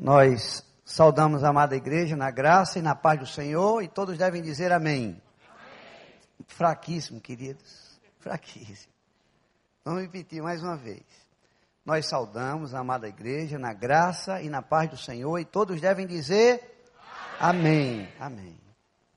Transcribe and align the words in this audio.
Nós 0.00 0.64
saudamos 0.82 1.44
a 1.44 1.50
amada 1.50 1.76
igreja 1.76 2.16
na 2.16 2.30
graça 2.30 2.78
e 2.78 2.82
na 2.82 2.94
paz 2.94 3.20
do 3.20 3.26
Senhor 3.26 3.82
e 3.82 3.88
todos 3.88 4.16
devem 4.16 4.40
dizer 4.40 4.72
amém. 4.72 5.08
amém. 5.08 5.20
Fraquíssimo, 6.48 7.20
queridos. 7.20 8.00
Fraquíssimo. 8.18 8.94
Vamos 9.84 10.00
repetir 10.00 10.42
mais 10.42 10.62
uma 10.62 10.74
vez. 10.74 11.02
Nós 11.84 12.06
saudamos 12.06 12.74
a 12.74 12.78
amada 12.78 13.06
igreja 13.08 13.58
na 13.58 13.74
graça 13.74 14.40
e 14.40 14.48
na 14.48 14.62
paz 14.62 14.88
do 14.88 14.96
Senhor 14.96 15.38
e 15.38 15.44
todos 15.44 15.82
devem 15.82 16.06
dizer 16.06 16.82
amém. 17.38 18.10
Amém. 18.18 18.58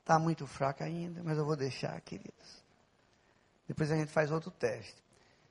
Está 0.01 0.19
muito 0.19 0.45
fraco 0.45 0.83
ainda, 0.83 1.23
mas 1.23 1.37
eu 1.37 1.45
vou 1.45 1.55
deixar, 1.55 1.97
queridos. 2.01 2.61
Depois 3.65 3.89
a 3.89 3.95
gente 3.95 4.11
faz 4.11 4.31
outro 4.31 4.51
teste. 4.51 5.01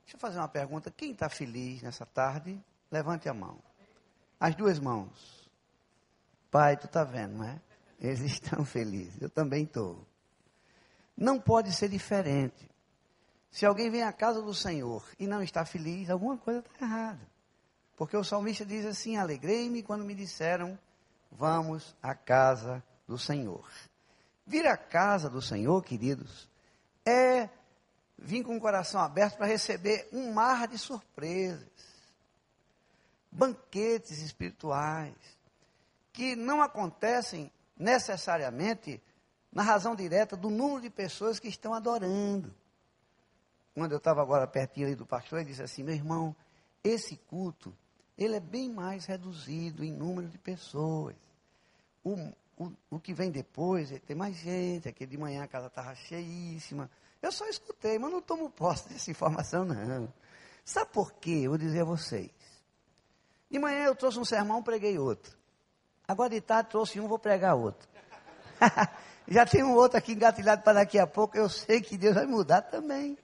Deixa 0.04 0.16
eu 0.16 0.20
fazer 0.20 0.36
uma 0.36 0.48
pergunta. 0.48 0.90
Quem 0.90 1.12
está 1.12 1.30
feliz 1.30 1.80
nessa 1.80 2.04
tarde? 2.04 2.62
Levante 2.90 3.30
a 3.30 3.32
mão. 3.32 3.71
As 4.42 4.56
duas 4.56 4.80
mãos. 4.80 5.48
Pai, 6.50 6.76
tu 6.76 6.86
está 6.86 7.04
vendo, 7.04 7.38
não 7.38 7.44
é? 7.44 7.60
Eles 8.00 8.22
estão 8.26 8.64
felizes. 8.64 9.22
Eu 9.22 9.30
também 9.30 9.62
estou. 9.62 10.04
Não 11.16 11.38
pode 11.38 11.72
ser 11.72 11.88
diferente. 11.88 12.68
Se 13.52 13.64
alguém 13.64 13.88
vem 13.88 14.02
à 14.02 14.12
casa 14.12 14.42
do 14.42 14.52
Senhor 14.52 15.06
e 15.16 15.28
não 15.28 15.44
está 15.44 15.64
feliz, 15.64 16.10
alguma 16.10 16.36
coisa 16.36 16.58
está 16.58 16.84
errada. 16.84 17.20
Porque 17.96 18.16
o 18.16 18.24
salmista 18.24 18.66
diz 18.66 18.84
assim: 18.84 19.16
Alegrei-me 19.16 19.80
quando 19.80 20.04
me 20.04 20.12
disseram, 20.12 20.76
vamos 21.30 21.94
à 22.02 22.12
casa 22.12 22.82
do 23.06 23.16
Senhor. 23.16 23.64
Vir 24.44 24.66
à 24.66 24.76
casa 24.76 25.30
do 25.30 25.40
Senhor, 25.40 25.80
queridos, 25.84 26.50
é 27.06 27.48
vir 28.18 28.42
com 28.42 28.56
o 28.56 28.60
coração 28.60 29.00
aberto 29.00 29.36
para 29.36 29.46
receber 29.46 30.08
um 30.12 30.32
mar 30.32 30.66
de 30.66 30.78
surpresas, 30.78 31.91
banquetes 33.32 34.18
espirituais, 34.18 35.16
que 36.12 36.36
não 36.36 36.62
acontecem 36.62 37.50
necessariamente 37.76 39.02
na 39.50 39.62
razão 39.62 39.96
direta 39.96 40.36
do 40.36 40.50
número 40.50 40.82
de 40.82 40.90
pessoas 40.90 41.40
que 41.40 41.48
estão 41.48 41.74
adorando 41.74 42.54
quando 43.74 43.92
eu 43.92 43.98
estava 43.98 44.20
agora 44.20 44.46
pertinho 44.46 44.86
ali 44.86 44.94
do 44.94 45.06
pastor, 45.06 45.40
ele 45.40 45.48
disse 45.48 45.62
assim, 45.62 45.82
meu 45.82 45.94
irmão, 45.94 46.34
esse 46.84 47.16
culto, 47.16 47.74
ele 48.16 48.36
é 48.36 48.40
bem 48.40 48.70
mais 48.70 49.06
reduzido 49.06 49.82
em 49.82 49.90
número 49.90 50.28
de 50.28 50.38
pessoas. 50.38 51.16
O, 52.04 52.14
o, 52.56 52.72
o 52.90 53.00
que 53.00 53.14
vem 53.14 53.30
depois, 53.30 53.90
tem 54.06 54.14
mais 54.14 54.36
gente, 54.36 54.88
aquele 54.88 55.10
de 55.10 55.18
manhã 55.18 55.42
a 55.42 55.48
casa 55.48 55.68
estava 55.68 55.94
cheíssima. 55.94 56.90
Eu 57.20 57.32
só 57.32 57.48
escutei, 57.48 57.98
mas 57.98 58.10
não 58.10 58.20
tomo 58.20 58.50
posse 58.50 58.88
dessa 58.92 59.10
informação, 59.10 59.64
não. 59.64 60.12
Sabe 60.64 60.92
por 60.92 61.14
quê? 61.14 61.42
Eu 61.44 61.50
vou 61.50 61.58
dizer 61.58 61.80
a 61.80 61.84
vocês. 61.84 62.30
De 63.52 63.58
manhã 63.58 63.84
eu 63.84 63.94
trouxe 63.94 64.18
um 64.18 64.24
sermão, 64.24 64.62
preguei 64.62 64.98
outro. 64.98 65.36
Agora 66.08 66.30
de 66.30 66.40
tarde 66.40 66.70
trouxe 66.70 66.98
um, 66.98 67.06
vou 67.06 67.18
pregar 67.18 67.54
outro. 67.54 67.86
Já 69.28 69.44
tem 69.44 69.62
um 69.62 69.74
outro 69.74 69.98
aqui 69.98 70.12
engatilhado 70.12 70.62
para 70.62 70.80
daqui 70.80 70.98
a 70.98 71.06
pouco. 71.06 71.36
Eu 71.36 71.50
sei 71.50 71.82
que 71.82 71.98
Deus 71.98 72.14
vai 72.14 72.24
mudar 72.24 72.62
também. 72.62 73.18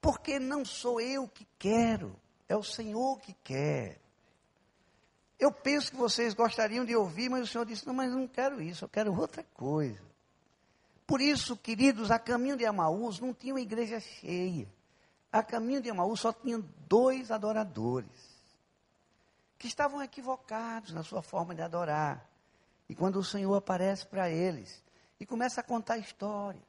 Porque 0.00 0.38
não 0.38 0.64
sou 0.64 1.02
eu 1.02 1.28
que 1.28 1.46
quero, 1.58 2.16
é 2.48 2.56
o 2.56 2.62
Senhor 2.62 3.20
que 3.20 3.34
quer. 3.44 4.00
Eu 5.38 5.52
penso 5.52 5.90
que 5.90 5.98
vocês 5.98 6.32
gostariam 6.32 6.82
de 6.82 6.96
ouvir, 6.96 7.28
mas 7.28 7.42
o 7.42 7.46
Senhor 7.46 7.66
disse: 7.66 7.86
Não, 7.86 7.92
mas 7.92 8.10
não 8.10 8.26
quero 8.26 8.62
isso, 8.62 8.86
eu 8.86 8.88
quero 8.88 9.14
outra 9.14 9.44
coisa. 9.52 10.00
Por 11.06 11.20
isso, 11.20 11.58
queridos, 11.58 12.10
a 12.10 12.18
caminho 12.18 12.56
de 12.56 12.64
Amaús 12.64 13.20
não 13.20 13.34
tinha 13.34 13.52
uma 13.52 13.60
igreja 13.60 14.00
cheia. 14.00 14.66
A 15.30 15.42
caminho 15.42 15.82
de 15.82 15.90
Amaús 15.90 16.20
só 16.20 16.32
tinha 16.32 16.58
dois 16.88 17.30
adoradores 17.30 18.33
que 19.64 19.68
estavam 19.68 20.02
equivocados 20.02 20.92
na 20.92 21.02
sua 21.02 21.22
forma 21.22 21.54
de 21.54 21.62
adorar. 21.62 22.28
E 22.86 22.94
quando 22.94 23.16
o 23.16 23.24
Senhor 23.24 23.54
aparece 23.54 24.04
para 24.04 24.28
eles 24.28 24.84
e 25.18 25.24
começa 25.24 25.62
a 25.62 25.64
contar 25.64 25.96
histórias, 25.96 26.62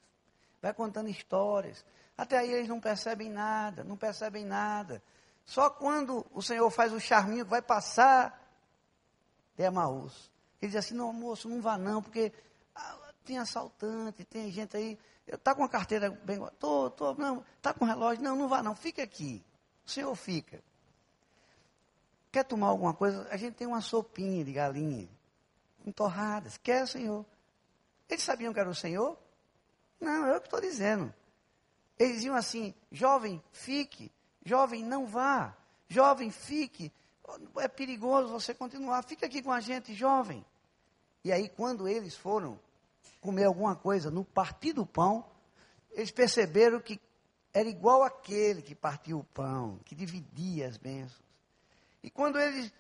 vai 0.61 0.73
contando 0.73 1.09
histórias, 1.09 1.86
até 2.17 2.37
aí 2.37 2.53
eles 2.53 2.70
não 2.70 2.80
percebem 2.80 3.30
nada, 3.30 3.83
não 3.83 3.97
percebem 3.97 4.45
nada. 4.45 5.03
Só 5.43 5.70
quando 5.70 6.25
o 6.31 6.42
Senhor 6.42 6.70
faz 6.71 6.93
o 6.93 6.99
charminho 7.02 7.43
que 7.43 7.52
vai 7.52 7.61
passar 7.61 8.42
de 9.58 9.64
Emaús. 9.65 10.31
Ele 10.61 10.71
diz 10.71 10.77
assim, 10.77 10.95
não, 10.95 11.11
moço, 11.11 11.49
não 11.49 11.61
vá 11.61 11.77
não, 11.77 12.02
porque 12.02 12.31
ah, 12.73 12.97
tem 13.25 13.37
assaltante, 13.37 14.23
tem 14.23 14.49
gente 14.49 14.77
aí, 14.77 14.97
está 15.27 15.53
com 15.53 15.65
a 15.65 15.70
carteira 15.70 16.11
bem, 16.23 16.39
tô, 16.58 16.89
tô, 16.91 17.14
não, 17.15 17.43
está 17.58 17.73
com 17.73 17.83
relógio, 17.83 18.23
não, 18.23 18.37
não 18.37 18.47
vá 18.47 18.64
não, 18.64 18.73
fica 18.73 19.03
aqui. 19.03 19.43
O 19.86 19.91
Senhor 19.91 20.15
fica. 20.15 20.64
Quer 22.35 22.43
tomar 22.43 22.67
alguma 22.67 22.93
coisa? 22.93 23.25
A 23.31 23.37
gente 23.37 23.53
tem 23.53 23.65
uma 23.65 23.79
sopinha 23.79 24.43
de 24.43 24.51
galinha, 24.51 25.07
com 25.81 25.89
torradas. 25.89 26.57
Quer, 26.57 26.85
Senhor? 26.85 27.25
Eles 28.09 28.23
sabiam 28.23 28.53
que 28.53 28.59
era 28.59 28.69
o 28.69 28.75
Senhor? 28.75 29.17
Não, 30.01 30.25
é 30.25 30.35
eu 30.35 30.41
que 30.41 30.47
estou 30.47 30.59
dizendo. 30.59 31.13
Eles 31.97 32.15
diziam 32.15 32.35
assim: 32.35 32.75
jovem, 32.91 33.41
fique, 33.53 34.11
jovem, 34.43 34.83
não 34.83 35.07
vá, 35.07 35.55
jovem, 35.87 36.29
fique, 36.29 36.91
é 37.55 37.69
perigoso 37.69 38.27
você 38.27 38.53
continuar, 38.53 39.02
fica 39.03 39.27
aqui 39.27 39.41
com 39.41 39.53
a 39.53 39.61
gente, 39.61 39.93
jovem. 39.93 40.45
E 41.23 41.31
aí, 41.31 41.47
quando 41.47 41.87
eles 41.87 42.17
foram 42.17 42.59
comer 43.21 43.45
alguma 43.45 43.77
coisa 43.77 44.11
no 44.11 44.25
partir 44.25 44.73
do 44.73 44.85
pão, 44.85 45.25
eles 45.89 46.11
perceberam 46.11 46.81
que 46.81 46.99
era 47.53 47.69
igual 47.69 48.03
aquele 48.03 48.61
que 48.61 48.75
partiu 48.75 49.19
o 49.19 49.23
pão, 49.23 49.79
que 49.85 49.95
dividia 49.95 50.67
as 50.67 50.75
bênçãos. 50.75 51.24
E 52.05 52.10
quando 52.11 52.39
eles 52.39 52.71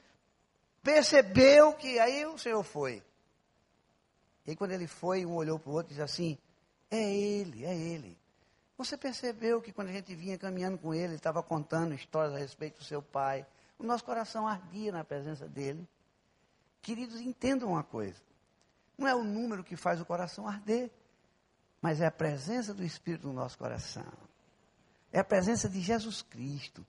percebeu 0.83 1.73
que 1.73 1.97
aí 1.97 2.27
o 2.27 2.37
Senhor 2.37 2.61
foi. 2.61 3.03
E 4.45 4.51
aí, 4.51 4.55
quando 4.55 4.69
ele 4.71 4.85
foi, 4.85 5.25
um 5.25 5.33
olhou 5.33 5.57
para 5.57 5.71
o 5.71 5.73
outro 5.73 5.91
e 5.91 5.95
disse 5.95 6.03
assim: 6.03 6.37
É 6.91 7.11
ele, 7.11 7.65
é 7.65 7.75
ele. 7.75 8.15
Você 8.77 8.95
percebeu 8.95 9.59
que 9.63 9.73
quando 9.73 9.87
a 9.87 9.93
gente 9.93 10.13
vinha 10.13 10.37
caminhando 10.37 10.77
com 10.77 10.93
ele, 10.93 11.05
ele 11.05 11.15
estava 11.15 11.41
contando 11.41 11.95
histórias 11.95 12.35
a 12.35 12.37
respeito 12.37 12.77
do 12.77 12.83
seu 12.83 13.01
pai. 13.01 13.43
O 13.79 13.83
nosso 13.83 14.03
coração 14.03 14.47
ardia 14.47 14.91
na 14.91 15.03
presença 15.03 15.47
dele. 15.47 15.87
Queridos, 16.79 17.19
entendam 17.19 17.69
uma 17.69 17.83
coisa. 17.83 18.21
Não 18.95 19.07
é 19.07 19.15
o 19.15 19.23
número 19.23 19.63
que 19.63 19.75
faz 19.75 19.99
o 19.99 20.05
coração 20.05 20.47
arder, 20.47 20.91
mas 21.81 21.99
é 21.99 22.05
a 22.05 22.11
presença 22.11 22.75
do 22.75 22.83
Espírito 22.83 23.25
no 23.25 23.33
nosso 23.33 23.57
coração. 23.57 24.05
É 25.11 25.17
a 25.17 25.23
presença 25.23 25.67
de 25.67 25.81
Jesus 25.81 26.21
Cristo. 26.21 26.85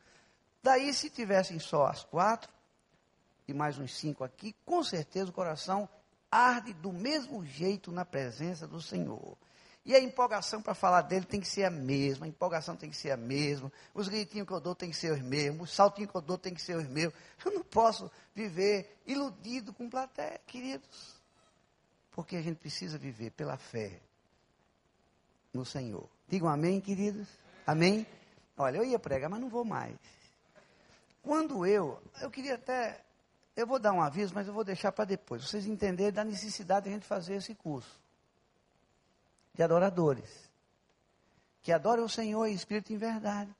Daí, 0.66 0.92
se 0.92 1.08
tivessem 1.08 1.60
só 1.60 1.86
as 1.86 2.02
quatro, 2.02 2.52
e 3.46 3.54
mais 3.54 3.78
uns 3.78 3.96
cinco 3.96 4.24
aqui, 4.24 4.52
com 4.64 4.82
certeza 4.82 5.30
o 5.30 5.32
coração 5.32 5.88
arde 6.28 6.72
do 6.72 6.92
mesmo 6.92 7.46
jeito 7.46 7.92
na 7.92 8.04
presença 8.04 8.66
do 8.66 8.82
Senhor. 8.82 9.38
E 9.84 9.94
a 9.94 10.00
empolgação 10.00 10.60
para 10.60 10.74
falar 10.74 11.02
dele 11.02 11.24
tem 11.24 11.38
que 11.38 11.46
ser 11.46 11.62
a 11.62 11.70
mesma, 11.70 12.26
a 12.26 12.28
empolgação 12.28 12.74
tem 12.74 12.90
que 12.90 12.96
ser 12.96 13.12
a 13.12 13.16
mesma, 13.16 13.70
os 13.94 14.08
gritinhos 14.08 14.44
que 14.44 14.52
eu 14.52 14.58
dou 14.58 14.74
tem 14.74 14.90
que 14.90 14.96
ser 14.96 15.12
os 15.12 15.20
mesmos, 15.20 15.70
os 15.70 15.76
saltinhos 15.76 16.10
que 16.10 16.16
eu 16.16 16.20
dou 16.20 16.36
tem 16.36 16.52
que 16.52 16.60
ser 16.60 16.76
os 16.76 16.88
meus. 16.88 17.14
Eu 17.44 17.52
não 17.52 17.62
posso 17.62 18.10
viver 18.34 19.00
iludido 19.06 19.72
com 19.72 19.88
plateia, 19.88 20.40
queridos. 20.48 21.14
Porque 22.10 22.34
a 22.34 22.42
gente 22.42 22.56
precisa 22.56 22.98
viver 22.98 23.30
pela 23.30 23.56
fé 23.56 24.00
no 25.54 25.64
Senhor. 25.64 26.10
Digam 26.28 26.48
amém, 26.48 26.80
queridos? 26.80 27.28
Amém? 27.64 28.04
Olha, 28.58 28.78
eu 28.78 28.84
ia 28.84 28.98
pregar, 28.98 29.30
mas 29.30 29.40
não 29.40 29.48
vou 29.48 29.64
mais. 29.64 29.94
Quando 31.26 31.66
eu, 31.66 32.00
eu 32.20 32.30
queria 32.30 32.54
até, 32.54 33.04
eu 33.56 33.66
vou 33.66 33.80
dar 33.80 33.92
um 33.92 34.00
aviso, 34.00 34.32
mas 34.32 34.46
eu 34.46 34.54
vou 34.54 34.62
deixar 34.62 34.92
para 34.92 35.04
depois, 35.04 35.42
vocês 35.42 35.66
entenderem 35.66 36.12
da 36.12 36.22
necessidade 36.22 36.84
de 36.84 36.90
a 36.90 36.92
gente 36.92 37.04
fazer 37.04 37.34
esse 37.34 37.52
curso 37.52 38.00
de 39.52 39.60
adoradores, 39.60 40.48
que 41.62 41.72
adoram 41.72 42.04
o 42.04 42.08
Senhor 42.08 42.46
em 42.46 42.54
espírito 42.54 42.92
em 42.92 42.96
verdade. 42.96 43.52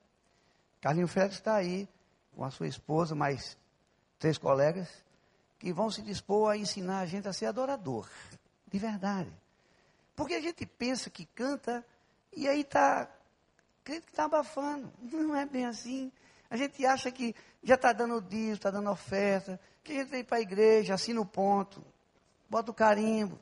Carlinho 0.79 1.09
Félix 1.09 1.35
está 1.35 1.55
aí 1.55 1.89
com 2.33 2.45
a 2.45 2.51
sua 2.51 2.69
esposa, 2.69 3.13
mais 3.13 3.57
três 4.17 4.37
colegas, 4.37 4.87
que 5.59 5.73
vão 5.73 5.91
se 5.91 6.01
dispor 6.01 6.51
a 6.51 6.55
ensinar 6.55 6.99
a 6.99 7.05
gente 7.05 7.27
a 7.27 7.33
ser 7.33 7.47
adorador, 7.47 8.09
de 8.65 8.79
verdade. 8.79 9.33
Porque 10.15 10.35
a 10.35 10.41
gente 10.41 10.65
pensa 10.65 11.09
que 11.09 11.25
canta 11.25 11.85
e 12.33 12.47
aí 12.47 12.61
está, 12.61 13.09
crente 13.83 14.05
que 14.05 14.11
está 14.11 14.23
abafando. 14.23 14.89
Não 15.11 15.35
é 15.35 15.45
bem 15.45 15.65
assim. 15.65 16.13
A 16.49 16.55
gente 16.55 16.85
acha 16.85 17.11
que 17.11 17.35
já 17.61 17.75
está 17.75 17.91
dando 17.91 18.21
dízimo, 18.21 18.53
está 18.53 18.71
dando 18.71 18.89
oferta, 18.89 19.59
que 19.83 19.91
a 19.91 19.95
gente 19.95 20.09
vem 20.09 20.23
para 20.23 20.37
a 20.37 20.41
igreja, 20.41 20.93
assina 20.93 21.19
o 21.19 21.25
ponto, 21.25 21.83
bota 22.49 22.71
o 22.71 22.73
carimbo. 22.73 23.39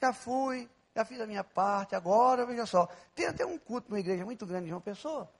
Já 0.00 0.12
fui, 0.12 0.68
já 0.94 1.04
fiz 1.04 1.20
a 1.20 1.26
minha 1.26 1.44
parte, 1.44 1.94
agora, 1.94 2.44
veja 2.44 2.66
só. 2.66 2.88
Tem 3.14 3.26
até 3.26 3.44
um 3.46 3.58
culto 3.58 3.90
numa 3.90 4.00
igreja 4.00 4.24
muito 4.24 4.44
grande 4.46 4.66
de 4.66 4.72
uma 4.72 4.80
pessoa, 4.80 5.30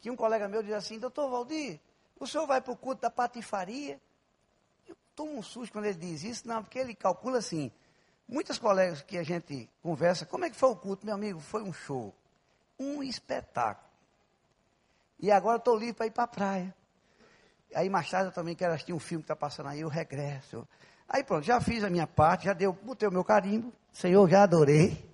que 0.00 0.10
um 0.10 0.16
colega 0.16 0.48
meu 0.48 0.62
diz 0.62 0.72
assim, 0.72 0.98
doutor 0.98 1.30
Valdir, 1.30 1.80
o 2.18 2.26
senhor 2.26 2.46
vai 2.46 2.60
para 2.60 2.72
o 2.72 2.76
culto 2.76 3.02
da 3.02 3.10
patifaria? 3.10 4.00
Eu 4.86 4.96
tomo 5.14 5.38
um 5.38 5.42
susto 5.42 5.72
quando 5.72 5.86
ele 5.86 5.98
diz 5.98 6.22
isso, 6.22 6.48
não, 6.48 6.62
porque 6.62 6.78
ele 6.78 6.94
calcula 6.94 7.38
assim. 7.38 7.70
Muitos 8.26 8.58
colegas 8.58 9.02
que 9.02 9.18
a 9.18 9.22
gente 9.22 9.68
conversa, 9.82 10.24
como 10.24 10.44
é 10.44 10.50
que 10.50 10.56
foi 10.56 10.70
o 10.70 10.76
culto, 10.76 11.04
meu 11.04 11.14
amigo? 11.14 11.40
Foi 11.40 11.62
um 11.62 11.72
show, 11.72 12.14
um 12.78 13.02
espetáculo. 13.02 13.91
E 15.22 15.30
agora 15.30 15.56
estou 15.56 15.76
livre 15.76 15.94
para 15.94 16.06
ir 16.06 16.10
para 16.10 16.24
a 16.24 16.28
praia. 16.28 16.74
Aí 17.74 17.88
mais 17.88 18.10
tarde 18.10 18.26
eu 18.26 18.32
também 18.32 18.54
quero 18.54 18.74
assistir 18.74 18.92
um 18.92 18.98
filme 18.98 19.22
que 19.22 19.32
está 19.32 19.36
passando 19.36 19.68
aí, 19.68 19.84
o 19.84 19.88
Regresso. 19.88 20.68
Aí 21.08 21.22
pronto, 21.22 21.44
já 21.44 21.60
fiz 21.60 21.84
a 21.84 21.88
minha 21.88 22.06
parte, 22.06 22.46
já 22.46 22.52
deu, 22.52 22.72
botei 22.72 23.08
o 23.08 23.12
meu 23.12 23.22
carimbo, 23.22 23.72
Senhor, 23.92 24.28
já 24.28 24.42
adorei. 24.42 25.10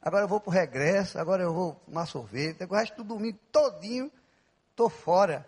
Agora 0.00 0.24
eu 0.24 0.28
vou 0.28 0.40
para 0.40 0.50
o 0.50 0.52
regresso, 0.52 1.16
agora 1.16 1.44
eu 1.44 1.52
vou 1.54 1.74
tomar 1.86 2.06
sorvete, 2.06 2.64
o 2.64 2.74
resto 2.74 2.96
do 2.96 3.14
domingo 3.14 3.38
todinho, 3.52 4.10
estou 4.70 4.88
fora. 4.88 5.46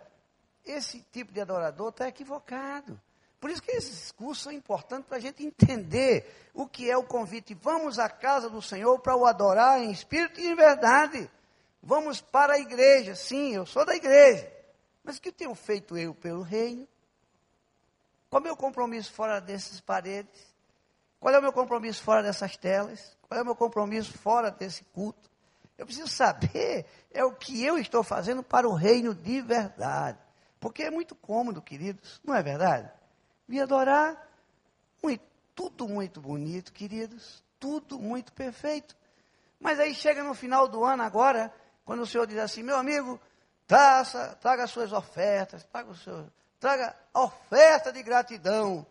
Esse 0.63 1.01
tipo 1.11 1.33
de 1.33 1.41
adorador 1.41 1.89
está 1.89 2.07
equivocado. 2.07 2.99
Por 3.39 3.49
isso 3.49 3.61
que 3.61 3.71
esses 3.71 4.11
cursos 4.13 4.43
são 4.43 4.51
importantes 4.51 5.07
para 5.07 5.17
a 5.17 5.21
gente 5.21 5.45
entender 5.45 6.49
o 6.53 6.65
que 6.65 6.89
é 6.89 6.97
o 6.97 7.03
convite. 7.03 7.53
Vamos 7.53 7.99
à 7.99 8.07
casa 8.09 8.49
do 8.49 8.61
Senhor 8.61 8.97
para 8.99 9.15
o 9.15 9.25
adorar 9.25 9.81
em 9.81 9.91
espírito 9.91 10.39
e 10.39 10.47
em 10.47 10.55
verdade. 10.55 11.29
Vamos 11.85 12.19
para 12.19 12.55
a 12.55 12.59
igreja. 12.59 13.13
Sim, 13.13 13.53
eu 13.53 13.65
sou 13.65 13.85
da 13.85 13.95
igreja. 13.95 14.51
Mas 15.03 15.17
o 15.17 15.21
que 15.21 15.31
tenho 15.31 15.53
feito 15.53 15.95
eu 15.95 16.15
pelo 16.15 16.41
reino? 16.41 16.87
Qual 18.27 18.39
é 18.39 18.41
o 18.41 18.47
meu 18.47 18.57
compromisso 18.57 19.13
fora 19.13 19.39
dessas 19.39 19.79
paredes? 19.79 20.55
Qual 21.19 21.31
é 21.31 21.37
o 21.37 21.41
meu 21.43 21.53
compromisso 21.53 22.01
fora 22.01 22.23
dessas 22.23 22.57
telas? 22.57 23.15
Qual 23.21 23.39
é 23.39 23.43
o 23.43 23.45
meu 23.45 23.55
compromisso 23.55 24.17
fora 24.17 24.49
desse 24.49 24.83
culto? 24.85 25.29
Eu 25.77 25.85
preciso 25.85 26.07
saber 26.07 26.87
é 27.11 27.23
o 27.23 27.33
que 27.33 27.63
eu 27.63 27.77
estou 27.77 28.03
fazendo 28.03 28.41
para 28.41 28.67
o 28.67 28.73
reino 28.73 29.13
de 29.13 29.39
verdade. 29.41 30.17
Porque 30.59 30.83
é 30.83 30.89
muito 30.89 31.13
cômodo, 31.13 31.61
queridos, 31.61 32.19
não 32.23 32.33
é 32.33 32.41
verdade? 32.41 32.91
Me 33.47 33.61
adorar, 33.61 34.27
muito, 35.03 35.23
tudo 35.53 35.87
muito 35.87 36.19
bonito, 36.19 36.73
queridos, 36.73 37.43
tudo 37.59 37.99
muito 37.99 38.33
perfeito. 38.33 38.97
Mas 39.59 39.79
aí 39.79 39.93
chega 39.93 40.23
no 40.23 40.33
final 40.33 40.67
do 40.67 40.83
ano 40.83 41.03
agora, 41.03 41.53
quando 41.85 42.01
o 42.01 42.07
Senhor 42.07 42.27
diz 42.27 42.39
assim, 42.39 42.63
meu 42.63 42.75
amigo, 42.75 43.21
traça, 43.65 44.37
traga 44.41 44.63
as 44.63 44.71
suas 44.71 44.91
ofertas, 44.91 45.63
traga, 45.63 45.91
o 45.91 45.95
seu, 45.95 46.27
traga 46.59 46.95
a 47.13 47.21
oferta 47.21 47.93
de 47.93 48.03
gratidão. 48.03 48.85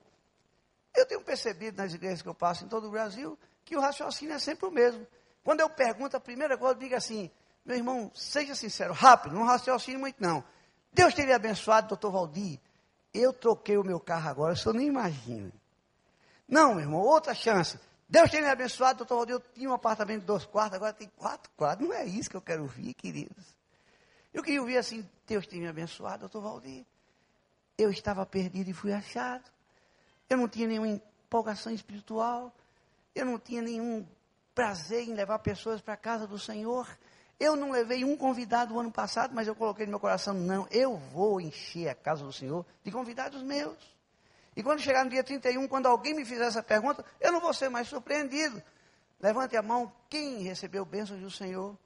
Eu 0.95 1.05
tenho 1.05 1.21
percebido 1.21 1.77
nas 1.77 1.93
igrejas 1.93 2.23
que 2.23 2.29
eu 2.29 2.35
passo 2.35 2.65
em 2.65 2.69
todo 2.69 2.87
o 2.87 2.91
Brasil 2.91 3.39
que 3.65 3.77
o 3.77 3.81
raciocínio 3.81 4.35
é 4.35 4.39
sempre 4.39 4.67
o 4.67 4.71
mesmo. 4.71 5.07
Quando 5.43 5.61
eu 5.61 5.71
pergunto, 5.71 6.17
a 6.17 6.21
primeira 6.21 6.57
coisa, 6.57 6.75
eu 6.75 6.79
digo 6.79 6.95
assim, 6.95 7.31
meu 7.65 7.77
irmão, 7.77 8.11
seja 8.15 8.55
sincero, 8.55 8.93
rápido, 8.93 9.35
não 9.35 9.45
raciocine 9.45 9.97
muito 9.97 10.23
não. 10.23 10.45
Deus 10.93 11.15
teria 11.15 11.37
abençoado, 11.37 11.89
doutor 11.89 12.13
Valdir. 12.13 12.61
Eu 13.13 13.33
troquei 13.33 13.77
o 13.77 13.85
meu 13.85 13.99
carro 13.99 14.29
agora, 14.29 14.53
o 14.53 14.57
senhor 14.57 14.75
nem 14.75 14.87
imagina. 14.87 15.53
Não, 16.47 16.75
meu 16.75 16.81
irmão, 16.81 17.01
outra 17.01 17.35
chance. 17.35 17.79
Deus 18.15 18.31
teria 18.31 18.53
abençoado, 18.53 18.99
doutor 18.99 19.17
Valdir. 19.17 19.35
Eu 19.35 19.41
tinha 19.41 19.69
um 19.69 19.73
apartamento 19.73 20.21
de 20.21 20.27
dois 20.27 20.47
quartos, 20.47 20.77
agora 20.77 20.93
tem 20.93 21.11
quatro 21.17 21.51
quartos. 21.57 21.85
Não 21.85 21.93
é 21.93 22.05
isso 22.05 22.31
que 22.31 22.37
eu 22.37 22.41
quero 22.41 22.63
ouvir, 22.63 22.95
queridos. 22.95 23.45
Eu 24.33 24.41
queria 24.41 24.61
ouvir 24.61 24.77
assim, 24.77 25.05
Deus 25.27 25.49
tem 25.49 25.61
me 25.61 25.67
abençoado, 25.67 26.21
doutor 26.21 26.41
Valdir. 26.41 26.85
Eu 27.77 27.91
estava 27.91 28.25
perdido 28.25 28.71
e 28.71 28.73
fui 28.73 28.93
achado. 28.93 29.43
Eu 30.31 30.37
não 30.37 30.49
tinha 30.49 30.69
nenhuma 30.69 30.87
empolgação 30.87 31.73
espiritual. 31.73 32.55
Eu 33.17 33.27
não 33.27 33.37
tinha 33.37 33.61
nenhum 33.61 34.07
prazer 34.55 35.09
em 35.09 35.15
levar 35.15 35.41
pessoas 35.41 35.81
para 35.81 35.95
a 35.95 35.97
casa 35.97 36.25
do 36.25 36.39
Senhor. 36.39 36.87
Eu 37.41 37.57
não 37.57 37.73
levei 37.73 38.05
um 38.05 38.17
convidado 38.17 38.75
o 38.75 38.79
ano 38.79 38.93
passado, 38.93 39.35
mas 39.35 39.49
eu 39.49 39.57
coloquei 39.57 39.87
no 39.87 39.91
meu 39.91 39.99
coração, 39.99 40.35
não, 40.35 40.69
eu 40.71 40.97
vou 40.97 41.41
encher 41.41 41.89
a 41.89 41.97
casa 41.97 42.25
do 42.25 42.33
Senhor 42.33 42.65
de 42.85 42.93
convidados 42.93 43.43
meus. 43.43 43.77
E 44.57 44.63
quando 44.63 44.81
chegar 44.81 45.05
no 45.05 45.11
dia 45.11 45.25
31, 45.25 45.67
quando 45.67 45.87
alguém 45.87 46.15
me 46.15 46.25
fizer 46.25 46.45
essa 46.45 46.63
pergunta, 46.63 47.05
eu 47.21 47.33
não 47.33 47.41
vou 47.41 47.53
ser 47.53 47.69
mais 47.69 47.89
surpreendido. 47.89 48.63
Levante 49.21 49.57
a 49.57 49.63
mão, 49.63 49.93
quem 50.09 50.43
recebeu 50.43 50.85
bênçãos 50.85 51.21
do 51.21 51.31
Senhor? 51.31 51.77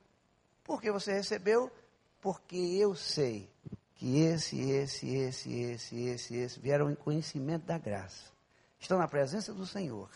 Por 0.65 0.81
que 0.81 0.91
você 0.91 1.12
recebeu? 1.12 1.70
Porque 2.20 2.56
eu 2.56 2.94
sei 2.94 3.50
que 3.94 4.20
esse, 4.20 4.61
esse, 4.61 5.15
esse, 5.15 5.61
esse, 5.61 6.00
esse, 6.05 6.37
esse 6.37 6.61
vieram 6.61 6.91
em 6.91 6.94
conhecimento 6.94 7.65
da 7.65 7.79
graça. 7.79 8.31
Estão 8.79 8.99
na 8.99 9.09
presença 9.09 9.53
do 9.53 9.67
Senhor. 9.67 10.11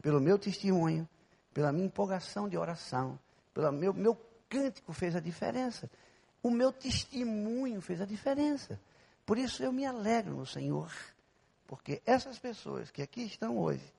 Pelo 0.00 0.20
meu 0.20 0.38
testemunho, 0.38 1.08
pela 1.52 1.72
minha 1.72 1.86
empolgação 1.86 2.48
de 2.48 2.56
oração, 2.56 3.18
pelo 3.52 3.72
meu, 3.72 3.92
meu 3.92 4.16
cântico 4.48 4.92
fez 4.92 5.16
a 5.16 5.20
diferença. 5.20 5.90
O 6.42 6.50
meu 6.50 6.72
testemunho 6.72 7.80
fez 7.80 8.00
a 8.00 8.04
diferença. 8.04 8.80
Por 9.26 9.36
isso 9.36 9.62
eu 9.62 9.72
me 9.72 9.84
alegro 9.84 10.34
no 10.34 10.46
Senhor. 10.46 10.90
Porque 11.68 12.02
essas 12.06 12.38
pessoas 12.38 12.90
que 12.90 13.02
aqui 13.02 13.20
estão 13.20 13.58
hoje, 13.58 13.94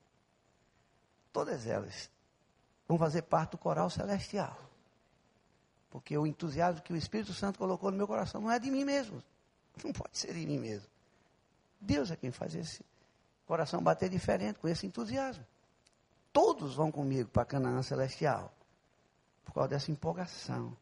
todas 1.31 1.67
elas 1.67 2.09
vão 2.87 2.97
fazer 2.97 3.21
parte 3.21 3.51
do 3.51 3.57
coral 3.59 3.91
celestial. 3.91 4.59
Porque 5.91 6.17
o 6.17 6.25
entusiasmo 6.25 6.81
que 6.81 6.91
o 6.91 6.97
Espírito 6.97 7.31
Santo 7.31 7.59
colocou 7.59 7.91
no 7.91 7.97
meu 7.97 8.07
coração 8.07 8.41
não 8.41 8.51
é 8.51 8.57
de 8.57 8.71
mim 8.71 8.83
mesmo. 8.83 9.23
Não 9.81 9.93
pode 9.93 10.17
ser 10.17 10.33
de 10.33 10.45
mim 10.45 10.57
mesmo. 10.57 10.89
Deus 11.79 12.11
é 12.11 12.15
quem 12.15 12.31
faz 12.31 12.53
esse 12.53 12.83
coração 13.45 13.81
bater 13.81 14.09
diferente 14.09 14.59
com 14.59 14.67
esse 14.67 14.85
entusiasmo. 14.85 15.45
Todos 16.33 16.75
vão 16.75 16.91
comigo 16.91 17.29
para 17.29 17.45
Canaã 17.45 17.81
celestial 17.81 18.51
por 19.45 19.53
causa 19.53 19.69
dessa 19.69 19.91
empolgação, 19.91 20.75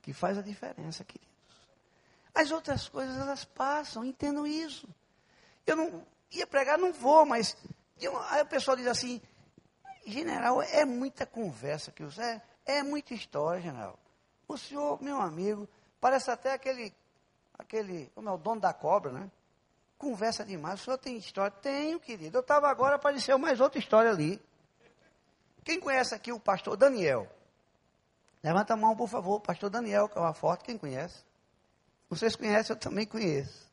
que 0.00 0.12
faz 0.12 0.38
a 0.38 0.42
diferença, 0.42 1.04
queridos. 1.04 1.30
As 2.34 2.50
outras 2.50 2.88
coisas, 2.88 3.16
elas 3.16 3.44
passam, 3.44 4.04
entendam 4.04 4.46
isso. 4.46 4.88
Eu 5.66 5.76
não 5.76 6.06
ia 6.32 6.46
pregar, 6.46 6.78
não 6.78 6.92
vou, 6.92 7.24
mas 7.26 7.56
aí 8.30 8.42
o 8.42 8.46
pessoal 8.46 8.76
diz 8.76 8.86
assim, 8.86 9.20
general, 10.06 10.62
é 10.62 10.84
muita 10.84 11.26
conversa 11.26 11.92
que 11.92 12.02
você 12.02 12.22
é, 12.22 12.42
é 12.66 12.82
muita 12.82 13.14
história, 13.14 13.60
general. 13.60 13.98
O 14.48 14.56
senhor, 14.56 15.02
meu 15.02 15.20
amigo, 15.20 15.68
parece 16.00 16.30
até 16.30 16.52
aquele, 16.52 16.92
aquele, 17.58 18.10
como 18.14 18.28
é 18.28 18.32
o 18.32 18.38
dono 18.38 18.60
da 18.60 18.72
cobra, 18.72 19.12
né? 19.12 19.30
Conversa 19.96 20.44
demais. 20.44 20.80
O 20.80 20.84
senhor 20.84 20.98
tem 20.98 21.16
história? 21.16 21.56
Tenho, 21.62 22.00
querido. 22.00 22.36
Eu 22.36 22.40
estava 22.40 22.68
agora, 22.68 22.96
apareceu 22.96 23.38
mais 23.38 23.60
outra 23.60 23.78
história 23.78 24.10
ali. 24.10 24.42
Quem 25.64 25.78
conhece 25.78 26.12
aqui 26.12 26.32
o 26.32 26.40
pastor 26.40 26.76
Daniel? 26.76 27.28
Levanta 28.42 28.74
a 28.74 28.76
mão, 28.76 28.96
por 28.96 29.08
favor. 29.08 29.40
Pastor 29.40 29.70
Daniel, 29.70 30.08
que 30.08 30.18
é 30.18 30.56
quem 30.64 30.76
conhece? 30.76 31.24
Vocês 32.10 32.34
conhecem, 32.34 32.74
eu 32.74 32.80
também 32.80 33.06
conheço. 33.06 33.71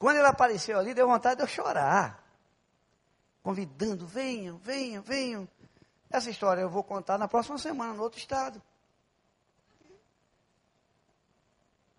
Quando 0.00 0.16
ele 0.16 0.26
apareceu 0.26 0.78
ali, 0.78 0.94
deu 0.94 1.06
vontade 1.06 1.36
de 1.36 1.42
eu 1.42 1.46
chorar. 1.46 2.24
Convidando, 3.42 4.06
venham, 4.06 4.56
venham, 4.56 5.02
venham. 5.02 5.46
Essa 6.08 6.30
história 6.30 6.62
eu 6.62 6.70
vou 6.70 6.82
contar 6.82 7.18
na 7.18 7.28
próxima 7.28 7.58
semana, 7.58 7.92
no 7.92 8.02
outro 8.02 8.18
estado. 8.18 8.62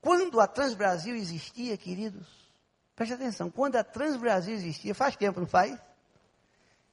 Quando 0.01 0.42
a 0.42 0.48
Transbrasil 0.48 1.15
existia, 1.15 1.77
queridos, 1.77 2.27
preste 2.95 3.13
atenção, 3.13 3.51
quando 3.51 3.75
a 3.75 3.83
Transbrasil 3.83 4.56
existia, 4.56 4.95
faz 4.95 5.15
tempo, 5.15 5.39
não 5.39 5.47
faz? 5.47 5.80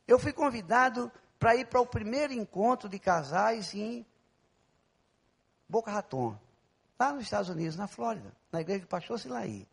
Eu 0.07 0.19
fui 0.19 0.31
convidado 0.31 1.11
para 1.39 1.57
ir 1.57 1.69
para 1.69 1.81
o 1.81 1.87
primeiro 1.87 2.35
encontro 2.35 2.87
de 2.87 2.99
casais 2.99 3.73
em 3.73 4.05
Boca 5.67 5.91
Raton, 5.91 6.39
lá 7.01 7.15
nos 7.15 7.23
Estados 7.23 7.49
Unidos, 7.49 7.77
na 7.77 7.87
Flórida, 7.87 8.31
na 8.53 8.61
igreja 8.61 8.81
do 8.81 8.89
pastor 8.89 9.19
Silaí. 9.19 9.67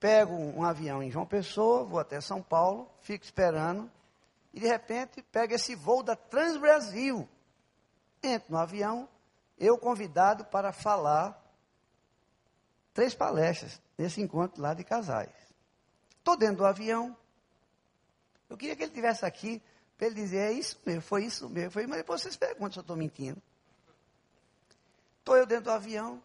Pego 0.00 0.32
um, 0.32 0.64
avião 0.64 1.02
em 1.02 1.10
João 1.10 1.26
Pessoa, 1.26 1.84
vou 1.84 2.00
até 2.00 2.18
São 2.22 2.42
Paulo, 2.42 2.90
fico 3.02 3.22
esperando, 3.22 3.90
e 4.52 4.58
de 4.58 4.66
repente 4.66 5.22
pego 5.22 5.52
esse 5.52 5.74
voo 5.74 6.02
da 6.02 6.16
Transbrasil. 6.16 7.28
Entro 8.22 8.50
no 8.50 8.58
avião, 8.58 9.06
eu 9.58 9.76
convidado 9.76 10.46
para 10.46 10.72
falar 10.72 11.38
três 12.94 13.14
palestras 13.14 13.80
nesse 13.98 14.22
encontro 14.22 14.62
lá 14.62 14.72
de 14.72 14.82
casais. 14.82 15.30
Estou 16.16 16.34
dentro 16.34 16.56
do 16.56 16.66
avião. 16.66 17.14
Eu 18.48 18.56
queria 18.56 18.74
que 18.74 18.82
ele 18.82 18.90
estivesse 18.90 19.26
aqui 19.26 19.62
para 19.98 20.06
ele 20.06 20.16
dizer, 20.16 20.38
é 20.38 20.52
isso 20.52 20.80
mesmo, 20.86 21.02
foi 21.02 21.24
isso 21.26 21.46
mesmo. 21.50 21.72
Foi, 21.72 21.86
mas 21.86 21.98
depois 21.98 22.22
vocês 22.22 22.38
perguntam 22.38 22.72
se 22.72 22.78
eu 22.78 22.82
estou 22.82 22.96
mentindo. 22.96 23.40
Estou 25.18 25.36
eu 25.36 25.44
dentro 25.44 25.64
do 25.64 25.72
avião. 25.72 26.22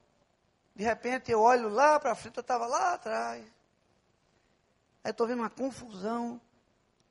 De 0.74 0.84
repente 0.84 1.30
eu 1.30 1.42
olho 1.42 1.68
lá 1.68 2.00
para 2.00 2.16
frente, 2.16 2.38
eu 2.38 2.42
estava 2.42 2.66
lá 2.66 2.94
atrás. 2.94 3.55
Aí 5.06 5.12
estou 5.12 5.28
vendo 5.28 5.42
uma 5.42 5.52
confusão. 5.52 6.42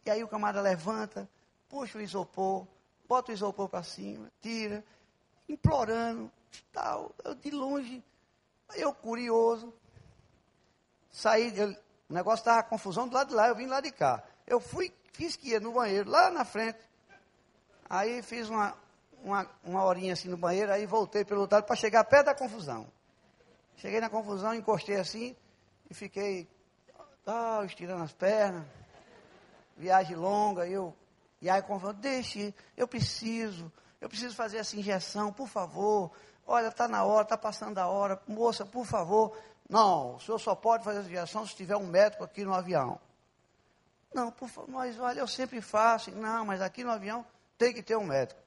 E 0.04 0.10
aí 0.10 0.24
o 0.24 0.28
camarada 0.28 0.60
levanta, 0.60 1.30
puxa 1.68 1.96
o 1.96 2.00
isopor, 2.00 2.66
bota 3.08 3.30
o 3.30 3.34
isopor 3.34 3.68
para 3.68 3.84
cima, 3.84 4.30
tira, 4.42 4.84
implorando, 5.48 6.28
tal. 6.72 7.14
Eu 7.22 7.36
de 7.36 7.52
longe, 7.52 8.02
eu 8.74 8.92
curioso, 8.92 9.72
saí, 11.08 11.56
eu, 11.56 11.70
o 12.08 12.12
negócio 12.12 12.40
estava 12.40 12.64
confusão 12.64 13.06
do 13.06 13.14
lado 13.14 13.28
de 13.28 13.34
lá, 13.34 13.46
eu 13.46 13.54
vim 13.54 13.66
lá 13.66 13.80
de 13.80 13.92
cá. 13.92 14.24
Eu 14.44 14.58
fui, 14.58 14.92
fiz 15.12 15.36
que 15.36 15.50
ia 15.50 15.60
no 15.60 15.72
banheiro, 15.72 16.10
lá 16.10 16.30
na 16.30 16.44
frente. 16.44 16.80
Aí 17.88 18.22
fiz 18.22 18.50
uma, 18.50 18.76
uma, 19.22 19.48
uma 19.62 19.84
horinha 19.84 20.14
assim 20.14 20.28
no 20.28 20.36
banheiro, 20.36 20.72
aí 20.72 20.84
voltei 20.84 21.24
pelo 21.24 21.42
outro 21.42 21.56
lado 21.56 21.64
para 21.64 21.76
chegar 21.76 22.02
perto 22.04 22.26
da 22.26 22.34
confusão. 22.34 22.88
Cheguei 23.76 24.00
na 24.00 24.10
confusão, 24.10 24.52
encostei 24.52 24.96
assim 24.96 25.36
e 25.88 25.94
fiquei 25.94 26.48
ah, 27.26 27.62
estirando 27.64 28.02
as 28.02 28.12
pernas. 28.12 28.64
Viagem 29.76 30.16
longa, 30.16 30.66
eu. 30.66 30.94
E 31.40 31.50
aí 31.50 31.60
confusão, 31.62 31.94
deixe, 31.94 32.54
eu 32.76 32.88
preciso, 32.88 33.70
eu 34.00 34.08
preciso 34.08 34.34
fazer 34.34 34.58
essa 34.58 34.76
injeção, 34.76 35.32
por 35.32 35.48
favor. 35.48 36.10
Olha, 36.46 36.68
está 36.68 36.88
na 36.88 37.04
hora, 37.04 37.24
está 37.24 37.36
passando 37.36 37.78
a 37.78 37.86
hora, 37.86 38.20
moça, 38.26 38.64
por 38.64 38.86
favor. 38.86 39.36
Não, 39.68 40.16
o 40.16 40.20
senhor 40.20 40.38
só 40.38 40.54
pode 40.54 40.84
fazer 40.84 41.00
essa 41.00 41.08
injeção 41.08 41.46
se 41.46 41.54
tiver 41.54 41.76
um 41.76 41.86
médico 41.86 42.24
aqui 42.24 42.44
no 42.44 42.54
avião. 42.54 43.00
Não, 44.14 44.30
por 44.30 44.48
favor, 44.48 44.70
mas 44.70 44.98
olha, 44.98 45.20
eu 45.20 45.26
sempre 45.26 45.60
faço. 45.60 46.10
Não, 46.12 46.44
mas 46.44 46.62
aqui 46.62 46.84
no 46.84 46.90
avião 46.90 47.26
tem 47.58 47.74
que 47.74 47.82
ter 47.82 47.96
um 47.96 48.04
médico. 48.04 48.40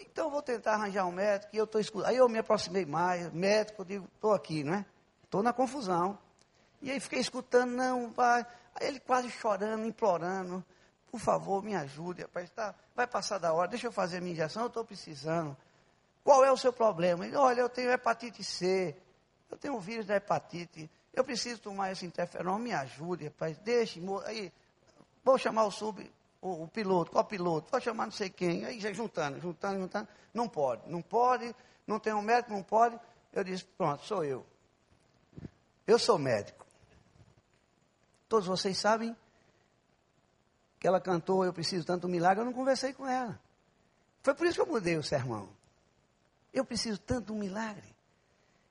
Então 0.00 0.26
eu 0.26 0.30
vou 0.30 0.42
tentar 0.42 0.74
arranjar 0.74 1.06
um 1.06 1.12
médico 1.12 1.54
e 1.54 1.58
eu 1.58 1.64
estou 1.64 1.80
escutando. 1.80 2.08
Aí 2.08 2.16
eu 2.16 2.28
me 2.28 2.38
aproximei 2.38 2.86
mais, 2.86 3.32
médico, 3.32 3.82
eu 3.82 3.84
digo, 3.86 4.08
estou 4.14 4.32
aqui, 4.32 4.64
não 4.64 4.74
é? 4.74 4.86
Estou 5.24 5.42
na 5.42 5.52
confusão. 5.52 6.18
E 6.82 6.90
aí 6.90 7.00
fiquei 7.00 7.20
escutando, 7.20 7.72
não, 7.72 8.10
vai. 8.10 8.46
Aí 8.74 8.88
ele 8.88 9.00
quase 9.00 9.30
chorando, 9.30 9.86
implorando, 9.86 10.64
por 11.10 11.20
favor, 11.20 11.62
me 11.62 11.74
ajude, 11.74 12.22
rapaz, 12.22 12.50
tá, 12.50 12.74
vai 12.94 13.06
passar 13.06 13.38
da 13.38 13.52
hora, 13.52 13.68
deixa 13.68 13.86
eu 13.86 13.92
fazer 13.92 14.18
a 14.18 14.20
minha 14.20 14.32
injeção, 14.32 14.62
eu 14.62 14.68
estou 14.68 14.84
precisando. 14.84 15.56
Qual 16.22 16.44
é 16.44 16.52
o 16.52 16.56
seu 16.56 16.72
problema? 16.72 17.26
Ele, 17.26 17.36
olha, 17.36 17.60
eu 17.60 17.68
tenho 17.68 17.90
hepatite 17.90 18.44
C, 18.44 18.94
eu 19.50 19.56
tenho 19.56 19.76
o 19.76 19.80
vírus 19.80 20.06
da 20.06 20.16
hepatite, 20.16 20.90
eu 21.14 21.24
preciso 21.24 21.60
tomar 21.60 21.92
esse 21.92 22.04
interferon, 22.04 22.58
me 22.58 22.72
ajude, 22.72 23.24
rapaz, 23.24 23.56
deixe, 23.58 24.02
aí, 24.26 24.52
vou 25.24 25.38
chamar 25.38 25.64
o 25.64 25.70
sub, 25.70 26.10
o, 26.42 26.64
o, 26.64 26.68
piloto, 26.68 27.12
qual 27.12 27.24
piloto? 27.24 27.70
Vou 27.70 27.80
chamar 27.80 28.04
não 28.04 28.12
sei 28.12 28.28
quem, 28.28 28.66
aí 28.66 28.78
já 28.78 28.92
juntando, 28.92 29.40
juntando, 29.40 29.80
juntando, 29.80 30.08
não 30.34 30.48
pode, 30.48 30.82
não 30.90 31.00
pode, 31.00 31.54
não 31.86 31.98
tem 31.98 32.12
um 32.12 32.20
médico, 32.20 32.52
não 32.52 32.62
pode. 32.62 32.98
Eu 33.32 33.44
disse, 33.44 33.64
pronto, 33.64 34.04
sou 34.04 34.24
eu. 34.24 34.44
Eu 35.86 35.98
sou 35.98 36.18
médico. 36.18 36.65
Todos 38.28 38.46
vocês 38.46 38.76
sabem 38.78 39.16
que 40.78 40.86
ela 40.86 41.00
cantou 41.00 41.44
Eu 41.44 41.52
Preciso 41.52 41.84
Tanto 41.86 42.06
um 42.06 42.10
Milagre, 42.10 42.42
eu 42.42 42.44
não 42.46 42.52
conversei 42.52 42.92
com 42.92 43.06
ela. 43.06 43.40
Foi 44.22 44.34
por 44.34 44.46
isso 44.46 44.56
que 44.56 44.60
eu 44.62 44.66
mudei 44.66 44.96
o 44.96 45.02
sermão. 45.02 45.48
Eu 46.52 46.64
preciso 46.64 46.98
tanto 46.98 47.32
um 47.32 47.38
milagre. 47.38 47.94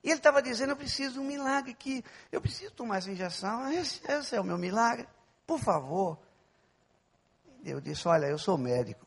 E 0.02 0.08
ele 0.08 0.18
estava 0.18 0.42
dizendo, 0.42 0.70
eu 0.70 0.76
preciso 0.76 1.14
de 1.14 1.18
um 1.20 1.24
milagre, 1.24 1.72
que 1.74 2.04
eu 2.30 2.40
preciso 2.40 2.72
tomar 2.72 2.98
essa 2.98 3.10
injeção, 3.10 3.70
esse, 3.72 4.00
esse 4.10 4.36
é 4.36 4.40
o 4.40 4.44
meu 4.44 4.58
milagre, 4.58 5.08
por 5.46 5.58
favor. 5.58 6.18
Eu 7.64 7.80
disse, 7.80 8.06
olha, 8.08 8.26
eu 8.26 8.38
sou 8.38 8.58
médico. 8.58 9.06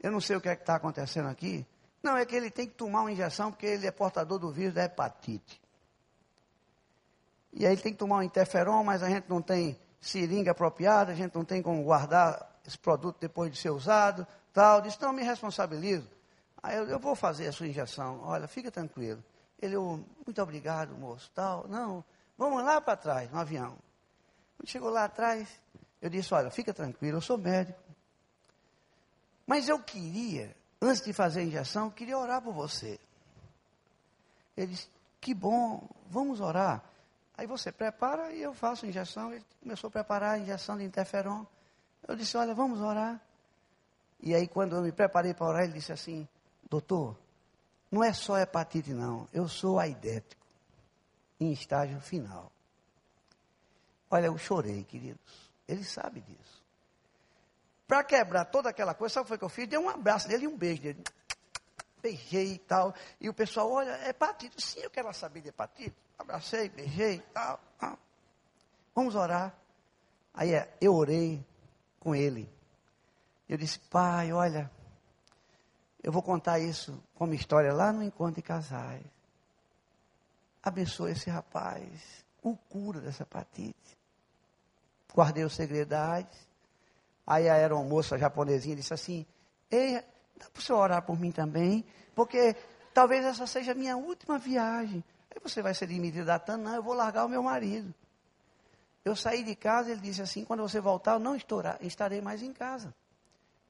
Eu 0.00 0.10
não 0.10 0.20
sei 0.20 0.36
o 0.36 0.40
que 0.40 0.48
é 0.48 0.56
que 0.56 0.62
está 0.62 0.76
acontecendo 0.76 1.28
aqui. 1.28 1.66
Não, 2.02 2.16
é 2.16 2.26
que 2.26 2.34
ele 2.34 2.50
tem 2.50 2.66
que 2.66 2.74
tomar 2.74 3.02
uma 3.02 3.12
injeção 3.12 3.50
porque 3.50 3.66
ele 3.66 3.86
é 3.86 3.90
portador 3.90 4.38
do 4.38 4.52
vírus 4.52 4.74
da 4.74 4.84
hepatite. 4.84 5.61
E 7.52 7.66
aí 7.66 7.76
tem 7.76 7.92
que 7.92 7.98
tomar 7.98 8.16
um 8.16 8.22
interferon, 8.22 8.82
mas 8.82 9.02
a 9.02 9.08
gente 9.08 9.28
não 9.28 9.42
tem 9.42 9.78
seringa 10.00 10.52
apropriada, 10.52 11.12
a 11.12 11.14
gente 11.14 11.34
não 11.34 11.44
tem 11.44 11.62
como 11.62 11.82
guardar 11.84 12.50
esse 12.66 12.78
produto 12.78 13.18
depois 13.20 13.50
de 13.50 13.58
ser 13.58 13.70
usado, 13.70 14.26
tal. 14.52 14.80
Disse, 14.80 15.00
não, 15.00 15.12
me 15.12 15.22
responsabilizo. 15.22 16.08
Aí 16.62 16.76
eu, 16.76 16.84
eu 16.88 16.98
vou 16.98 17.14
fazer 17.14 17.48
a 17.48 17.52
sua 17.52 17.66
injeção. 17.66 18.20
Olha, 18.22 18.48
fica 18.48 18.70
tranquilo. 18.70 19.22
Ele, 19.60 19.76
muito 19.76 20.42
obrigado, 20.42 20.94
moço, 20.96 21.30
tal. 21.34 21.66
Não, 21.68 22.04
vamos 22.38 22.64
lá 22.64 22.80
para 22.80 22.96
trás, 22.96 23.30
no 23.30 23.38
avião. 23.38 23.76
Quando 24.56 24.68
chegou 24.68 24.90
lá 24.90 25.04
atrás, 25.04 25.48
eu 26.00 26.10
disse, 26.10 26.32
olha, 26.34 26.50
fica 26.50 26.72
tranquilo, 26.72 27.18
eu 27.18 27.20
sou 27.20 27.38
médico. 27.38 27.78
Mas 29.46 29.68
eu 29.68 29.78
queria, 29.78 30.54
antes 30.80 31.02
de 31.02 31.12
fazer 31.12 31.40
a 31.40 31.44
injeção, 31.44 31.90
queria 31.90 32.18
orar 32.18 32.40
por 32.42 32.52
você. 32.52 32.98
Ele 34.56 34.68
disse, 34.68 34.88
que 35.20 35.34
bom, 35.34 35.88
vamos 36.08 36.40
orar. 36.40 36.82
Aí 37.36 37.46
você 37.46 37.72
prepara 37.72 38.32
e 38.32 38.42
eu 38.42 38.52
faço 38.54 38.84
a 38.84 38.88
injeção. 38.88 39.32
Ele 39.32 39.44
começou 39.60 39.88
a 39.88 39.90
preparar 39.90 40.34
a 40.34 40.38
injeção 40.38 40.76
de 40.76 40.84
interferon. 40.84 41.44
Eu 42.06 42.16
disse, 42.16 42.36
olha, 42.36 42.54
vamos 42.54 42.80
orar. 42.80 43.20
E 44.20 44.34
aí, 44.34 44.46
quando 44.46 44.76
eu 44.76 44.82
me 44.82 44.92
preparei 44.92 45.34
para 45.34 45.46
orar, 45.46 45.64
ele 45.64 45.72
disse 45.72 45.92
assim, 45.92 46.28
doutor, 46.68 47.16
não 47.90 48.02
é 48.02 48.12
só 48.12 48.38
hepatite, 48.38 48.92
não. 48.92 49.26
Eu 49.32 49.48
sou 49.48 49.78
aidético, 49.78 50.46
em 51.40 51.52
estágio 51.52 52.00
final. 52.00 52.50
Olha, 54.10 54.26
eu 54.26 54.38
chorei, 54.38 54.84
queridos. 54.84 55.50
Ele 55.66 55.82
sabe 55.82 56.20
disso. 56.20 56.62
Para 57.86 58.04
quebrar 58.04 58.44
toda 58.46 58.70
aquela 58.70 58.94
coisa, 58.94 59.14
sabe 59.14 59.34
o 59.34 59.38
que 59.38 59.44
eu 59.44 59.48
fiz? 59.48 59.68
Dei 59.68 59.78
um 59.78 59.88
abraço 59.88 60.28
dele 60.28 60.44
e 60.44 60.48
um 60.48 60.56
beijo 60.56 60.82
dele. 60.82 61.02
Beijei 62.02 62.54
e 62.54 62.58
tal. 62.58 62.94
E 63.20 63.28
o 63.28 63.34
pessoal, 63.34 63.70
olha, 63.70 63.90
é 63.98 64.08
hepatite. 64.08 64.60
Sim, 64.60 64.80
eu 64.80 64.90
quero 64.90 65.12
saber 65.14 65.40
de 65.40 65.48
hepatite. 65.48 65.94
Abracei, 66.18 66.68
beijei 66.68 67.16
e 67.16 67.20
tal. 67.32 67.60
Vamos 68.94 69.14
orar. 69.14 69.54
Aí 70.34 70.54
é, 70.54 70.74
eu 70.80 70.94
orei 70.94 71.44
com 72.00 72.14
ele. 72.14 72.50
Eu 73.48 73.56
disse, 73.56 73.78
pai, 73.78 74.32
olha, 74.32 74.70
eu 76.02 76.10
vou 76.10 76.22
contar 76.22 76.58
isso 76.58 77.02
como 77.14 77.34
história 77.34 77.72
lá 77.72 77.92
no 77.92 78.02
encontro 78.02 78.36
de 78.36 78.42
casais. 78.42 79.04
Abençoe 80.62 81.12
esse 81.12 81.30
rapaz. 81.30 82.24
O 82.42 82.56
cura 82.56 83.00
dessa 83.00 83.22
hepatite. 83.22 83.98
Guardei 85.14 85.44
o 85.44 85.50
segredo 85.50 85.88
da 85.88 86.12
AIDS. 86.12 86.48
Aí 87.26 87.48
a 87.48 87.54
aeromoça 87.54 88.18
japonesinha 88.18 88.74
disse 88.74 88.92
assim: 88.92 89.26
Ei, 89.70 90.02
dá 90.42 90.50
para 90.50 90.60
o 90.60 90.62
senhor 90.62 90.78
orar 90.78 91.02
por 91.02 91.18
mim 91.18 91.30
também? 91.30 91.84
Porque 92.14 92.56
talvez 92.92 93.24
essa 93.24 93.46
seja 93.46 93.72
a 93.72 93.74
minha 93.74 93.96
última 93.96 94.38
viagem. 94.38 95.04
Aí 95.30 95.40
você 95.42 95.62
vai 95.62 95.72
ser 95.74 95.86
demitido 95.86 96.26
da 96.26 96.38
TAN? 96.38 96.58
Não, 96.58 96.74
eu 96.74 96.82
vou 96.82 96.94
largar 96.94 97.24
o 97.24 97.28
meu 97.28 97.42
marido. 97.42 97.94
Eu 99.04 99.16
saí 99.16 99.42
de 99.42 99.54
casa, 99.54 99.90
ele 99.90 100.00
disse 100.00 100.22
assim: 100.22 100.44
quando 100.44 100.62
você 100.62 100.80
voltar, 100.80 101.12
eu 101.12 101.18
não 101.18 101.36
estarei 101.80 102.20
mais 102.20 102.42
em 102.42 102.52
casa. 102.52 102.94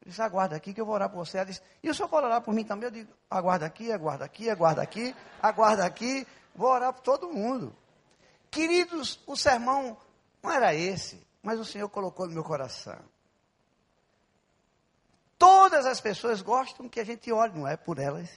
Ele 0.01 0.11
disse, 0.11 0.21
aguarda 0.21 0.57
aqui 0.57 0.75
que 0.75 0.81
eu 0.81 0.85
vou 0.85 0.95
orar 0.95 1.09
por 1.09 1.25
você. 1.25 1.39
Ela 1.39 1.47
disse, 1.47 1.63
e 1.83 1.89
o 1.89 1.95
senhor 1.95 2.09
pode 2.09 2.27
orar 2.27 2.43
por 2.43 2.53
mim 2.53 2.65
também? 2.65 2.87
Eu 2.87 2.91
digo, 2.91 3.13
aguarda 3.31 3.67
aqui, 3.67 3.93
aguarda 3.93 4.25
aqui, 4.25 4.51
aguarda 4.51 4.83
aqui, 4.83 5.15
aguarda 5.41 5.87
aqui. 5.87 6.27
Vou 6.55 6.69
orar 6.69 6.93
por 6.93 7.03
todo 7.03 7.29
mundo. 7.29 7.75
Queridos, 8.51 9.21
o 9.27 9.37
sermão 9.37 9.97
não 10.43 10.51
era 10.51 10.75
esse, 10.75 11.25
mas 11.43 11.59
o 11.59 11.65
Senhor 11.65 11.89
colocou 11.89 12.27
no 12.27 12.35
meu 12.35 12.45
coração. 12.45 12.99
Todas 15.43 15.87
as 15.87 16.01
pessoas 16.01 16.41
gostam 16.41 16.89
que 16.89 17.01
a 17.01 17.05
gente 17.05 17.33
ore, 17.33 17.59
não 17.59 17.67
é 17.67 17.77
por 17.77 17.99
elas. 17.99 18.31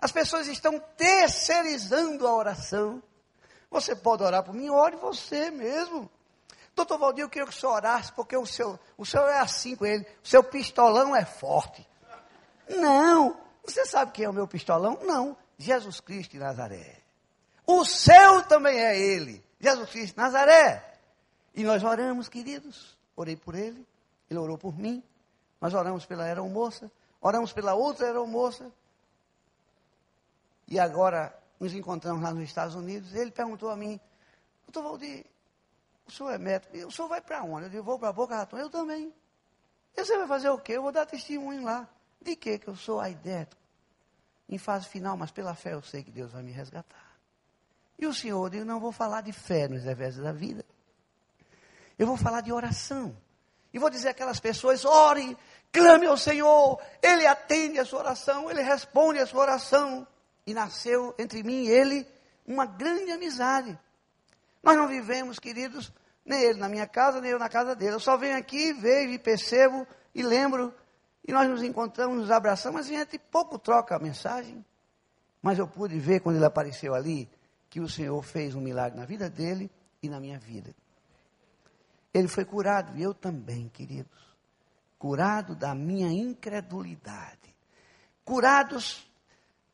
As 0.00 0.12
pessoas 0.12 0.46
estão 0.46 0.78
terceirizando 0.96 2.24
a 2.28 2.32
oração. 2.32 3.02
Você 3.68 3.96
pode 3.96 4.22
orar 4.22 4.44
por 4.44 4.54
mim, 4.54 4.70
ore 4.70 4.94
você 4.94 5.50
mesmo. 5.50 6.08
Doutor 6.72 6.98
Valdir, 6.98 7.24
eu 7.24 7.28
queria 7.28 7.48
que 7.48 7.52
o 7.52 7.58
senhor 7.58 7.72
orasse, 7.72 8.12
porque 8.12 8.36
o 8.36 8.46
seu, 8.46 8.78
o 8.96 9.04
senhor 9.04 9.28
é 9.28 9.40
assim 9.40 9.74
com 9.74 9.84
ele, 9.84 10.06
o 10.22 10.28
seu 10.28 10.44
pistolão 10.44 11.16
é 11.16 11.24
forte. 11.24 11.84
Não, 12.68 13.36
você 13.64 13.84
sabe 13.84 14.12
quem 14.12 14.26
é 14.26 14.30
o 14.30 14.32
meu 14.32 14.46
pistolão? 14.46 14.96
Não, 15.02 15.36
Jesus 15.58 15.98
Cristo 15.98 16.30
de 16.30 16.38
Nazaré. 16.38 17.02
O 17.66 17.84
seu 17.84 18.44
também 18.44 18.78
é 18.78 18.96
ele, 18.96 19.44
Jesus 19.58 19.90
Cristo 19.90 20.14
de 20.14 20.20
Nazaré. 20.20 20.96
E 21.56 21.64
nós 21.64 21.82
oramos, 21.82 22.28
queridos. 22.28 22.96
Orei 23.16 23.34
por 23.34 23.56
ele, 23.56 23.84
ele 24.30 24.38
orou 24.38 24.56
por 24.56 24.78
mim. 24.78 25.02
Nós 25.64 25.72
oramos 25.72 26.04
pela 26.04 26.24
aeromoça, 26.24 26.92
oramos 27.22 27.50
pela 27.50 27.72
outra 27.72 28.06
aeromoça. 28.06 28.70
E 30.68 30.78
agora 30.78 31.34
nos 31.58 31.72
encontramos 31.72 32.22
lá 32.22 32.34
nos 32.34 32.44
Estados 32.44 32.74
Unidos. 32.74 33.14
Ele 33.14 33.30
perguntou 33.30 33.70
a 33.70 33.76
mim, 33.76 33.98
doutor 34.66 34.82
Valdir, 34.90 35.24
o 36.06 36.12
senhor 36.12 36.32
é 36.32 36.36
médico. 36.36 36.76
O 36.86 36.90
senhor 36.90 37.08
vai 37.08 37.22
para 37.22 37.42
onde? 37.42 37.64
Eu 37.64 37.70
digo, 37.70 37.82
vou 37.82 37.98
para 37.98 38.12
Boca 38.12 38.36
Raton. 38.36 38.58
Eu 38.58 38.68
também. 38.68 39.10
E 39.96 40.04
você 40.04 40.18
vai 40.18 40.26
fazer 40.26 40.50
o 40.50 40.58
quê? 40.58 40.72
Eu 40.72 40.82
vou 40.82 40.92
dar 40.92 41.06
testemunho 41.06 41.64
lá. 41.64 41.88
De 42.20 42.36
quê? 42.36 42.58
Que 42.58 42.68
eu 42.68 42.76
sou 42.76 43.00
aidético. 43.00 43.62
Em 44.46 44.58
fase 44.58 44.86
final, 44.86 45.16
mas 45.16 45.30
pela 45.30 45.54
fé 45.54 45.72
eu 45.72 45.80
sei 45.80 46.04
que 46.04 46.10
Deus 46.10 46.30
vai 46.30 46.42
me 46.42 46.52
resgatar. 46.52 47.16
E 47.98 48.06
o 48.06 48.12
senhor, 48.12 48.54
eu 48.54 48.66
não 48.66 48.78
vou 48.78 48.92
falar 48.92 49.22
de 49.22 49.32
fé 49.32 49.66
nos 49.66 49.82
revés 49.82 50.18
da 50.18 50.30
vida. 50.30 50.62
Eu 51.98 52.06
vou 52.06 52.18
falar 52.18 52.42
de 52.42 52.52
oração. 52.52 53.16
E 53.74 53.78
vou 53.78 53.90
dizer 53.90 54.10
aquelas 54.10 54.38
pessoas, 54.38 54.84
ore, 54.84 55.36
clame 55.74 56.06
ao 56.06 56.16
Senhor. 56.16 56.80
Ele 57.02 57.26
atende 57.26 57.80
a 57.80 57.84
sua 57.84 57.98
oração, 57.98 58.48
ele 58.48 58.62
responde 58.62 59.18
a 59.18 59.26
sua 59.26 59.42
oração. 59.42 60.06
E 60.46 60.54
nasceu 60.54 61.14
entre 61.18 61.42
mim 61.42 61.64
e 61.64 61.70
ele 61.70 62.06
uma 62.46 62.64
grande 62.64 63.10
amizade. 63.10 63.78
Nós 64.62 64.76
não 64.76 64.86
vivemos, 64.86 65.38
queridos, 65.38 65.92
nem 66.24 66.40
ele 66.40 66.58
na 66.58 66.68
minha 66.68 66.86
casa, 66.86 67.20
nem 67.20 67.30
eu 67.30 67.38
na 67.38 67.48
casa 67.48 67.74
dele. 67.74 67.94
Eu 67.94 68.00
só 68.00 68.16
venho 68.16 68.36
aqui, 68.36 68.72
vejo 68.72 69.12
e 69.12 69.18
percebo 69.18 69.86
e 70.14 70.22
lembro. 70.22 70.72
E 71.26 71.32
nós 71.32 71.48
nos 71.48 71.62
encontramos, 71.62 72.18
nos 72.18 72.30
abraçamos, 72.30 72.80
mas 72.80 72.90
a 72.90 72.98
gente 73.00 73.18
pouco 73.18 73.58
troca 73.58 73.96
a 73.96 73.98
mensagem. 73.98 74.64
Mas 75.40 75.58
eu 75.58 75.66
pude 75.66 75.98
ver 75.98 76.20
quando 76.20 76.36
ele 76.36 76.44
apareceu 76.44 76.94
ali 76.94 77.28
que 77.70 77.80
o 77.80 77.88
Senhor 77.88 78.22
fez 78.22 78.54
um 78.54 78.60
milagre 78.60 78.98
na 78.98 79.06
vida 79.06 79.28
dele 79.28 79.70
e 80.02 80.08
na 80.08 80.20
minha 80.20 80.38
vida. 80.38 80.74
Ele 82.12 82.28
foi 82.28 82.44
curado, 82.44 82.96
e 82.96 83.02
eu 83.02 83.14
também, 83.14 83.68
queridos. 83.70 84.33
Curado 85.04 85.54
da 85.54 85.74
minha 85.74 86.10
incredulidade. 86.10 87.54
Curados 88.24 89.06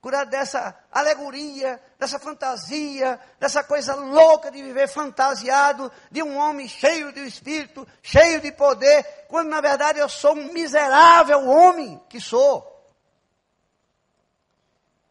curar 0.00 0.26
dessa 0.26 0.76
alegoria, 0.90 1.80
dessa 1.96 2.18
fantasia, 2.18 3.16
dessa 3.38 3.62
coisa 3.62 3.94
louca 3.94 4.50
de 4.50 4.60
viver 4.60 4.88
fantasiado, 4.88 5.92
de 6.10 6.20
um 6.20 6.36
homem 6.36 6.66
cheio 6.66 7.12
de 7.12 7.20
espírito, 7.20 7.86
cheio 8.02 8.40
de 8.40 8.50
poder, 8.50 9.04
quando 9.28 9.50
na 9.50 9.60
verdade 9.60 10.00
eu 10.00 10.08
sou 10.08 10.34
um 10.34 10.52
miserável 10.52 11.48
homem 11.48 12.02
que 12.08 12.20
sou. 12.20 12.92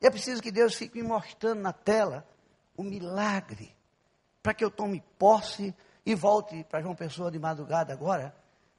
E 0.01 0.05
é 0.05 0.11
preciso 0.11 0.41
que 0.41 0.51
Deus 0.51 0.75
fique 0.75 1.01
me 1.01 1.07
mostrando 1.07 1.61
na 1.61 1.71
tela 1.71 2.27
o 2.75 2.83
milagre 2.83 3.73
para 4.43 4.53
que 4.53 4.65
eu 4.65 4.69
tome 4.69 5.01
posse 5.17 5.73
e 6.05 6.13
volte 6.13 6.61
para 6.65 6.81
João 6.81 6.93
Pessoa 6.93 7.31
de 7.31 7.39
madrugada 7.39 7.93
agora, 7.93 8.35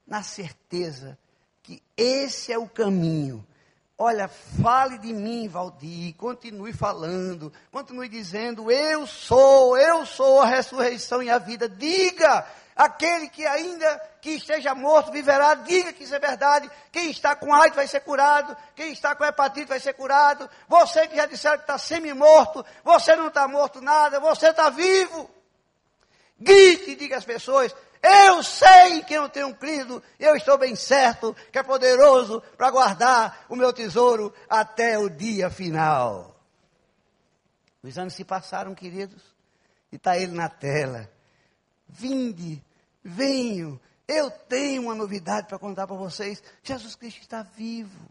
na 0.06 0.22
certeza 0.22 1.18
que 1.62 1.82
esse 1.96 2.52
é 2.52 2.58
o 2.58 2.68
caminho. 2.68 3.46
Olha, 4.02 4.28
fale 4.28 4.96
de 4.96 5.12
mim, 5.12 5.46
Valdir, 5.46 6.14
continue 6.16 6.72
falando, 6.72 7.52
continue 7.70 8.08
dizendo: 8.08 8.70
Eu 8.70 9.06
sou, 9.06 9.76
eu 9.76 10.06
sou 10.06 10.40
a 10.40 10.46
ressurreição 10.46 11.22
e 11.22 11.28
a 11.28 11.36
vida. 11.36 11.68
Diga, 11.68 12.46
aquele 12.74 13.28
que 13.28 13.44
ainda 13.44 14.00
que 14.22 14.30
esteja 14.30 14.74
morto 14.74 15.12
viverá, 15.12 15.52
diga 15.52 15.92
que 15.92 16.04
isso 16.04 16.14
é 16.14 16.18
verdade. 16.18 16.70
Quem 16.90 17.10
está 17.10 17.36
com 17.36 17.52
AIDS 17.52 17.76
vai 17.76 17.86
ser 17.86 18.00
curado, 18.00 18.56
quem 18.74 18.90
está 18.90 19.14
com 19.14 19.22
hepatite 19.22 19.66
vai 19.66 19.78
ser 19.78 19.92
curado. 19.92 20.48
Você 20.66 21.06
que 21.06 21.16
já 21.16 21.26
disseram 21.26 21.58
que 21.58 21.64
está 21.64 21.76
semi-morto, 21.76 22.64
você 22.82 23.14
não 23.14 23.28
está 23.28 23.46
morto 23.46 23.82
nada, 23.82 24.18
você 24.18 24.48
está 24.48 24.70
vivo. 24.70 25.28
Grite 26.38 26.92
e 26.92 26.96
diga 26.96 27.18
às 27.18 27.24
pessoas: 27.26 27.74
eu 28.02 28.42
sei 28.42 29.02
que 29.02 29.14
eu 29.14 29.28
tenho 29.28 29.54
crido, 29.54 30.02
eu 30.18 30.34
estou 30.34 30.56
bem 30.56 30.74
certo 30.74 31.36
que 31.52 31.58
é 31.58 31.62
poderoso 31.62 32.42
para 32.56 32.70
guardar 32.70 33.44
o 33.48 33.56
meu 33.56 33.72
tesouro 33.72 34.32
até 34.48 34.98
o 34.98 35.10
dia 35.10 35.50
final. 35.50 36.36
Os 37.82 37.98
anos 37.98 38.14
se 38.14 38.24
passaram, 38.24 38.74
queridos, 38.74 39.22
e 39.92 39.96
está 39.96 40.16
ele 40.16 40.32
na 40.32 40.48
tela. 40.48 41.10
Vinde, 41.88 42.62
venho, 43.02 43.80
eu 44.06 44.30
tenho 44.30 44.82
uma 44.82 44.94
novidade 44.94 45.46
para 45.46 45.58
contar 45.58 45.86
para 45.86 45.96
vocês. 45.96 46.42
Jesus 46.62 46.94
Cristo 46.94 47.20
está 47.20 47.42
vivo. 47.42 48.08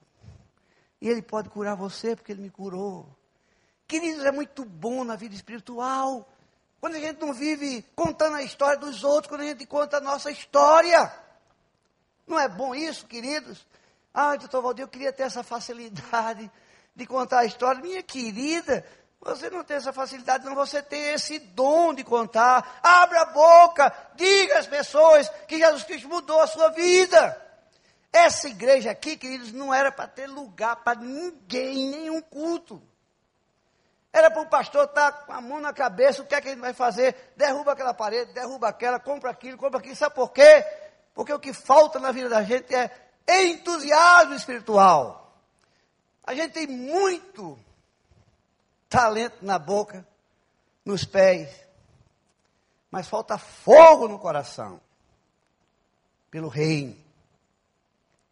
E 1.01 1.09
Ele 1.09 1.21
pode 1.21 1.49
curar 1.49 1.75
você 1.75 2.15
porque 2.15 2.31
Ele 2.31 2.41
me 2.41 2.49
curou. 2.49 3.07
Queridos, 3.87 4.23
é 4.23 4.31
muito 4.31 4.63
bom 4.63 5.03
na 5.03 5.15
vida 5.15 5.33
espiritual 5.33 6.27
quando 6.79 6.95
a 6.95 6.99
gente 6.99 7.19
não 7.19 7.33
vive 7.33 7.85
contando 7.95 8.35
a 8.35 8.43
história 8.43 8.77
dos 8.77 9.03
outros, 9.03 9.29
quando 9.29 9.41
a 9.41 9.45
gente 9.45 9.65
conta 9.65 9.97
a 9.97 10.01
nossa 10.01 10.31
história. 10.31 11.11
Não 12.25 12.39
é 12.39 12.47
bom 12.47 12.73
isso, 12.73 13.05
queridos? 13.05 13.65
Ah, 14.13 14.35
doutor 14.35 14.61
Valdir, 14.61 14.83
eu 14.83 14.87
queria 14.87 15.11
ter 15.11 15.23
essa 15.23 15.43
facilidade 15.43 16.49
de 16.95 17.05
contar 17.05 17.39
a 17.39 17.45
história. 17.45 17.81
Minha 17.81 18.01
querida, 18.03 18.85
você 19.19 19.49
não 19.49 19.63
tem 19.63 19.77
essa 19.77 19.91
facilidade, 19.91 20.45
não. 20.45 20.55
Você 20.55 20.81
tem 20.81 21.13
esse 21.13 21.39
dom 21.39 21.93
de 21.93 22.03
contar. 22.03 22.79
Abra 22.81 23.21
a 23.21 23.25
boca, 23.25 23.93
diga 24.15 24.59
às 24.59 24.67
pessoas 24.67 25.29
que 25.47 25.57
Jesus 25.57 25.83
Cristo 25.83 26.07
mudou 26.07 26.39
a 26.39 26.47
sua 26.47 26.69
vida. 26.69 27.45
Essa 28.11 28.47
igreja 28.47 28.91
aqui, 28.91 29.17
queridos, 29.17 29.51
não 29.51 29.73
era 29.73 29.91
para 29.91 30.07
ter 30.07 30.27
lugar 30.27 30.77
para 30.77 30.99
ninguém, 30.99 31.89
nenhum 31.89 32.21
culto. 32.21 32.81
Era 34.11 34.31
para 34.31 34.41
o 34.41 34.49
pastor 34.49 34.85
estar 34.85 35.11
tá 35.11 35.17
com 35.25 35.33
a 35.33 35.41
mão 35.41 35.59
na 35.59 35.71
cabeça, 35.71 36.21
o 36.21 36.25
que 36.25 36.33
é 36.33 36.41
que 36.41 36.49
ele 36.49 36.61
vai 36.61 36.73
fazer? 36.73 37.33
Derruba 37.35 37.73
aquela 37.73 37.93
parede, 37.93 38.33
derruba 38.33 38.67
aquela, 38.67 38.99
compra 38.99 39.29
aquilo, 39.29 39.57
compra 39.57 39.79
aquilo. 39.79 39.95
Sabe 39.95 40.15
por 40.15 40.31
quê? 40.31 40.65
Porque 41.13 41.33
o 41.33 41.39
que 41.39 41.53
falta 41.53 41.99
na 41.99 42.11
vida 42.11 42.29
da 42.29 42.41
gente 42.43 42.73
é 42.73 42.89
entusiasmo 43.27 44.33
espiritual. 44.33 45.37
A 46.23 46.33
gente 46.33 46.53
tem 46.53 46.67
muito 46.67 47.57
talento 48.87 49.37
na 49.43 49.59
boca, 49.59 50.05
nos 50.83 51.05
pés, 51.05 51.49
mas 52.89 53.07
falta 53.07 53.37
fogo 53.37 54.07
no 54.07 54.17
coração 54.17 54.81
pelo 56.31 56.47
reino, 56.47 56.95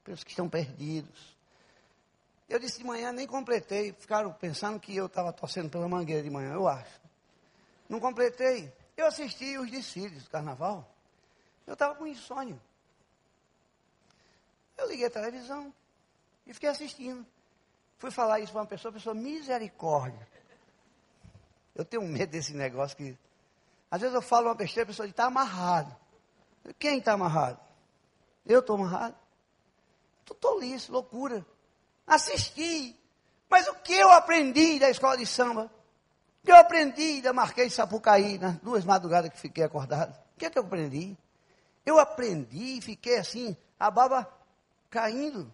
pelos 0.04 0.24
que 0.24 0.32
estão 0.32 0.50
perdidos. 0.50 1.37
Eu 2.50 2.60
disse 2.60 2.77
de 2.77 2.86
manhã, 2.86 3.12
nem 3.12 3.27
completei. 3.27 3.92
Ficaram 3.94 4.32
pensando 4.32 4.80
que 4.80 4.96
eu 4.96 5.08
estava 5.08 5.34
torcendo 5.34 5.70
pela 5.70 5.88
mangueira 5.88 6.24
de 6.24 6.30
manhã, 6.30 6.54
eu 6.54 6.68
acho. 6.68 7.01
Não 7.89 8.00
completei. 8.00 8.74
Eu 8.96 9.06
assisti 9.06 9.58
os 9.58 9.70
desfiles 9.70 10.24
do 10.24 10.30
carnaval. 10.30 10.89
Eu 11.66 11.74
estava 11.74 11.96
com 11.96 12.08
insônia. 12.08 12.60
Eu 14.77 14.88
liguei 14.88 15.08
a 15.08 15.10
televisão 15.10 15.74
e 16.46 16.54
fiquei 16.54 16.70
assistindo. 16.70 17.26
Fui 17.98 18.12
falar 18.12 18.39
isso 18.39 18.52
para 18.52 18.62
uma 18.62 18.67
pessoa, 18.67 18.93
pessoa, 18.93 19.13
misericórdia. 19.13 20.28
Eu 21.76 21.84
tenho 21.84 22.04
medo 22.04 22.32
desse 22.32 22.54
negócio 22.54 22.95
que. 22.95 23.17
Às 23.91 24.02
vezes 24.02 24.15
eu 24.15 24.22
falo 24.22 24.48
uma 24.48 24.56
besteira, 24.56 24.84
a 24.84 24.88
pessoa 24.88 25.06
diz, 25.06 25.13
está 25.13 25.26
amarrado. 25.26 25.95
Quem 26.80 27.00
está 27.00 27.13
amarrado? 27.13 27.60
Eu 28.45 28.60
estou 28.60 28.76
amarrado? 28.76 29.15
Tu 30.26 30.34
tolice, 30.36 30.91
loucura 30.91 31.45
assisti. 32.08 32.98
Mas 33.50 33.67
o 33.67 33.76
que 33.76 33.93
eu 33.93 34.10
aprendi 34.12 34.80
da 34.80 34.89
escola 34.89 35.17
de 35.17 35.26
samba? 35.26 35.70
O 36.41 36.46
que 36.46 36.52
eu 36.52 36.56
aprendi 36.56 37.22
da 37.22 37.34
Marquês 37.34 37.74
Sapucaí, 37.74 38.38
nas 38.38 38.56
duas 38.58 38.86
madrugadas 38.86 39.32
que 39.32 39.39
fiquei 39.39 39.63
acordado? 39.63 40.12
O 40.36 40.39
que 40.39 40.46
é 40.46 40.50
que 40.50 40.58
eu 40.58 40.63
aprendi? 40.63 41.17
Eu 41.86 42.00
aprendi 42.00 42.78
e 42.78 42.82
fiquei 42.82 43.17
assim, 43.17 43.56
a 43.80 43.91
baba 43.91 44.28
caindo. 44.89 45.54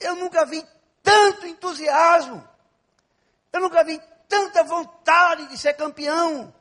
Eu 0.00 0.16
nunca 0.16 0.44
vi 0.44 0.64
tanto 1.02 1.46
entusiasmo. 1.46 2.46
Eu 3.52 3.60
nunca 3.60 3.82
vi 3.82 4.00
tanta 4.28 4.62
vontade 4.62 5.46
de 5.46 5.56
ser 5.56 5.74
campeão. 5.74 6.52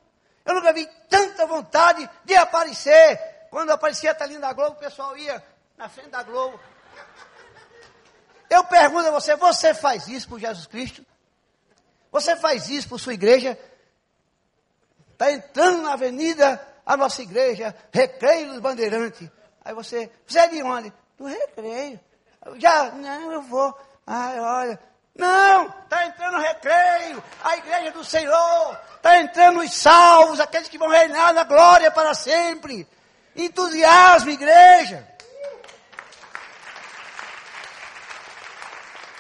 Eu 0.46 0.56
nunca 0.56 0.72
vi 0.74 0.88
tanta 1.10 1.46
vontade 1.46 2.10
de 2.24 2.36
aparecer. 2.36 3.48
Quando 3.50 3.72
aparecia 3.72 4.12
a 4.12 4.16
telinha 4.16 4.40
da 4.40 4.54
Globo, 4.54 4.72
o 4.72 4.80
pessoal 4.80 5.18
ia 5.18 5.44
na 5.78 5.88
frente 5.90 6.10
da 6.10 6.24
Globo, 6.24 6.60
eu 8.50 8.64
pergunto 8.64 9.08
a 9.08 9.12
você: 9.12 9.36
você 9.36 9.74
faz 9.74 10.08
isso 10.08 10.28
por 10.28 10.40
Jesus 10.40 10.66
Cristo? 10.68 11.06
Você 12.12 12.36
faz 12.36 12.70
isso 12.70 12.88
por 12.88 13.00
sua 13.00 13.14
igreja? 13.14 13.58
Está 15.14 15.32
entrando 15.32 15.82
na 15.82 15.94
avenida 15.94 16.62
a 16.86 16.96
nossa 16.96 17.22
igreja, 17.22 17.76
Recreio 17.92 18.50
dos 18.50 18.60
Bandeirantes. 18.60 19.30
Aí 19.64 19.74
você, 19.74 20.10
você 20.26 20.40
é 20.40 20.48
de 20.48 20.64
onde? 20.64 20.94
Do 21.18 21.26
Recreio. 21.26 22.00
Já, 22.56 22.92
não, 22.92 23.32
eu 23.32 23.42
vou. 23.42 23.78
Ai, 24.06 24.40
olha. 24.40 24.80
Não, 25.16 25.66
está 25.66 26.06
entrando 26.06 26.34
no 26.34 26.44
Recreio, 26.44 27.24
a 27.44 27.58
igreja 27.58 27.92
do 27.92 28.06
Senhor. 28.06 28.80
Está 28.96 29.20
entrando 29.20 29.60
os 29.60 29.74
salvos, 29.74 30.40
aqueles 30.40 30.70
que 30.70 30.78
vão 30.78 30.90
reinar 30.90 31.34
na 31.34 31.44
glória 31.44 31.90
para 31.92 32.14
sempre. 32.14 32.88
Entusiasmo, 33.36 34.30
igreja. 34.30 35.08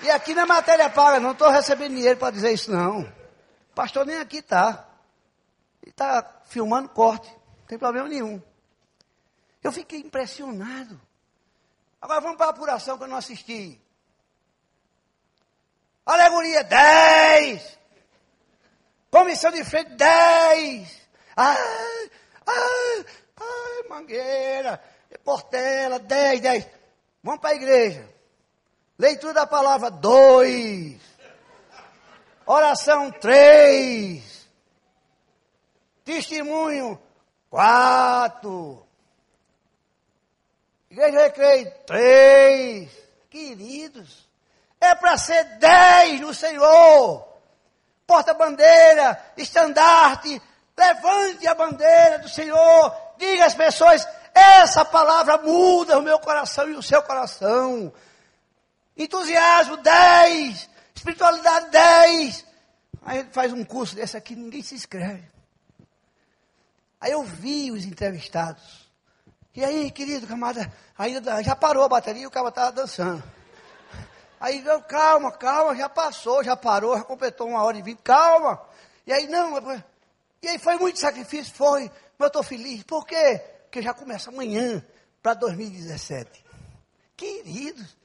E 0.07 0.09
aqui 0.09 0.33
na 0.33 0.45
matéria 0.45 0.89
paga, 0.89 1.19
não 1.19 1.33
estou 1.33 1.49
recebendo 1.49 1.93
dinheiro 1.93 2.17
para 2.17 2.31
dizer 2.31 2.53
isso 2.53 2.71
não. 2.71 3.01
O 3.01 3.75
pastor 3.75 4.05
nem 4.05 4.15
aqui 4.19 4.37
está. 4.37 4.87
Ele 5.83 5.91
está 5.91 6.41
filmando 6.45 6.87
corte, 6.87 7.27
não 7.29 7.65
tem 7.67 7.77
problema 7.77 8.07
nenhum. 8.07 8.41
Eu 9.61 9.69
fiquei 9.69 9.99
impressionado. 9.99 10.97
Agora 12.01 12.21
vamos 12.21 12.37
para 12.37 12.45
a 12.45 12.49
apuração 12.51 12.97
que 12.97 13.03
eu 13.03 13.07
não 13.09 13.17
assisti. 13.17 13.81
Alegoria 16.05 16.63
10. 16.63 17.77
Comissão 19.11 19.51
de 19.51 19.65
frente 19.65 19.91
10. 19.91 21.01
Ai, 21.35 21.57
ai, 22.45 23.05
ai, 23.35 23.89
mangueira, 23.89 24.81
portela, 25.21 25.99
10, 25.99 26.39
10. 26.39 26.67
Vamos 27.21 27.41
para 27.41 27.49
a 27.49 27.55
igreja. 27.55 28.16
Leitura 28.97 29.33
da 29.33 29.45
palavra, 29.45 29.91
dois. 29.91 30.99
Oração, 32.45 33.11
três. 33.11 34.47
Testemunho, 36.03 36.99
quatro. 37.49 38.87
Igreja 40.89 41.23
Recreio, 41.23 41.71
três. 41.85 42.89
Queridos, 43.29 44.27
é 44.81 44.95
para 44.95 45.15
ser 45.17 45.43
dez 45.57 46.19
no 46.21 46.33
Senhor. 46.33 47.27
Porta-bandeira, 48.07 49.21
estandarte, 49.35 50.41
levante 50.75 51.45
a 51.45 51.53
bandeira 51.53 52.19
do 52.19 52.29
Senhor. 52.29 52.95
Diga 53.17 53.45
às 53.45 53.53
pessoas, 53.53 54.07
essa 54.33 54.83
palavra 54.85 55.37
muda 55.37 55.99
o 55.99 56.01
meu 56.01 56.17
coração 56.17 56.67
e 56.69 56.73
o 56.73 56.81
seu 56.81 57.03
coração. 57.03 57.93
Entusiasmo 58.97 59.77
10. 59.77 60.69
Espiritualidade 60.95 61.69
10. 61.69 62.45
Aí 63.03 63.19
ele 63.19 63.29
faz 63.31 63.53
um 63.53 63.63
curso 63.63 63.95
desse 63.95 64.17
aqui, 64.17 64.35
ninguém 64.35 64.63
se 64.63 64.75
inscreve. 64.75 65.23
Aí 66.99 67.11
eu 67.11 67.23
vi 67.23 67.71
os 67.71 67.85
entrevistados. 67.85 68.87
E 69.55 69.63
aí, 69.63 69.89
querido 69.91 70.27
camarada, 70.27 70.71
ainda 70.97 71.41
já 71.41 71.55
parou 71.55 71.83
a 71.83 71.89
bateria 71.89 72.23
e 72.23 72.27
o 72.27 72.31
cara 72.31 72.49
estava 72.49 72.71
dançando. 72.71 73.23
Aí 74.39 74.63
calma, 74.87 75.31
calma, 75.31 75.75
já 75.75 75.89
passou, 75.89 76.43
já 76.43 76.55
parou, 76.55 76.95
já 76.95 77.03
completou 77.03 77.47
uma 77.47 77.63
hora 77.63 77.77
e 77.77 77.81
vinte, 77.81 78.01
calma. 78.03 78.61
E 79.05 79.11
aí, 79.11 79.27
não, 79.27 79.57
e 80.41 80.47
aí 80.47 80.59
foi 80.59 80.77
muito 80.77 80.99
sacrifício, 80.99 81.53
foi, 81.53 81.83
mas 82.17 82.19
eu 82.19 82.27
estou 82.27 82.43
feliz. 82.43 82.83
Por 82.83 83.05
quê? 83.05 83.41
Porque 83.63 83.81
já 83.81 83.93
começa 83.93 84.29
amanhã 84.29 84.85
para 85.21 85.33
2017. 85.33 86.45
Queridos, 87.15 87.97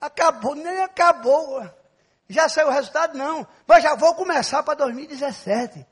Acabou, 0.00 0.54
nem 0.54 0.80
acabou. 0.80 1.68
Já 2.28 2.48
saiu 2.48 2.68
o 2.68 2.70
resultado? 2.70 3.16
Não. 3.16 3.46
Mas 3.66 3.82
já 3.82 3.94
vou 3.94 4.14
começar 4.14 4.62
para 4.62 4.74
2017. 4.74 5.86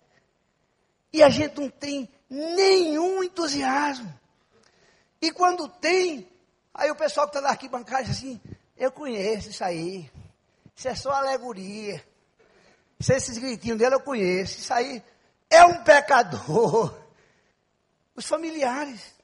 E 1.12 1.22
a 1.22 1.28
gente 1.28 1.60
não 1.60 1.70
tem 1.70 2.08
nenhum 2.28 3.22
entusiasmo. 3.22 4.12
E 5.20 5.32
quando 5.32 5.68
tem, 5.68 6.30
aí 6.74 6.90
o 6.90 6.96
pessoal 6.96 7.26
que 7.26 7.30
está 7.30 7.40
na 7.40 7.48
arquibancada 7.50 8.04
diz 8.04 8.18
assim, 8.18 8.40
eu 8.76 8.92
conheço 8.92 9.50
isso 9.50 9.64
aí. 9.64 10.10
Isso 10.74 10.88
é 10.88 10.94
só 10.94 11.12
alegoria. 11.12 12.04
Isso, 12.98 13.12
esses 13.12 13.38
gritinhos 13.38 13.78
dele 13.78 13.94
eu 13.94 14.00
conheço. 14.00 14.58
Isso 14.58 14.72
aí 14.72 15.02
é 15.48 15.64
um 15.64 15.82
pecador. 15.82 16.94
Os 18.14 18.26
familiares. 18.26 19.14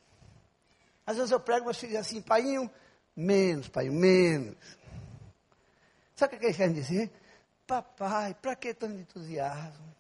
Às 1.06 1.16
vezes 1.16 1.30
eu 1.30 1.40
prego 1.40 1.66
meus 1.66 1.78
filhos 1.78 1.96
assim, 1.96 2.22
paiinho, 2.22 2.70
menos, 3.16 3.68
pai, 3.68 3.88
menos. 3.88 4.57
Sabe 6.14 6.37
o 6.37 6.38
que 6.38 6.46
eles 6.46 6.57
querem 6.57 6.75
dizer? 6.75 7.11
Papai, 7.66 8.35
para 8.35 8.57
que 8.57 8.75
tanto 8.75 8.98
entusiasmo? 8.98 9.92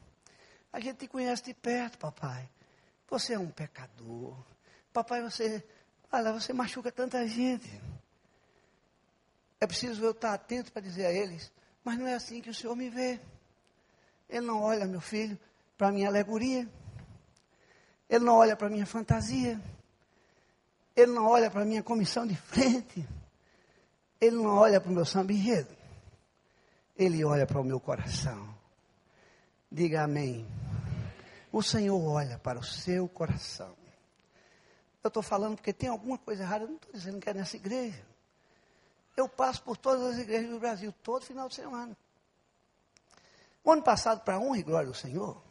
A 0.72 0.80
gente 0.80 0.98
te 0.98 1.08
conhece 1.08 1.42
de 1.44 1.54
perto, 1.54 1.98
papai. 1.98 2.48
Você 3.08 3.34
é 3.34 3.38
um 3.38 3.50
pecador. 3.50 4.36
Papai, 4.92 5.22
você, 5.22 5.62
olha, 6.10 6.32
você 6.32 6.52
machuca 6.52 6.90
tanta 6.90 7.26
gente. 7.26 7.68
É 9.60 9.66
preciso 9.66 10.02
eu 10.04 10.12
estar 10.12 10.32
atento 10.32 10.72
para 10.72 10.82
dizer 10.82 11.06
a 11.06 11.12
eles, 11.12 11.52
mas 11.84 11.98
não 11.98 12.06
é 12.06 12.14
assim 12.14 12.40
que 12.40 12.50
o 12.50 12.54
Senhor 12.54 12.74
me 12.74 12.88
vê. 12.88 13.20
Ele 14.28 14.46
não 14.46 14.62
olha, 14.62 14.86
meu 14.86 15.00
filho, 15.00 15.38
para 15.76 15.88
a 15.88 15.92
minha 15.92 16.08
alegoria. 16.08 16.68
Ele 18.08 18.24
não 18.24 18.34
olha 18.34 18.56
para 18.56 18.66
a 18.66 18.70
minha 18.70 18.86
fantasia. 18.86 19.60
Ele 20.94 21.12
não 21.12 21.26
olha 21.26 21.50
para 21.50 21.62
a 21.62 21.64
minha 21.64 21.82
comissão 21.82 22.26
de 22.26 22.36
frente. 22.36 23.06
Ele 24.20 24.36
não 24.36 24.56
olha 24.56 24.80
para 24.80 24.90
o 24.90 24.94
meu 24.94 25.04
enredo. 25.30 25.74
Ele 26.96 27.24
olha 27.24 27.46
para 27.46 27.60
o 27.60 27.64
meu 27.64 27.80
coração. 27.80 28.54
Diga 29.70 30.04
amém. 30.04 30.46
O 31.50 31.62
Senhor 31.62 32.00
olha 32.00 32.38
para 32.38 32.58
o 32.58 32.62
seu 32.62 33.08
coração. 33.08 33.74
Eu 35.02 35.08
estou 35.08 35.22
falando 35.22 35.56
porque 35.56 35.72
tem 35.72 35.88
alguma 35.88 36.18
coisa 36.18 36.42
errada. 36.42 36.64
Eu 36.64 36.68
não 36.68 36.76
estou 36.76 36.92
dizendo 36.92 37.18
que 37.20 37.28
é 37.28 37.34
nessa 37.34 37.56
igreja. 37.56 38.04
Eu 39.16 39.28
passo 39.28 39.62
por 39.62 39.76
todas 39.76 40.14
as 40.14 40.18
igrejas 40.18 40.50
do 40.50 40.60
Brasil, 40.60 40.92
todo 41.02 41.24
final 41.24 41.48
de 41.48 41.54
semana. 41.54 41.96
O 43.64 43.70
ano 43.70 43.82
passado, 43.82 44.20
para 44.22 44.38
honra 44.38 44.58
e 44.58 44.62
glória 44.62 44.88
do 44.88 44.94
Senhor, 44.94 45.42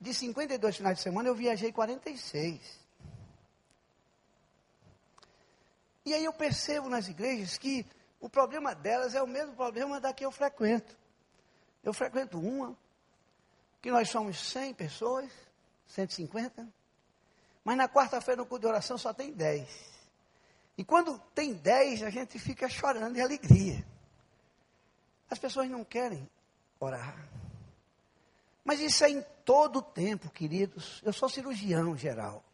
de 0.00 0.12
52 0.12 0.76
finais 0.76 0.98
de 0.98 1.02
semana, 1.02 1.28
eu 1.28 1.34
viajei 1.34 1.72
46. 1.72 2.81
E 6.04 6.12
aí 6.14 6.24
eu 6.24 6.32
percebo 6.32 6.88
nas 6.88 7.08
igrejas 7.08 7.56
que 7.58 7.86
o 8.20 8.28
problema 8.28 8.74
delas 8.74 9.14
é 9.14 9.22
o 9.22 9.26
mesmo 9.26 9.54
problema 9.54 10.00
da 10.00 10.12
que 10.12 10.24
eu 10.24 10.32
frequento. 10.32 10.96
Eu 11.82 11.92
frequento 11.92 12.38
uma, 12.38 12.76
que 13.80 13.90
nós 13.90 14.08
somos 14.08 14.38
100 14.50 14.74
pessoas, 14.74 15.30
150, 15.86 16.68
mas 17.64 17.76
na 17.76 17.88
quarta-feira 17.88 18.40
no 18.40 18.46
culto 18.46 18.62
de 18.62 18.68
oração 18.68 18.96
só 18.96 19.12
tem 19.12 19.32
10. 19.32 19.92
E 20.76 20.84
quando 20.84 21.18
tem 21.34 21.52
dez, 21.52 22.02
a 22.02 22.10
gente 22.10 22.38
fica 22.38 22.68
chorando 22.68 23.14
de 23.14 23.20
alegria. 23.20 23.84
As 25.30 25.38
pessoas 25.38 25.68
não 25.68 25.84
querem 25.84 26.28
orar. 26.78 27.28
Mas 28.64 28.80
isso 28.80 29.04
é 29.04 29.10
em 29.10 29.22
todo 29.44 29.80
o 29.80 29.82
tempo, 29.82 30.30
queridos. 30.30 31.00
Eu 31.04 31.12
sou 31.12 31.28
cirurgião 31.28 31.96
geral. 31.96 32.44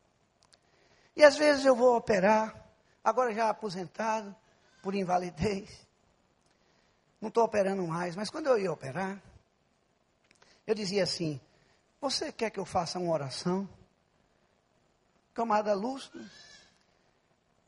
E 1.14 1.22
às 1.22 1.36
vezes 1.36 1.64
eu 1.64 1.74
vou 1.74 1.96
operar, 1.96 2.67
agora 3.02 3.32
já 3.34 3.48
aposentado, 3.48 4.34
por 4.82 4.94
invalidez. 4.94 5.86
Não 7.20 7.28
estou 7.28 7.44
operando 7.44 7.86
mais, 7.86 8.14
mas 8.14 8.30
quando 8.30 8.46
eu 8.46 8.58
ia 8.58 8.72
operar, 8.72 9.20
eu 10.66 10.74
dizia 10.74 11.02
assim: 11.02 11.40
Você 12.00 12.30
quer 12.30 12.50
que 12.50 12.60
eu 12.60 12.64
faça 12.64 12.98
uma 12.98 13.12
oração? 13.12 13.68
Camada 15.34 15.72
Lúcio 15.72 16.20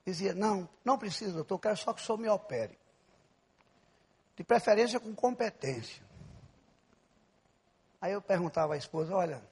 dizia, 0.05 0.35
não, 0.35 0.69
não 0.85 0.99
precisa, 0.99 1.33
doutor, 1.33 1.59
quero 1.59 1.77
só 1.77 1.93
que 1.93 2.03
o 2.03 2.05
senhor 2.05 2.19
me 2.19 2.29
opere. 2.29 2.77
De 4.37 4.43
preferência 4.43 4.99
com 4.99 5.15
competência. 5.15 6.03
Aí 8.01 8.13
eu 8.13 8.21
perguntava 8.21 8.75
à 8.75 8.77
esposa, 8.77 9.15
olha, 9.15 9.43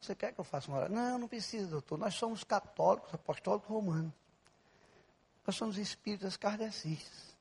você 0.00 0.14
quer 0.14 0.32
que 0.32 0.40
eu 0.40 0.44
faça 0.44 0.68
uma 0.68 0.78
oração? 0.78 0.96
Não, 0.96 1.18
não 1.18 1.28
precisa, 1.28 1.68
doutor. 1.68 1.98
Nós 1.98 2.14
somos 2.14 2.42
católicos, 2.42 3.12
apostólicos 3.12 3.68
romanos. 3.68 4.12
Nós 5.46 5.56
somos 5.56 5.78
espíritas 5.78 6.36
kardecistas. 6.36 7.36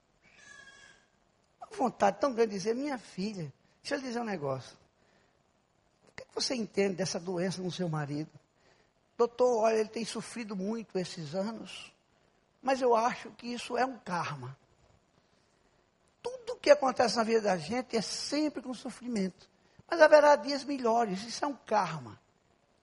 Uma 1.59 1.77
vontade 1.77 2.19
tão 2.19 2.33
grande 2.33 2.51
de 2.51 2.57
dizer, 2.57 2.75
minha 2.75 2.97
filha, 2.97 3.51
deixa 3.81 3.95
eu 3.95 3.99
lhe 3.99 4.07
dizer 4.07 4.19
um 4.19 4.25
negócio. 4.25 4.77
O 6.07 6.11
que 6.11 6.25
você 6.33 6.55
entende 6.55 6.95
dessa 6.95 7.19
doença 7.19 7.61
no 7.61 7.71
seu 7.71 7.87
marido? 7.87 8.31
Doutor, 9.17 9.63
olha, 9.63 9.75
ele 9.75 9.89
tem 9.89 10.05
sofrido 10.05 10.55
muito 10.55 10.97
esses 10.97 11.35
anos. 11.35 11.93
Mas 12.61 12.81
eu 12.81 12.95
acho 12.95 13.31
que 13.31 13.47
isso 13.47 13.77
é 13.77 13.85
um 13.85 13.97
karma. 13.97 14.57
Tudo 16.21 16.57
que 16.57 16.69
acontece 16.69 17.15
na 17.17 17.23
vida 17.23 17.41
da 17.41 17.57
gente 17.57 17.95
é 17.95 18.01
sempre 18.01 18.61
com 18.61 18.73
sofrimento. 18.73 19.49
Mas 19.89 20.01
haverá 20.01 20.35
dias 20.35 20.63
melhores, 20.63 21.23
isso 21.23 21.43
é 21.43 21.47
um 21.47 21.55
karma. 21.55 22.19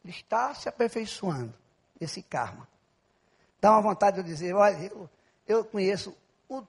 Ele 0.05 0.13
está 0.13 0.55
se 0.55 0.69
aperfeiçoando, 0.69 1.55
esse 2.01 2.23
karma. 2.23 2.69
Dá 3.67 3.73
uma 3.73 3.83
vontade 3.83 4.23
de 4.23 4.29
dizer, 4.29 4.55
olha, 4.55 4.77
eu, 4.77 5.11
eu 5.45 5.65
conheço 5.65 6.17
o, 6.49 6.63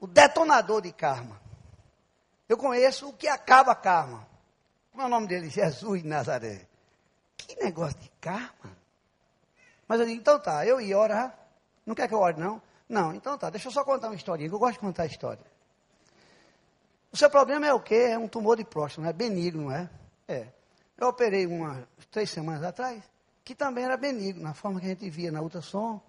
o 0.00 0.06
detonador 0.06 0.80
de 0.80 0.90
karma. 0.90 1.38
Eu 2.48 2.56
conheço 2.56 3.10
o 3.10 3.12
que 3.12 3.28
acaba 3.28 3.74
karma. 3.74 4.26
Como 4.90 5.02
é 5.02 5.04
o 5.04 5.08
nome 5.10 5.26
dele? 5.26 5.50
Jesus 5.52 6.02
de 6.02 6.08
Nazaré. 6.08 6.66
Que 7.36 7.62
negócio 7.62 7.98
de 7.98 8.08
karma. 8.18 8.74
Mas 9.86 10.00
eu 10.00 10.06
digo, 10.06 10.18
então 10.18 10.40
tá, 10.40 10.64
eu 10.64 10.80
ia 10.80 10.98
orar. 10.98 11.38
Não 11.84 11.94
quer 11.94 12.08
que 12.08 12.14
eu 12.14 12.20
ore, 12.20 12.40
não? 12.40 12.62
Não, 12.88 13.12
então 13.12 13.36
tá, 13.36 13.50
deixa 13.50 13.68
eu 13.68 13.72
só 13.72 13.84
contar 13.84 14.06
uma 14.08 14.16
historinha, 14.16 14.48
que 14.48 14.54
eu 14.54 14.58
gosto 14.58 14.72
de 14.72 14.78
contar 14.78 15.02
a 15.02 15.06
história. 15.06 15.44
O 17.12 17.18
seu 17.18 17.28
problema 17.28 17.66
é 17.66 17.74
o 17.74 17.80
quê? 17.80 18.12
É 18.12 18.18
um 18.18 18.28
tumor 18.28 18.56
de 18.56 18.64
próstata, 18.64 19.02
não 19.02 19.10
é 19.10 19.12
benigno, 19.12 19.64
não 19.64 19.72
é? 19.72 19.90
É. 20.26 20.46
Eu 20.96 21.08
operei 21.08 21.46
umas 21.46 21.84
três 22.10 22.30
semanas 22.30 22.62
atrás, 22.62 23.02
que 23.44 23.54
também 23.54 23.84
era 23.84 23.98
benigno, 23.98 24.42
na 24.42 24.54
forma 24.54 24.80
que 24.80 24.86
a 24.86 24.88
gente 24.88 25.10
via 25.10 25.30
na 25.30 25.42
ultrassom. 25.42 26.00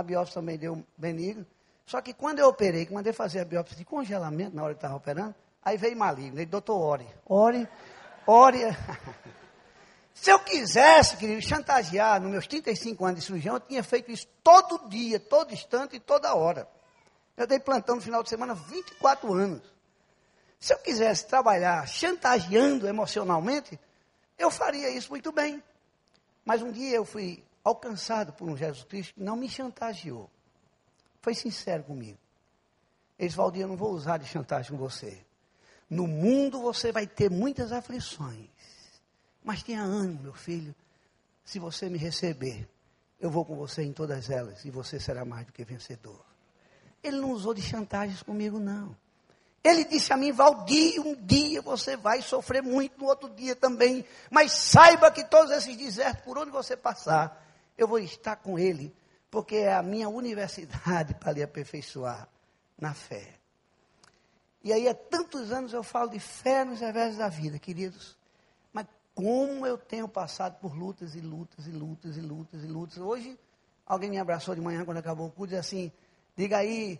A 0.00 0.02
biópsia 0.02 0.36
também 0.36 0.56
deu 0.56 0.82
benigno. 0.96 1.46
Só 1.84 2.00
que 2.00 2.14
quando 2.14 2.38
eu 2.38 2.48
operei, 2.48 2.86
que 2.86 2.92
mandei 2.94 3.12
fazer 3.12 3.40
a 3.40 3.44
biópsia 3.44 3.76
de 3.76 3.84
congelamento 3.84 4.56
na 4.56 4.62
hora 4.62 4.72
que 4.72 4.78
estava 4.78 4.96
operando, 4.96 5.34
aí 5.62 5.76
veio 5.76 5.94
maligno. 5.94 6.38
Ele, 6.38 6.46
doutor, 6.46 6.78
ore. 6.80 7.06
Ore, 7.26 7.68
ore. 8.26 8.60
Se 10.14 10.30
eu 10.30 10.38
quisesse, 10.38 11.18
querido, 11.18 11.42
chantagear 11.42 12.18
nos 12.18 12.30
meus 12.30 12.46
35 12.46 13.04
anos 13.04 13.20
de 13.20 13.26
cirurgião, 13.26 13.56
eu 13.56 13.60
tinha 13.60 13.82
feito 13.82 14.10
isso 14.10 14.26
todo 14.42 14.88
dia, 14.88 15.20
todo 15.20 15.52
instante 15.52 15.96
e 15.96 16.00
toda 16.00 16.34
hora. 16.34 16.66
Eu 17.36 17.46
dei 17.46 17.60
plantão 17.60 17.96
no 17.96 18.00
final 18.00 18.22
de 18.22 18.30
semana 18.30 18.54
24 18.54 19.34
anos. 19.34 19.62
Se 20.58 20.72
eu 20.72 20.78
quisesse 20.78 21.26
trabalhar 21.26 21.86
chantageando 21.86 22.88
emocionalmente, 22.88 23.78
eu 24.38 24.50
faria 24.50 24.88
isso 24.88 25.10
muito 25.10 25.30
bem. 25.30 25.62
Mas 26.42 26.62
um 26.62 26.72
dia 26.72 26.96
eu 26.96 27.04
fui 27.04 27.44
alcançado 27.64 28.32
por 28.32 28.48
um 28.48 28.56
Jesus 28.56 28.84
Cristo 28.84 29.14
que 29.14 29.22
não 29.22 29.36
me 29.36 29.48
chantageou. 29.48 30.30
Foi 31.20 31.34
sincero 31.34 31.84
comigo. 31.84 32.18
Eles 33.18 33.34
Valdir, 33.34 33.62
eu 33.62 33.68
não 33.68 33.76
vou 33.76 33.92
usar 33.92 34.16
de 34.16 34.26
chantagem 34.26 34.70
com 34.70 34.78
você. 34.78 35.22
No 35.88 36.06
mundo 36.06 36.60
você 36.60 36.90
vai 36.90 37.06
ter 37.06 37.30
muitas 37.30 37.72
aflições. 37.72 38.48
Mas 39.42 39.62
tenha 39.62 39.82
ânimo, 39.82 40.22
meu 40.22 40.34
filho. 40.34 40.74
Se 41.44 41.58
você 41.58 41.88
me 41.88 41.98
receber, 41.98 42.68
eu 43.18 43.30
vou 43.30 43.44
com 43.44 43.56
você 43.56 43.82
em 43.82 43.92
todas 43.92 44.30
elas 44.30 44.64
e 44.64 44.70
você 44.70 44.98
será 44.98 45.24
mais 45.24 45.46
do 45.46 45.52
que 45.52 45.64
vencedor. 45.64 46.24
Ele 47.02 47.18
não 47.18 47.32
usou 47.32 47.52
de 47.52 47.62
chantagens 47.62 48.22
comigo, 48.22 48.58
não. 48.58 48.96
Ele 49.62 49.84
disse 49.84 50.12
a 50.12 50.16
mim, 50.16 50.32
Valdir, 50.32 51.00
um 51.00 51.14
dia 51.14 51.60
você 51.60 51.96
vai 51.96 52.22
sofrer 52.22 52.62
muito, 52.62 52.98
no 52.98 53.06
outro 53.06 53.28
dia 53.28 53.54
também. 53.54 54.04
Mas 54.30 54.52
saiba 54.52 55.10
que 55.10 55.24
todos 55.24 55.50
esses 55.50 55.76
desertos, 55.76 56.24
por 56.24 56.38
onde 56.38 56.50
você 56.50 56.76
passar, 56.76 57.49
eu 57.82 57.88
vou 57.88 57.98
estar 57.98 58.36
com 58.36 58.58
ele, 58.58 58.94
porque 59.30 59.56
é 59.56 59.72
a 59.72 59.82
minha 59.82 60.08
universidade 60.08 61.14
para 61.20 61.32
lhe 61.32 61.42
aperfeiçoar 61.42 62.28
na 62.78 62.94
fé. 62.94 63.38
E 64.62 64.72
aí 64.72 64.88
há 64.88 64.94
tantos 64.94 65.50
anos 65.52 65.72
eu 65.72 65.82
falo 65.82 66.10
de 66.10 66.20
fé 66.20 66.64
nos 66.64 66.80
revés 66.80 67.16
da 67.16 67.28
vida, 67.28 67.58
queridos 67.58 68.18
como 69.20 69.66
eu 69.66 69.76
tenho 69.76 70.08
passado 70.08 70.58
por 70.60 70.74
lutas 70.74 71.14
e 71.14 71.20
lutas 71.20 71.66
e 71.66 71.70
lutas 71.70 72.16
e 72.16 72.20
lutas 72.20 72.64
e 72.64 72.66
lutas. 72.66 72.96
Hoje, 72.96 73.38
alguém 73.84 74.08
me 74.08 74.18
abraçou 74.18 74.54
de 74.54 74.62
manhã 74.62 74.82
quando 74.82 74.96
acabou 74.96 75.26
o 75.26 75.30
culto 75.30 75.52
e 75.52 75.58
disse 75.58 75.76
assim: 75.76 75.92
diga 76.34 76.56
aí, 76.56 76.98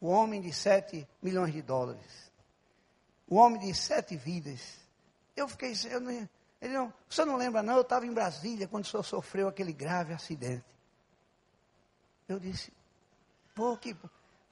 o 0.00 0.06
homem 0.06 0.40
de 0.40 0.52
sete 0.52 1.08
milhões 1.20 1.52
de 1.52 1.62
dólares. 1.62 2.30
O 3.26 3.34
homem 3.34 3.60
de 3.60 3.74
sete 3.74 4.16
vidas. 4.16 4.60
Eu 5.34 5.48
fiquei, 5.48 5.72
eu 5.90 6.00
não, 6.00 6.28
ele 6.60 6.74
não, 6.74 6.92
você 7.08 7.24
não 7.24 7.36
lembra 7.36 7.62
não, 7.62 7.76
eu 7.76 7.82
estava 7.82 8.06
em 8.06 8.12
Brasília 8.12 8.66
quando 8.66 8.84
o 8.84 8.86
senhor 8.86 9.02
sofreu 9.02 9.48
aquele 9.48 9.72
grave 9.72 10.12
acidente. 10.12 10.64
Eu 12.28 12.40
disse, 12.40 12.72
pô, 13.54 13.76
que, 13.76 13.96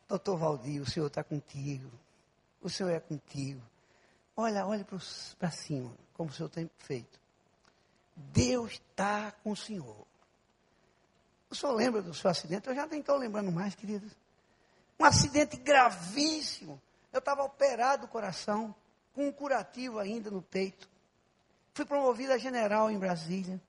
doutor 0.09 0.37
Valdir, 0.37 0.81
o 0.81 0.89
senhor 0.89 1.07
está 1.07 1.25
contigo. 1.25 1.91
O 2.61 2.71
senhor 2.71 2.91
é 2.91 3.01
contigo. 3.01 3.61
Olha, 4.37 4.67
olhe 4.67 4.85
para 5.39 5.51
cima 5.51 5.95
como 6.15 6.31
o 6.31 6.33
senhor 6.33 6.49
tem 6.49 6.71
feito. 6.79 7.21
Deus 8.17 8.73
está 8.73 9.33
com 9.43 9.51
o 9.51 9.57
senhor. 9.57 10.07
O 11.51 11.55
senhor 11.55 11.73
lembra 11.73 12.03
do 12.03 12.15
seu 12.15 12.31
acidente? 12.31 12.69
Eu 12.69 12.75
já 12.75 12.87
nem 12.87 13.01
estou 13.01 13.17
lembrando 13.17 13.51
mais, 13.51 13.75
queridos. 13.75 14.13
Um 14.99 15.05
acidente 15.05 15.57
gravíssimo. 15.57 16.81
Eu 17.13 17.19
estava 17.19 17.43
operado 17.43 18.07
do 18.07 18.09
coração, 18.09 18.75
com 19.13 19.29
um 19.29 19.33
curativo 19.33 19.99
ainda 19.99 20.31
no 20.31 20.43
peito. 20.43 20.89
Fui 21.75 21.85
promovido 21.85 22.33
a 22.33 22.39
general 22.39 22.89
em 22.89 22.99
Brasília. 22.99 23.61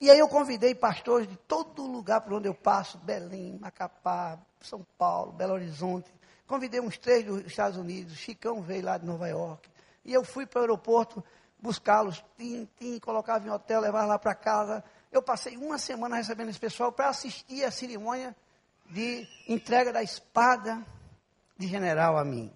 E 0.00 0.08
aí 0.08 0.18
eu 0.20 0.28
convidei 0.28 0.72
pastores 0.72 1.28
de 1.28 1.36
todo 1.36 1.84
lugar 1.84 2.20
por 2.20 2.34
onde 2.34 2.46
eu 2.46 2.54
passo, 2.54 2.96
Belém, 2.98 3.58
Macapá, 3.58 4.38
São 4.60 4.86
Paulo, 4.96 5.32
Belo 5.32 5.54
Horizonte. 5.54 6.08
Convidei 6.46 6.80
uns 6.80 6.96
três 6.96 7.26
dos 7.26 7.44
Estados 7.44 7.76
Unidos, 7.76 8.16
Chicão 8.16 8.62
veio 8.62 8.84
lá 8.84 8.96
de 8.96 9.04
Nova 9.04 9.26
York. 9.26 9.68
E 10.04 10.12
eu 10.14 10.22
fui 10.22 10.46
para 10.46 10.60
o 10.60 10.62
aeroporto 10.62 11.22
buscá-los, 11.58 12.24
tim, 12.36 12.68
tim, 12.78 13.00
colocava 13.00 13.44
em 13.44 13.50
hotel, 13.50 13.80
levava 13.80 14.06
lá 14.06 14.18
para 14.18 14.36
casa. 14.36 14.84
Eu 15.10 15.20
passei 15.20 15.56
uma 15.56 15.76
semana 15.76 16.14
recebendo 16.14 16.50
esse 16.50 16.60
pessoal 16.60 16.92
para 16.92 17.08
assistir 17.08 17.64
a 17.64 17.72
cerimônia 17.72 18.36
de 18.88 19.26
entrega 19.48 19.92
da 19.92 20.04
espada 20.04 20.86
de 21.56 21.66
general 21.66 22.16
a 22.16 22.24
mim. 22.24 22.52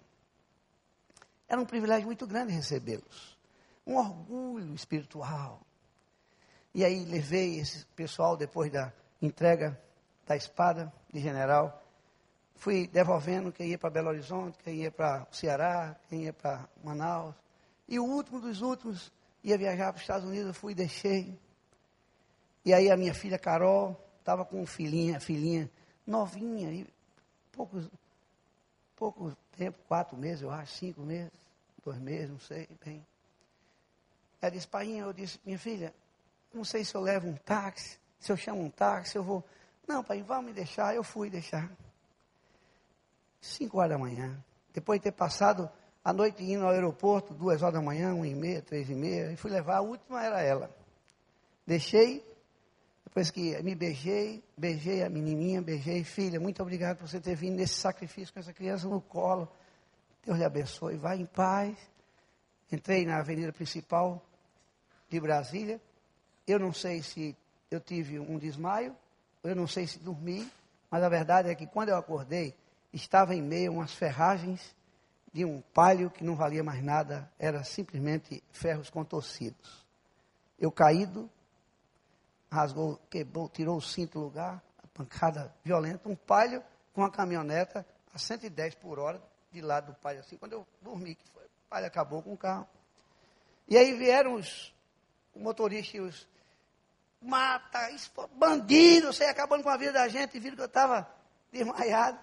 Era 1.48 1.60
um 1.60 1.66
privilégio 1.66 2.06
muito 2.06 2.28
grande 2.28 2.52
recebê-los. 2.52 3.31
Um 3.86 3.96
orgulho 3.96 4.74
espiritual. 4.74 5.60
E 6.74 6.84
aí 6.84 7.04
levei 7.04 7.58
esse 7.58 7.84
pessoal 7.96 8.36
depois 8.36 8.70
da 8.70 8.92
entrega 9.20 9.78
da 10.26 10.36
espada 10.36 10.92
de 11.12 11.20
general. 11.20 11.82
Fui 12.56 12.86
devolvendo 12.86 13.52
quem 13.52 13.70
ia 13.70 13.78
para 13.78 13.90
Belo 13.90 14.08
Horizonte, 14.08 14.58
quem 14.62 14.76
ia 14.82 14.90
para 14.90 15.26
Ceará, 15.30 15.96
quem 16.08 16.24
ia 16.24 16.32
para 16.32 16.68
Manaus. 16.82 17.34
E 17.88 17.98
o 17.98 18.04
último 18.04 18.40
dos 18.40 18.62
últimos 18.62 19.12
ia 19.42 19.58
viajar 19.58 19.92
para 19.92 19.96
os 19.96 20.02
Estados 20.02 20.26
Unidos, 20.26 20.48
eu 20.48 20.54
fui 20.54 20.72
e 20.72 20.76
deixei. 20.76 21.38
E 22.64 22.72
aí 22.72 22.90
a 22.90 22.96
minha 22.96 23.12
filha 23.12 23.38
Carol 23.38 24.00
estava 24.20 24.44
com 24.44 24.64
filhinha, 24.64 25.18
filhinha 25.18 25.68
novinha, 26.06 26.70
e 26.70 26.86
poucos, 27.52 27.88
pouco 28.96 29.36
tempo, 29.56 29.78
quatro 29.86 30.16
meses, 30.16 30.42
eu 30.42 30.50
acho, 30.50 30.72
cinco 30.74 31.02
meses, 31.02 31.32
dois 31.84 31.98
meses, 31.98 32.30
não 32.30 32.38
sei 32.38 32.68
bem. 32.84 33.04
Ela 34.42 34.50
disse, 34.50 34.66
pai, 34.66 34.88
eu 34.88 35.12
disse, 35.12 35.38
minha 35.46 35.56
filha, 35.56 35.94
não 36.52 36.64
sei 36.64 36.84
se 36.84 36.96
eu 36.96 37.00
levo 37.00 37.28
um 37.28 37.36
táxi, 37.36 37.96
se 38.18 38.32
eu 38.32 38.36
chamo 38.36 38.60
um 38.60 38.68
táxi, 38.68 39.14
eu 39.14 39.22
vou. 39.22 39.44
Não, 39.86 40.02
pai, 40.02 40.20
vá 40.20 40.42
me 40.42 40.52
deixar, 40.52 40.96
eu 40.96 41.04
fui 41.04 41.30
deixar. 41.30 41.70
Cinco 43.40 43.78
horas 43.78 43.90
da 43.90 43.98
manhã. 43.98 44.36
Depois 44.74 44.98
de 44.98 45.04
ter 45.04 45.12
passado 45.12 45.70
a 46.04 46.12
noite 46.12 46.42
indo 46.42 46.64
ao 46.64 46.70
aeroporto, 46.70 47.32
duas 47.32 47.62
horas 47.62 47.74
da 47.74 47.80
manhã, 47.80 48.12
uma 48.12 48.26
e 48.26 48.34
meia, 48.34 48.60
três 48.60 48.90
e 48.90 48.94
meia, 48.96 49.30
e 49.30 49.36
fui 49.36 49.48
levar, 49.48 49.76
a 49.76 49.80
última 49.80 50.24
era 50.24 50.42
ela. 50.42 50.74
Deixei, 51.64 52.26
depois 53.04 53.30
que 53.30 53.62
me 53.62 53.76
beijei, 53.76 54.42
beijei 54.56 55.04
a 55.04 55.08
menininha, 55.08 55.62
beijei, 55.62 56.02
filha, 56.02 56.40
muito 56.40 56.60
obrigado 56.60 56.98
por 56.98 57.08
você 57.08 57.20
ter 57.20 57.36
vindo 57.36 57.54
nesse 57.54 57.74
sacrifício 57.74 58.34
com 58.34 58.40
essa 58.40 58.52
criança 58.52 58.88
no 58.88 59.00
colo. 59.00 59.48
Deus 60.24 60.36
lhe 60.36 60.44
abençoe, 60.44 60.96
vai 60.96 61.18
em 61.18 61.26
paz. 61.26 61.76
Entrei 62.72 63.04
na 63.04 63.18
avenida 63.18 63.52
principal 63.52 64.20
de 65.12 65.20
Brasília. 65.20 65.80
Eu 66.46 66.58
não 66.58 66.72
sei 66.72 67.02
se 67.02 67.36
eu 67.70 67.80
tive 67.80 68.18
um 68.18 68.38
desmaio, 68.38 68.96
eu 69.44 69.54
não 69.54 69.66
sei 69.66 69.86
se 69.86 69.98
dormi, 69.98 70.50
mas 70.90 71.02
a 71.02 71.08
verdade 71.08 71.50
é 71.50 71.54
que 71.54 71.66
quando 71.66 71.90
eu 71.90 71.96
acordei, 71.96 72.54
estava 72.92 73.34
em 73.34 73.42
meio 73.42 73.70
a 73.70 73.74
umas 73.74 73.92
ferragens 73.92 74.74
de 75.32 75.44
um 75.44 75.60
palio 75.60 76.10
que 76.10 76.24
não 76.24 76.34
valia 76.34 76.64
mais 76.64 76.82
nada, 76.82 77.30
era 77.38 77.62
simplesmente 77.62 78.42
ferros 78.52 78.90
contorcidos. 78.90 79.86
Eu 80.58 80.70
caído, 80.70 81.30
rasgou, 82.50 82.98
quebrou, 83.10 83.48
tirou 83.48 83.76
o 83.76 83.82
cinto 83.82 84.18
do 84.18 84.24
lugar, 84.24 84.62
a 84.82 84.86
pancada 84.88 85.54
violenta, 85.64 86.08
um 86.08 86.16
palio 86.16 86.62
com 86.92 87.02
uma 87.02 87.10
caminhoneta 87.10 87.86
a 88.12 88.18
110 88.18 88.74
por 88.76 88.98
hora 88.98 89.22
de 89.50 89.60
lado 89.60 89.92
do 89.92 89.94
palio, 89.94 90.20
assim, 90.20 90.36
quando 90.36 90.52
eu 90.52 90.66
dormi, 90.80 91.14
que 91.14 91.24
foi, 91.28 91.44
o 91.44 91.68
palio 91.68 91.86
acabou 91.86 92.22
com 92.22 92.32
o 92.32 92.36
carro. 92.36 92.66
E 93.68 93.76
aí 93.76 93.96
vieram 93.96 94.34
os, 94.34 94.72
motoristas 95.34 96.00
os 96.00 96.28
mata, 97.20 97.78
bandido, 98.34 99.12
você 99.12 99.24
acabando 99.24 99.62
com 99.62 99.68
a 99.68 99.76
vida 99.76 99.92
da 99.92 100.08
gente, 100.08 100.36
e 100.36 100.40
viram 100.40 100.56
que 100.56 100.62
eu 100.62 100.66
estava 100.66 101.08
desmaiado. 101.52 102.18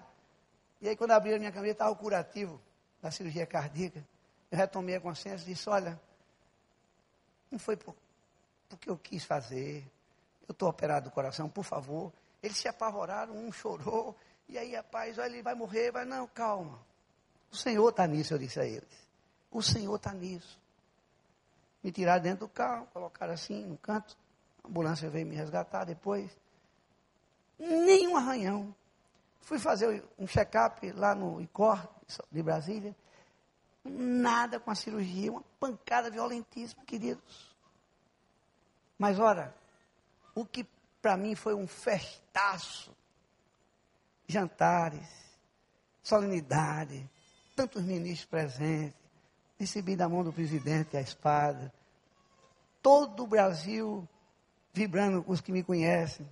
E 0.80 0.88
aí 0.88 0.96
quando 0.96 1.12
abriram 1.12 1.36
a 1.36 1.40
minha 1.40 1.52
camisa, 1.52 1.72
estava 1.72 1.90
o 1.90 1.96
curativo 1.96 2.60
da 3.00 3.10
cirurgia 3.10 3.46
cardíaca. 3.46 4.06
Eu 4.50 4.58
retomei 4.58 4.96
a 4.96 5.00
consciência 5.00 5.44
e 5.44 5.54
disse, 5.54 5.68
olha, 5.68 6.00
não 7.50 7.58
foi 7.58 7.76
por, 7.76 7.94
porque 8.68 8.90
eu 8.90 8.96
quis 8.96 9.24
fazer, 9.24 9.84
eu 10.48 10.52
estou 10.52 10.68
operado 10.68 11.08
do 11.08 11.12
coração, 11.12 11.48
por 11.48 11.64
favor. 11.64 12.12
Eles 12.42 12.56
se 12.56 12.68
apavoraram, 12.68 13.34
um 13.34 13.52
chorou, 13.52 14.16
e 14.48 14.58
aí, 14.58 14.74
rapaz, 14.74 15.18
olha, 15.18 15.32
ele 15.32 15.42
vai 15.42 15.54
morrer, 15.54 15.92
vai, 15.92 16.04
não, 16.04 16.26
calma. 16.26 16.80
O 17.52 17.56
Senhor 17.56 17.88
está 17.88 18.06
nisso, 18.06 18.34
eu 18.34 18.38
disse 18.38 18.58
a 18.58 18.64
eles. 18.64 19.08
O 19.50 19.62
Senhor 19.62 19.94
está 19.94 20.12
nisso. 20.12 20.58
Me 21.82 21.90
tiraram 21.90 22.22
dentro 22.22 22.46
do 22.46 22.48
carro, 22.48 22.86
colocaram 22.92 23.32
assim 23.32 23.64
no 23.64 23.76
canto. 23.78 24.16
A 24.62 24.68
ambulância 24.68 25.08
veio 25.08 25.26
me 25.26 25.34
resgatar 25.34 25.84
depois. 25.84 26.30
Nenhum 27.58 28.16
arranhão. 28.16 28.74
Fui 29.40 29.58
fazer 29.58 30.04
um 30.18 30.26
check-up 30.26 30.90
lá 30.92 31.14
no 31.14 31.40
ICOR 31.40 31.88
de 32.30 32.42
Brasília. 32.42 32.94
Nada 33.82 34.60
com 34.60 34.70
a 34.70 34.74
cirurgia, 34.74 35.32
uma 35.32 35.42
pancada 35.58 36.10
violentíssima, 36.10 36.84
queridos. 36.84 37.56
Mas 38.98 39.18
ora, 39.18 39.54
o 40.34 40.44
que 40.44 40.66
para 41.00 41.16
mim 41.16 41.34
foi 41.34 41.54
um 41.54 41.66
festaço, 41.66 42.94
jantares, 44.26 45.08
solenidade, 46.02 47.08
tantos 47.56 47.82
ministros 47.82 48.26
presentes, 48.26 48.99
recebi 49.60 49.94
da 49.94 50.08
mão 50.08 50.24
do 50.24 50.32
presidente 50.32 50.96
a 50.96 51.02
espada, 51.02 51.70
todo 52.80 53.24
o 53.24 53.26
Brasil 53.26 54.08
vibrando 54.72 55.22
com 55.22 55.32
os 55.32 55.42
que 55.42 55.52
me 55.52 55.62
conhecem, 55.62 56.26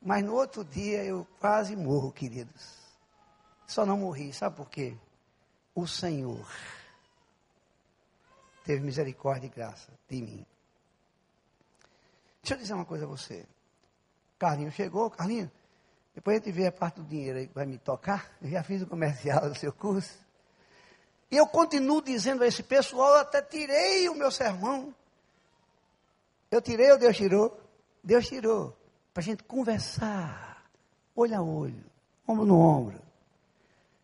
mas 0.00 0.22
no 0.22 0.34
outro 0.34 0.62
dia 0.62 1.02
eu 1.02 1.26
quase 1.40 1.74
morro, 1.74 2.12
queridos. 2.12 2.76
Só 3.66 3.86
não 3.86 3.96
morri, 3.96 4.30
sabe 4.30 4.56
por 4.56 4.68
quê? 4.68 4.94
O 5.74 5.86
Senhor 5.86 6.46
teve 8.62 8.84
misericórdia 8.84 9.46
e 9.46 9.50
graça 9.50 9.90
de 10.06 10.20
mim. 10.20 10.46
Deixa 12.42 12.54
eu 12.54 12.58
dizer 12.58 12.74
uma 12.74 12.84
coisa 12.84 13.06
a 13.06 13.08
você. 13.08 13.46
Carlinho 14.38 14.70
chegou, 14.70 15.10
Carlinho, 15.10 15.50
depois 16.14 16.36
a 16.36 16.44
gente 16.44 16.52
vê 16.52 16.66
a 16.66 16.72
parte 16.72 17.00
do 17.00 17.04
dinheiro 17.04 17.38
aí 17.38 17.48
que 17.48 17.54
vai 17.54 17.64
me 17.64 17.78
tocar. 17.78 18.36
Eu 18.42 18.50
já 18.50 18.62
fiz 18.62 18.82
o 18.82 18.86
comercial 18.86 19.48
do 19.48 19.58
seu 19.58 19.72
curso. 19.72 20.25
E 21.30 21.36
eu 21.36 21.46
continuo 21.46 22.00
dizendo 22.00 22.44
a 22.44 22.46
esse 22.46 22.62
pessoal, 22.62 23.14
eu 23.14 23.20
até 23.20 23.42
tirei 23.42 24.08
o 24.08 24.14
meu 24.14 24.30
sermão. 24.30 24.94
Eu 26.50 26.62
tirei 26.62 26.90
ou 26.92 26.98
Deus 26.98 27.16
tirou? 27.16 27.60
Deus 28.02 28.26
tirou. 28.28 28.76
Para 29.12 29.22
a 29.22 29.24
gente 29.24 29.42
conversar, 29.42 30.64
olho 31.14 31.36
a 31.36 31.42
olho, 31.42 31.84
ombro 32.26 32.44
no 32.44 32.58
ombro, 32.60 33.00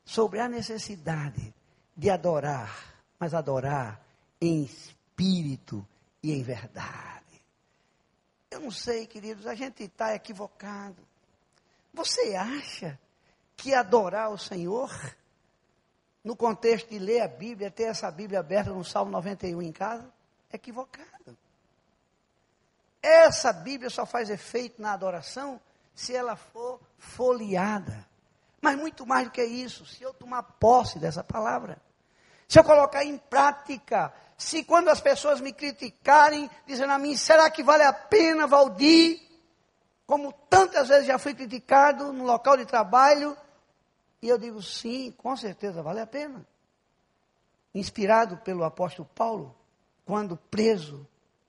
sobre 0.04 0.40
a 0.40 0.48
necessidade 0.48 1.54
de 1.96 2.11
adorar, 2.11 2.94
mas 3.18 3.35
adorar 3.35 4.00
em 4.40 4.64
espírito 4.64 5.87
e 6.22 6.32
em 6.32 6.42
verdade. 6.42 7.22
Eu 8.50 8.61
não 8.61 8.70
sei, 8.70 9.06
queridos, 9.06 9.46
a 9.46 9.54
gente 9.54 9.85
está 9.85 10.14
equivocado. 10.14 10.96
Você 11.94 12.35
acha 12.35 12.98
que 13.56 13.72
adorar 13.74 14.30
o 14.30 14.38
Senhor, 14.38 14.90
no 16.24 16.37
contexto 16.37 16.88
de 16.88 16.98
ler 16.98 17.20
a 17.20 17.28
Bíblia, 17.28 17.70
ter 17.70 17.85
essa 17.85 18.11
Bíblia 18.11 18.40
aberta 18.40 18.70
no 18.70 18.85
Salmo 18.85 19.11
91 19.11 19.61
em 19.62 19.72
casa, 19.72 20.08
é 20.50 20.56
equivocado. 20.56 21.37
Essa 23.02 23.52
Bíblia 23.52 23.90
só 23.90 24.06
faz 24.06 24.30
efeito 24.30 24.80
na 24.80 24.92
adoração 24.92 25.61
se 25.94 26.14
ela 26.14 26.37
for 26.37 26.80
folheada. 26.98 28.06
Mas 28.61 28.76
muito 28.76 29.04
mais 29.04 29.24
do 29.24 29.32
que 29.32 29.42
isso, 29.42 29.85
se 29.85 30.02
eu 30.02 30.14
tomar 30.14 30.42
posse 30.44 31.00
dessa 31.00 31.24
palavra, 31.24 31.82
se 32.46 32.58
eu 32.58 32.64
colocar 32.64 33.04
em 33.04 33.18
prática, 33.18 34.12
se 34.38 34.62
quando 34.62 34.88
as 34.88 35.00
pessoas 35.00 35.40
me 35.40 35.52
criticarem, 35.52 36.48
dizendo 36.64 36.92
a 36.92 36.98
mim, 36.98 37.16
será 37.16 37.50
que 37.50 37.62
vale 37.62 37.82
a 37.82 37.92
pena, 37.92 38.46
Valdir? 38.46 39.20
Como 40.06 40.32
tantas 40.48 40.88
vezes 40.88 41.06
já 41.06 41.18
fui 41.18 41.35
criticado 41.35 42.12
no 42.12 42.24
local 42.24 42.56
de 42.56 42.64
trabalho, 42.64 43.37
e 44.22 44.28
eu 44.28 44.38
digo, 44.38 44.62
sim, 44.62 45.11
com 45.11 45.37
certeza 45.37 45.82
vale 45.82 46.00
a 46.00 46.06
pena. 46.06 46.46
Inspirado 47.74 48.37
pelo 48.38 48.62
apóstolo 48.62 49.08
Paulo, 49.14 49.54
quando 50.04 50.37
preso, 50.37 51.04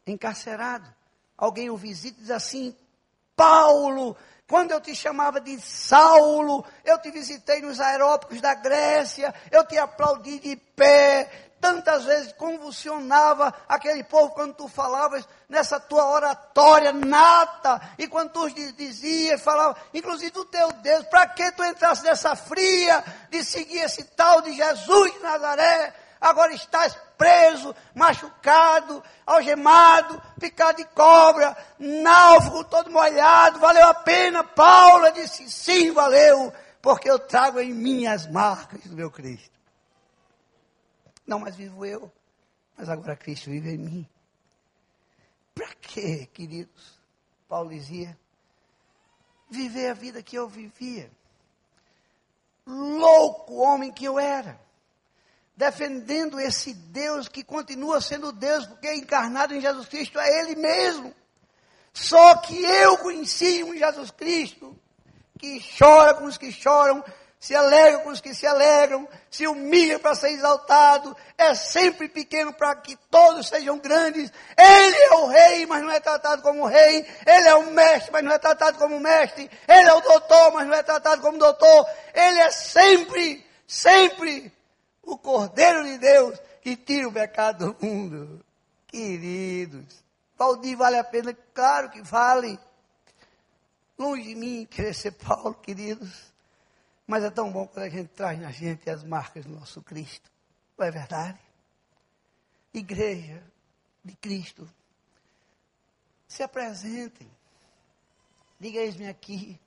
encarcerado, 0.08 0.92
alguém 1.38 1.70
o 1.70 1.78
visita 1.78 2.18
e 2.18 2.22
diz 2.22 2.32
assim: 2.32 2.76
Paulo, 3.36 4.18
quando 4.48 4.72
eu 4.72 4.82
te 4.82 4.96
chamava 4.96 5.40
de 5.40 5.60
Saulo, 5.60 6.66
eu 6.84 6.98
te 7.00 7.12
visitei 7.12 7.62
nos 7.62 7.80
aerópicos 7.80 8.42
da 8.42 8.56
Grécia, 8.56 9.34
eu 9.52 9.66
te 9.66 9.78
aplaudi 9.78 10.40
de 10.40 10.56
pé, 10.56 11.52
tantas 11.64 12.04
vezes 12.04 12.34
convulsionava 12.34 13.54
aquele 13.70 14.04
povo 14.04 14.34
quando 14.34 14.54
tu 14.54 14.68
falavas 14.68 15.26
nessa 15.48 15.80
tua 15.80 16.12
oratória 16.12 16.92
nata, 16.92 17.80
e 17.98 18.06
quando 18.06 18.32
tu 18.32 18.50
dizias, 18.50 19.42
falava, 19.42 19.78
inclusive 19.94 20.32
do 20.32 20.44
teu 20.44 20.74
Deus, 20.74 21.06
para 21.06 21.26
que 21.28 21.50
tu 21.54 21.64
entrasse 21.64 22.04
nessa 22.04 22.36
fria 22.36 23.02
de 23.30 23.46
seguir 23.46 23.80
esse 23.80 24.04
tal 24.04 24.42
de 24.42 24.52
Jesus 24.52 25.14
de 25.14 25.20
Nazaré? 25.20 25.94
Agora 26.20 26.54
estás 26.54 26.98
preso, 27.18 27.74
machucado, 27.96 29.02
algemado, 29.26 30.22
picado 30.42 30.80
de 30.80 30.86
cobra, 30.90 31.56
náufrago, 31.80 32.66
todo 32.66 32.92
molhado, 32.92 33.60
valeu 33.60 33.88
a 33.88 33.94
pena? 33.94 34.44
Paulo 34.44 35.10
disse, 35.14 35.50
sim, 35.50 35.92
valeu, 35.92 36.52
porque 36.82 37.10
eu 37.10 37.20
trago 37.20 37.62
em 37.62 37.74
mim 37.74 38.06
as 38.06 38.28
marcas 38.28 38.82
do 38.82 38.98
meu 38.98 39.10
Cristo. 39.10 39.53
Não 41.26 41.40
mais 41.40 41.56
vivo 41.56 41.86
eu, 41.86 42.12
mas 42.78 42.90
agora 42.90 43.16
Cristo 43.16 43.50
vive 43.50 43.72
em 43.72 43.78
mim. 43.78 44.10
Para 45.54 45.74
quê, 45.76 46.28
queridos? 46.34 47.00
Paulo 47.48 47.70
dizia, 47.70 48.18
viver 49.50 49.90
a 49.90 49.94
vida 49.94 50.24
que 50.24 50.36
eu 50.36 50.48
vivia. 50.48 51.10
Louco 52.66 53.56
homem 53.56 53.92
que 53.92 54.06
eu 54.06 54.18
era. 54.18 54.60
Defendendo 55.56 56.40
esse 56.40 56.74
Deus 56.74 57.28
que 57.28 57.44
continua 57.44 58.02
sendo 58.02 58.32
Deus, 58.32 58.66
porque 58.66 58.88
é 58.88 58.96
encarnado 58.96 59.54
em 59.54 59.62
Jesus 59.62 59.88
Cristo 59.88 60.20
é 60.20 60.40
Ele 60.40 60.56
mesmo. 60.56 61.14
Só 61.94 62.38
que 62.38 62.60
eu 62.64 62.98
conheci 62.98 63.64
um 63.64 63.78
Jesus 63.78 64.10
Cristo 64.10 64.76
que 65.38 65.62
chora 65.78 66.16
com 66.16 66.26
os 66.26 66.38
que 66.38 66.52
choram, 66.52 67.04
se 67.44 67.54
alegra 67.54 68.00
com 68.00 68.10
os 68.10 68.22
que 68.22 68.34
se 68.34 68.48
alegram, 68.48 69.06
se 69.30 69.46
humilha 69.46 70.00
para 70.00 70.16
ser 70.16 70.30
exaltado, 70.30 71.14
é 71.38 71.54
sempre 71.54 72.08
pequeno 72.08 72.54
para 72.54 72.74
que 72.78 72.96
todos 73.12 73.50
sejam 73.50 73.78
grandes. 73.80 74.32
Ele 74.58 74.98
é 74.98 75.14
o 75.16 75.28
rei, 75.28 75.66
mas 75.66 75.84
não 75.84 75.92
é 75.92 76.00
tratado 76.00 76.42
como 76.42 76.66
rei. 76.66 77.06
Ele 77.28 77.50
é 77.50 77.54
o 77.56 77.70
mestre, 77.72 78.14
mas 78.14 78.24
não 78.24 78.32
é 78.32 78.40
tratado 78.40 78.78
como 78.78 78.98
mestre. 78.98 79.52
Ele 79.68 79.90
é 79.90 79.94
o 79.94 80.00
doutor, 80.00 80.54
mas 80.54 80.66
não 80.66 80.74
é 80.74 80.84
tratado 80.84 81.22
como 81.22 81.38
doutor. 81.38 81.86
Ele 82.14 82.40
é 82.40 82.50
sempre, 82.50 83.46
sempre 83.68 84.50
o 85.02 85.18
Cordeiro 85.18 85.84
de 85.84 85.98
Deus 85.98 86.40
que 86.62 86.78
tira 86.78 87.10
o 87.10 87.12
pecado 87.12 87.74
do 87.74 87.86
mundo. 87.86 88.40
Queridos, 88.88 90.02
Valdir 90.38 90.78
vale 90.78 90.98
a 90.98 91.04
pena? 91.04 91.36
Claro 91.54 91.90
que 91.90 92.02
vale. 92.02 92.58
Longe 94.00 94.30
de 94.30 94.36
mim 94.36 94.66
querer 94.72 94.94
ser 94.94 95.12
Paulo, 95.12 95.56
queridos. 95.56 96.33
Mas 97.14 97.24
é 97.24 97.30
tão 97.30 97.52
bom 97.52 97.68
quando 97.68 97.86
a 97.86 97.90
gente 97.90 98.08
traz 98.08 98.40
na 98.40 98.50
gente 98.50 98.90
as 98.90 99.04
marcas 99.04 99.46
do 99.46 99.52
nosso 99.52 99.84
Cristo. 99.84 100.32
Não 100.76 100.84
é 100.84 100.90
verdade? 100.90 101.38
Igreja 102.74 103.44
de 104.04 104.16
Cristo, 104.16 104.68
se 106.28 106.42
apresentem. 106.42 107.30
Diga, 108.60 108.80
eis-me 108.80 109.08
aqui. 109.08 109.60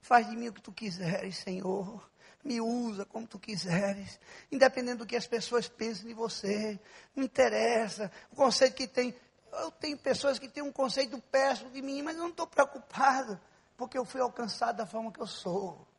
Faz 0.00 0.28
de 0.28 0.36
mim 0.36 0.48
o 0.48 0.52
que 0.52 0.60
tu 0.60 0.72
quiseres, 0.72 1.36
Senhor. 1.36 2.04
Me 2.42 2.60
usa 2.60 3.04
como 3.04 3.28
tu 3.28 3.38
quiseres. 3.38 4.18
Independente 4.50 4.98
do 4.98 5.06
que 5.06 5.14
as 5.14 5.28
pessoas 5.28 5.68
pensem 5.68 6.08
de 6.08 6.14
você. 6.14 6.80
Não 7.14 7.22
interessa. 7.22 8.10
O 8.32 8.34
conceito 8.34 8.74
que 8.74 8.88
tem. 8.88 9.14
Eu 9.52 9.70
tenho 9.70 9.96
pessoas 9.98 10.36
que 10.36 10.48
têm 10.48 10.64
um 10.64 10.72
conceito 10.72 11.16
péssimo 11.30 11.70
de 11.70 11.80
mim, 11.80 12.02
mas 12.02 12.16
eu 12.16 12.22
não 12.24 12.30
estou 12.30 12.48
preocupado. 12.48 13.40
Porque 13.76 13.96
eu 13.96 14.04
fui 14.04 14.20
alcançado 14.20 14.78
da 14.78 14.84
forma 14.84 15.12
que 15.12 15.20
eu 15.20 15.28
sou. 15.28 15.91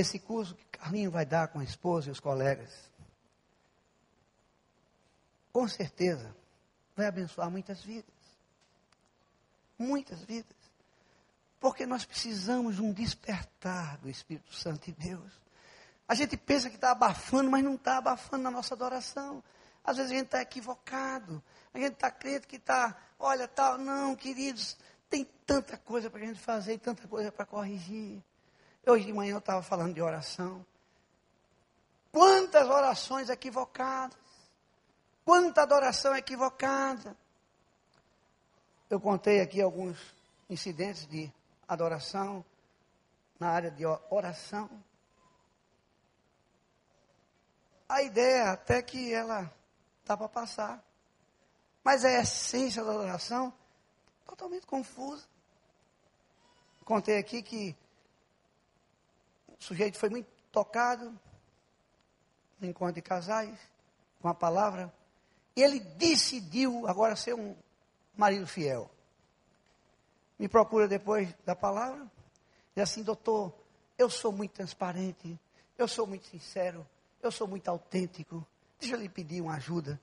Esse 0.00 0.18
curso 0.18 0.54
que 0.54 0.64
Carlinho 0.66 1.10
vai 1.10 1.26
dar 1.26 1.48
com 1.48 1.58
a 1.58 1.64
esposa 1.64 2.08
e 2.08 2.12
os 2.12 2.20
colegas, 2.20 2.70
com 5.52 5.66
certeza 5.66 6.34
vai 6.96 7.06
abençoar 7.06 7.50
muitas 7.50 7.82
vidas. 7.82 8.14
Muitas 9.78 10.22
vidas. 10.22 10.56
Porque 11.60 11.86
nós 11.86 12.04
precisamos 12.04 12.76
de 12.76 12.82
um 12.82 12.92
despertar 12.92 13.98
do 13.98 14.08
Espírito 14.08 14.54
Santo 14.54 14.84
de 14.84 14.92
Deus. 14.92 15.32
A 16.06 16.14
gente 16.14 16.36
pensa 16.36 16.70
que 16.70 16.76
está 16.76 16.92
abafando, 16.92 17.50
mas 17.50 17.64
não 17.64 17.74
está 17.74 17.98
abafando 17.98 18.42
na 18.42 18.50
nossa 18.50 18.74
adoração. 18.74 19.42
Às 19.84 19.96
vezes 19.96 20.12
a 20.12 20.14
gente 20.14 20.26
está 20.26 20.40
equivocado. 20.40 21.42
A 21.74 21.78
gente 21.78 21.94
está 21.94 22.10
crendo 22.10 22.46
que 22.46 22.56
está, 22.56 22.96
olha, 23.18 23.48
tal. 23.48 23.78
Não, 23.78 24.14
queridos, 24.14 24.76
tem 25.10 25.24
tanta 25.44 25.76
coisa 25.76 26.08
para 26.08 26.20
a 26.20 26.26
gente 26.26 26.40
fazer 26.40 26.74
e 26.74 26.78
tanta 26.78 27.06
coisa 27.08 27.32
para 27.32 27.44
corrigir. 27.46 28.22
Hoje 28.90 29.04
de 29.04 29.12
manhã 29.12 29.34
eu 29.34 29.38
estava 29.38 29.60
falando 29.60 29.92
de 29.92 30.00
oração. 30.00 30.64
Quantas 32.10 32.66
orações 32.70 33.28
equivocadas. 33.28 34.16
Quanta 35.26 35.60
adoração 35.60 36.16
equivocada. 36.16 37.14
Eu 38.88 38.98
contei 38.98 39.42
aqui 39.42 39.60
alguns 39.60 39.98
incidentes 40.48 41.06
de 41.06 41.30
adoração 41.68 42.42
na 43.38 43.50
área 43.50 43.70
de 43.70 43.84
oração. 44.08 44.70
A 47.86 48.02
ideia 48.02 48.52
até 48.52 48.80
que 48.80 49.12
ela 49.12 49.52
está 50.00 50.16
para 50.16 50.30
passar. 50.30 50.82
Mas 51.84 52.06
a 52.06 52.12
essência 52.22 52.82
da 52.82 52.92
adoração 52.92 53.52
totalmente 54.24 54.66
confusa. 54.66 55.26
Contei 56.86 57.18
aqui 57.18 57.42
que 57.42 57.76
o 59.60 59.64
sujeito 59.64 59.98
foi 59.98 60.08
muito 60.08 60.28
tocado 60.52 61.18
no 62.60 62.66
encontro 62.66 62.94
de 62.94 63.02
casais, 63.02 63.58
com 64.20 64.28
a 64.28 64.34
palavra, 64.34 64.92
e 65.54 65.62
ele 65.62 65.80
decidiu 65.80 66.86
agora 66.86 67.14
ser 67.16 67.34
um 67.34 67.56
marido 68.16 68.46
fiel. 68.46 68.90
Me 70.38 70.48
procura 70.48 70.88
depois 70.88 71.32
da 71.44 71.54
palavra, 71.54 72.06
e 72.74 72.80
assim, 72.80 73.02
doutor, 73.02 73.52
eu 73.96 74.08
sou 74.08 74.32
muito 74.32 74.52
transparente, 74.52 75.38
eu 75.76 75.88
sou 75.88 76.06
muito 76.06 76.26
sincero, 76.26 76.86
eu 77.22 77.30
sou 77.30 77.46
muito 77.46 77.68
autêntico, 77.68 78.46
deixa 78.78 78.94
eu 78.94 79.00
lhe 79.00 79.08
pedir 79.08 79.40
uma 79.40 79.54
ajuda. 79.54 80.00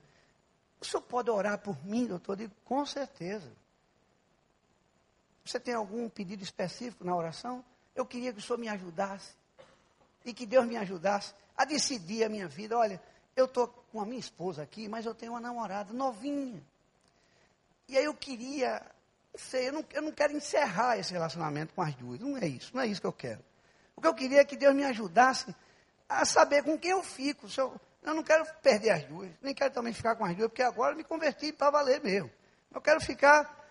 O 0.79 0.85
senhor 0.85 1.01
pode 1.01 1.29
orar 1.29 1.57
por 1.59 1.83
mim, 1.85 2.05
doutor? 2.05 2.33
Eu 2.33 2.47
digo, 2.47 2.53
com 2.65 2.85
certeza. 2.85 3.51
Você 5.43 5.59
tem 5.59 5.73
algum 5.73 6.09
pedido 6.09 6.43
específico 6.43 7.03
na 7.03 7.15
oração? 7.15 7.63
Eu 7.95 8.05
queria 8.05 8.33
que 8.33 8.39
o 8.39 8.41
senhor 8.41 8.57
me 8.57 8.67
ajudasse 8.67 9.33
e 10.25 10.33
que 10.33 10.45
Deus 10.45 10.65
me 10.65 10.75
ajudasse 10.75 11.33
a 11.55 11.63
decidir 11.63 12.23
a 12.23 12.29
minha 12.29 12.47
vida. 12.47 12.77
Olha, 12.77 13.01
eu 13.35 13.45
estou 13.45 13.67
com 13.67 14.01
a 14.01 14.05
minha 14.05 14.19
esposa 14.19 14.63
aqui, 14.63 14.89
mas 14.89 15.05
eu 15.05 15.13
tenho 15.13 15.33
uma 15.33 15.39
namorada 15.39 15.93
novinha. 15.93 16.61
E 17.87 17.97
aí 17.97 18.05
eu 18.05 18.13
queria, 18.15 18.81
não 19.31 19.39
sei, 19.39 19.69
eu 19.69 19.73
não, 19.73 19.85
eu 19.93 20.01
não 20.01 20.11
quero 20.11 20.35
encerrar 20.35 20.97
esse 20.97 21.13
relacionamento 21.13 21.73
com 21.73 21.81
as 21.81 21.93
duas. 21.95 22.19
Não 22.19 22.37
é 22.37 22.47
isso, 22.47 22.71
não 22.73 22.81
é 22.81 22.87
isso 22.87 22.99
que 22.99 23.07
eu 23.07 23.13
quero. 23.13 23.43
O 23.95 24.01
que 24.01 24.07
eu 24.07 24.13
queria 24.13 24.41
é 24.41 24.45
que 24.45 24.57
Deus 24.57 24.75
me 24.75 24.83
ajudasse 24.83 25.55
a 26.09 26.25
saber 26.25 26.63
com 26.63 26.77
quem 26.77 26.91
eu 26.91 27.03
fico. 27.03 27.47
Eu, 27.55 27.79
eu 28.03 28.13
não 28.13 28.23
quero 28.23 28.45
perder 28.61 28.89
as 28.91 29.03
duas, 29.05 29.29
nem 29.41 29.53
quero 29.53 29.73
também 29.73 29.93
ficar 29.93 30.15
com 30.15 30.25
as 30.25 30.35
duas, 30.35 30.49
porque 30.49 30.63
agora 30.63 30.93
eu 30.93 30.97
me 30.97 31.03
converti 31.03 31.53
para 31.53 31.69
valer 31.69 32.01
mesmo. 32.01 32.31
Eu 32.73 32.81
quero 32.81 32.99
ficar. 32.99 33.63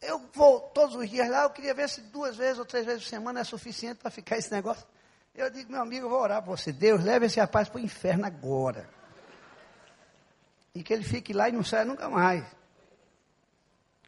Eu 0.00 0.18
vou 0.32 0.60
todos 0.60 0.96
os 0.96 1.08
dias 1.08 1.28
lá, 1.30 1.44
eu 1.44 1.50
queria 1.50 1.72
ver 1.72 1.88
se 1.88 2.00
duas 2.02 2.36
vezes 2.36 2.58
ou 2.58 2.64
três 2.64 2.84
vezes 2.84 3.04
por 3.04 3.08
semana 3.08 3.40
é 3.40 3.44
suficiente 3.44 3.98
para 3.98 4.10
ficar 4.10 4.36
esse 4.36 4.50
negócio. 4.50 4.86
Eu 5.34 5.50
digo, 5.50 5.72
meu 5.72 5.82
amigo, 5.82 6.06
eu 6.06 6.10
vou 6.10 6.20
orar 6.20 6.42
por 6.42 6.56
você. 6.56 6.72
Deus, 6.72 7.02
leve 7.02 7.26
esse 7.26 7.40
rapaz 7.40 7.68
para 7.68 7.80
o 7.80 7.84
inferno 7.84 8.24
agora. 8.24 8.88
E 10.74 10.82
que 10.82 10.92
ele 10.92 11.02
fique 11.02 11.32
lá 11.32 11.48
e 11.48 11.52
não 11.52 11.64
saia 11.64 11.84
nunca 11.84 12.08
mais. 12.08 12.44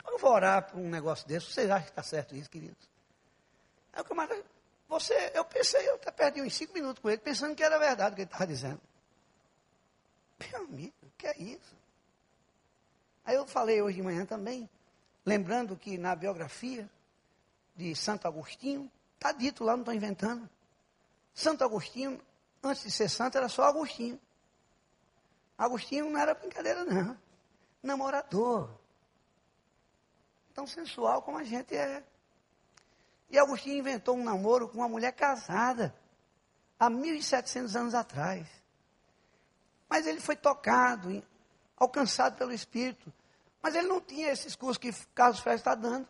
Eu 0.06 0.18
vou 0.18 0.30
orar 0.30 0.70
por 0.70 0.78
um 0.78 0.88
negócio 0.88 1.26
desse. 1.26 1.52
Vocês 1.52 1.68
acham 1.68 1.84
que 1.84 1.90
está 1.90 2.02
certo 2.02 2.34
isso, 2.34 2.48
queridos? 2.48 2.88
Aí 3.92 4.00
o 4.00 4.04
camarada, 4.04 4.42
você, 4.88 5.32
eu 5.34 5.44
pensei, 5.44 5.88
eu 5.88 5.96
até 5.96 6.10
perdi 6.10 6.40
uns 6.40 6.54
cinco 6.54 6.72
minutos 6.72 7.02
com 7.02 7.10
ele, 7.10 7.18
pensando 7.18 7.54
que 7.54 7.62
era 7.62 7.78
verdade 7.78 8.12
o 8.12 8.14
que 8.14 8.22
ele 8.22 8.28
estava 8.28 8.46
dizendo. 8.46 8.80
Meu 10.38 10.64
amigo, 10.64 10.94
o 11.02 11.10
que 11.18 11.26
é 11.26 11.36
isso? 11.38 11.74
Aí 13.24 13.34
eu 13.34 13.46
falei 13.46 13.82
hoje 13.82 13.96
de 13.96 14.02
manhã 14.02 14.24
também, 14.24 14.70
lembrando 15.24 15.76
que 15.76 15.98
na 15.98 16.14
biografia 16.14 16.88
de 17.74 17.94
Santo 17.96 18.28
Agostinho, 18.28 18.90
está 19.14 19.32
dito 19.32 19.64
lá, 19.64 19.72
não 19.72 19.80
estou 19.80 19.94
inventando. 19.94 20.48
Santo 21.36 21.62
Agostinho, 21.62 22.18
antes 22.62 22.82
de 22.82 22.90
ser 22.90 23.10
santo, 23.10 23.36
era 23.36 23.46
só 23.46 23.64
Agostinho. 23.64 24.18
Agostinho 25.58 26.08
não 26.08 26.18
era 26.18 26.32
brincadeira, 26.32 26.82
não. 26.82 27.16
Namorador. 27.82 28.70
Tão 30.54 30.66
sensual 30.66 31.20
como 31.20 31.36
a 31.36 31.44
gente 31.44 31.76
é. 31.76 32.02
E 33.28 33.38
Agostinho 33.38 33.76
inventou 33.76 34.16
um 34.16 34.24
namoro 34.24 34.66
com 34.66 34.78
uma 34.78 34.88
mulher 34.88 35.12
casada, 35.12 35.94
há 36.78 36.88
1.700 36.88 37.78
anos 37.78 37.94
atrás. 37.94 38.48
Mas 39.90 40.06
ele 40.06 40.20
foi 40.20 40.36
tocado, 40.36 41.22
alcançado 41.76 42.38
pelo 42.38 42.52
Espírito. 42.52 43.12
Mas 43.60 43.74
ele 43.74 43.88
não 43.88 44.00
tinha 44.00 44.30
esses 44.30 44.56
cursos 44.56 44.78
que 44.78 44.90
Carlos 45.14 45.40
Félix 45.40 45.60
está 45.60 45.74
dando. 45.74 46.08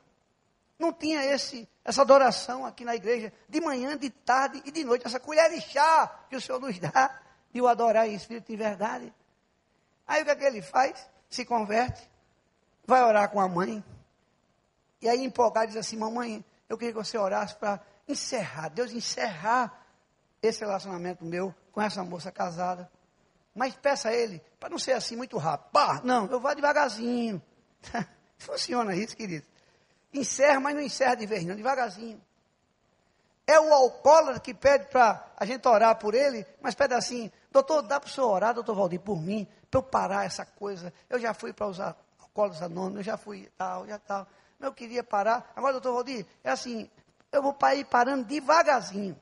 Não 0.78 0.92
tinha 0.92 1.24
esse, 1.24 1.68
essa 1.84 2.02
adoração 2.02 2.66
aqui 2.66 2.84
na 2.84 2.94
igreja, 2.94 3.32
de 3.48 3.60
manhã, 3.60 3.96
de 3.96 4.10
tarde 4.10 4.62
e 4.64 4.70
de 4.70 4.84
noite, 4.84 5.06
essa 5.06 5.18
colher 5.18 5.50
de 5.50 5.60
chá 5.60 6.24
que 6.28 6.36
o 6.36 6.40
Senhor 6.40 6.60
nos 6.60 6.78
dá, 6.78 7.18
de 7.50 7.60
o 7.60 7.66
adorar 7.66 8.06
em 8.06 8.14
espírito 8.14 8.52
e 8.52 8.56
verdade. 8.56 9.12
Aí 10.06 10.22
o 10.22 10.24
que 10.24 10.30
é 10.30 10.36
que 10.36 10.44
ele 10.44 10.62
faz? 10.62 11.08
Se 11.28 11.44
converte, 11.44 12.08
vai 12.86 13.02
orar 13.02 13.30
com 13.30 13.40
a 13.40 13.48
mãe. 13.48 13.82
E 15.00 15.08
aí 15.08 15.24
empolgado 15.24 15.68
diz 15.68 15.76
assim, 15.76 15.96
mamãe, 15.96 16.44
eu 16.68 16.76
queria 16.76 16.92
que 16.92 16.98
você 16.98 17.16
orasse 17.16 17.56
para 17.56 17.80
encerrar, 18.06 18.68
Deus 18.68 18.92
encerrar 18.92 19.86
esse 20.42 20.60
relacionamento 20.60 21.24
meu 21.24 21.54
com 21.72 21.80
essa 21.80 22.04
moça 22.04 22.30
casada. 22.30 22.90
Mas 23.54 23.74
peça 23.74 24.10
a 24.10 24.12
ele, 24.12 24.42
para 24.60 24.68
não 24.68 24.78
ser 24.78 24.92
assim 24.92 25.16
muito 25.16 25.38
rápido. 25.38 25.70
Pá, 25.70 26.00
não, 26.04 26.26
eu 26.26 26.38
vou 26.38 26.54
devagarzinho. 26.54 27.42
Funciona 28.38 28.94
isso, 28.94 29.16
querido. 29.16 29.46
Encerra, 30.16 30.58
mas 30.58 30.74
não 30.74 30.80
encerra 30.80 31.14
de 31.14 31.26
vez, 31.26 31.44
não, 31.44 31.54
devagarzinho. 31.54 32.18
É 33.46 33.60
o 33.60 33.72
alcoólatra 33.72 34.40
que 34.40 34.54
pede 34.54 34.86
para 34.86 35.24
a 35.36 35.44
gente 35.44 35.68
orar 35.68 35.96
por 35.98 36.14
ele, 36.14 36.44
mas 36.60 36.74
pede 36.74 36.94
assim, 36.94 37.30
doutor, 37.52 37.82
dá 37.82 38.00
para 38.00 38.08
o 38.08 38.10
senhor 38.10 38.28
orar, 38.28 38.54
doutor 38.54 38.74
Valdir, 38.74 38.98
por 38.98 39.20
mim, 39.20 39.46
para 39.70 39.78
eu 39.78 39.82
parar 39.82 40.24
essa 40.24 40.44
coisa. 40.44 40.92
Eu 41.10 41.20
já 41.20 41.34
fui 41.34 41.52
para 41.52 41.66
usar 41.66 41.94
alcoólatras 42.18 42.62
anônimos, 42.62 42.96
eu 43.00 43.04
já 43.04 43.16
fui 43.18 43.48
tal, 43.58 43.86
já 43.86 43.98
tal. 43.98 44.26
Mas 44.58 44.68
eu 44.68 44.72
queria 44.72 45.04
parar. 45.04 45.52
Agora, 45.54 45.74
doutor 45.74 45.92
Valdir, 45.92 46.26
é 46.42 46.50
assim, 46.50 46.90
eu 47.30 47.42
vou 47.42 47.54
ir 47.74 47.84
parando 47.84 48.24
devagarzinho. 48.24 49.20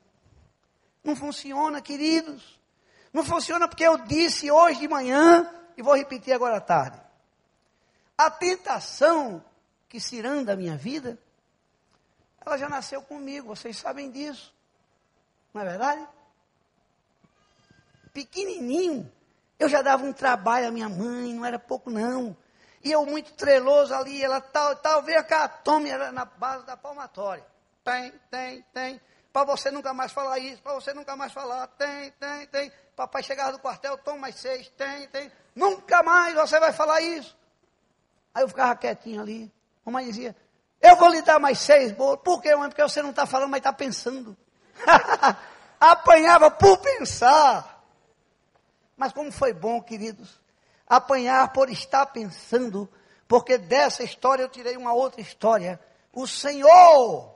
Não 1.03 1.15
funciona, 1.15 1.81
queridos. 1.81 2.57
Não 3.11 3.23
funciona 3.23 3.67
porque 3.67 3.83
eu 3.83 3.97
disse 3.97 4.49
hoje 4.49 4.79
de 4.79 4.87
manhã 4.87 5.53
e 5.75 5.83
vou 5.83 5.93
repetir 5.93 6.33
agora 6.33 6.57
à 6.57 6.61
tarde. 6.61 6.99
A 8.17 8.31
tentação 8.31 9.43
que 9.95 9.99
ciranda 10.01 10.57
minha 10.57 10.75
vida, 10.75 11.17
ela 12.45 12.57
já 12.57 12.67
nasceu 12.67 13.01
comigo, 13.01 13.55
vocês 13.55 13.77
sabem 13.77 14.11
disso. 14.11 14.53
Não 15.53 15.61
é 15.61 15.65
verdade? 15.65 16.05
Pequenininho, 18.11 19.09
eu 19.57 19.69
já 19.69 19.81
dava 19.81 20.03
um 20.03 20.11
trabalho 20.11 20.67
à 20.67 20.71
minha 20.71 20.89
mãe, 20.89 21.33
não 21.33 21.45
era 21.45 21.57
pouco 21.57 21.89
não. 21.89 22.35
E 22.83 22.91
eu 22.91 23.05
muito 23.05 23.31
treloso 23.35 23.95
ali, 23.95 24.21
ela 24.21 24.41
tal, 24.41 24.75
tal, 24.75 25.01
veio 25.01 25.19
a 25.19 25.47
tome 25.47 25.89
era 25.89 26.11
na 26.11 26.25
base 26.25 26.65
da 26.65 26.75
palmatória. 26.75 27.45
Tem, 27.81 28.11
tem, 28.29 28.61
tem. 28.73 29.01
Para 29.31 29.45
você 29.45 29.71
nunca 29.71 29.93
mais 29.93 30.11
falar 30.11 30.39
isso, 30.39 30.61
para 30.61 30.73
você 30.73 30.93
nunca 30.93 31.15
mais 31.15 31.31
falar, 31.31 31.67
tem, 31.67 32.11
tem, 32.11 32.47
tem. 32.47 32.71
Papai 32.97 33.23
chegava 33.23 33.53
do 33.53 33.59
quartel, 33.59 33.97
toma 33.99 34.17
mais 34.17 34.35
seis, 34.35 34.67
tem, 34.71 35.07
tem. 35.07 35.31
Nunca 35.55 36.03
mais 36.03 36.33
você 36.33 36.59
vai 36.59 36.73
falar 36.73 36.99
isso. 36.99 37.33
Aí 38.33 38.43
eu 38.43 38.49
ficava 38.49 38.75
quietinho 38.75 39.21
ali. 39.21 39.54
A 39.85 39.91
mãe 39.91 40.05
dizia, 40.05 40.35
eu 40.81 40.95
vou 40.95 41.09
lhe 41.09 41.21
dar 41.21 41.39
mais 41.39 41.59
seis 41.59 41.91
bolos. 41.91 42.21
Por 42.23 42.41
quê, 42.41 42.55
mãe? 42.55 42.69
Porque 42.69 42.81
você 42.81 43.01
não 43.01 43.11
está 43.11 43.25
falando, 43.25 43.51
mas 43.51 43.59
está 43.59 43.71
pensando. 43.71 44.35
Apanhava 45.79 46.49
por 46.49 46.77
pensar. 46.79 47.83
Mas 48.97 49.13
como 49.13 49.31
foi 49.31 49.53
bom, 49.53 49.81
queridos, 49.81 50.39
apanhar 50.87 51.51
por 51.51 51.69
estar 51.69 52.05
pensando, 52.07 52.89
porque 53.27 53.57
dessa 53.57 54.03
história 54.03 54.43
eu 54.43 54.49
tirei 54.49 54.77
uma 54.77 54.93
outra 54.93 55.21
história. 55.21 55.79
O 56.13 56.25
Senhor 56.25 57.35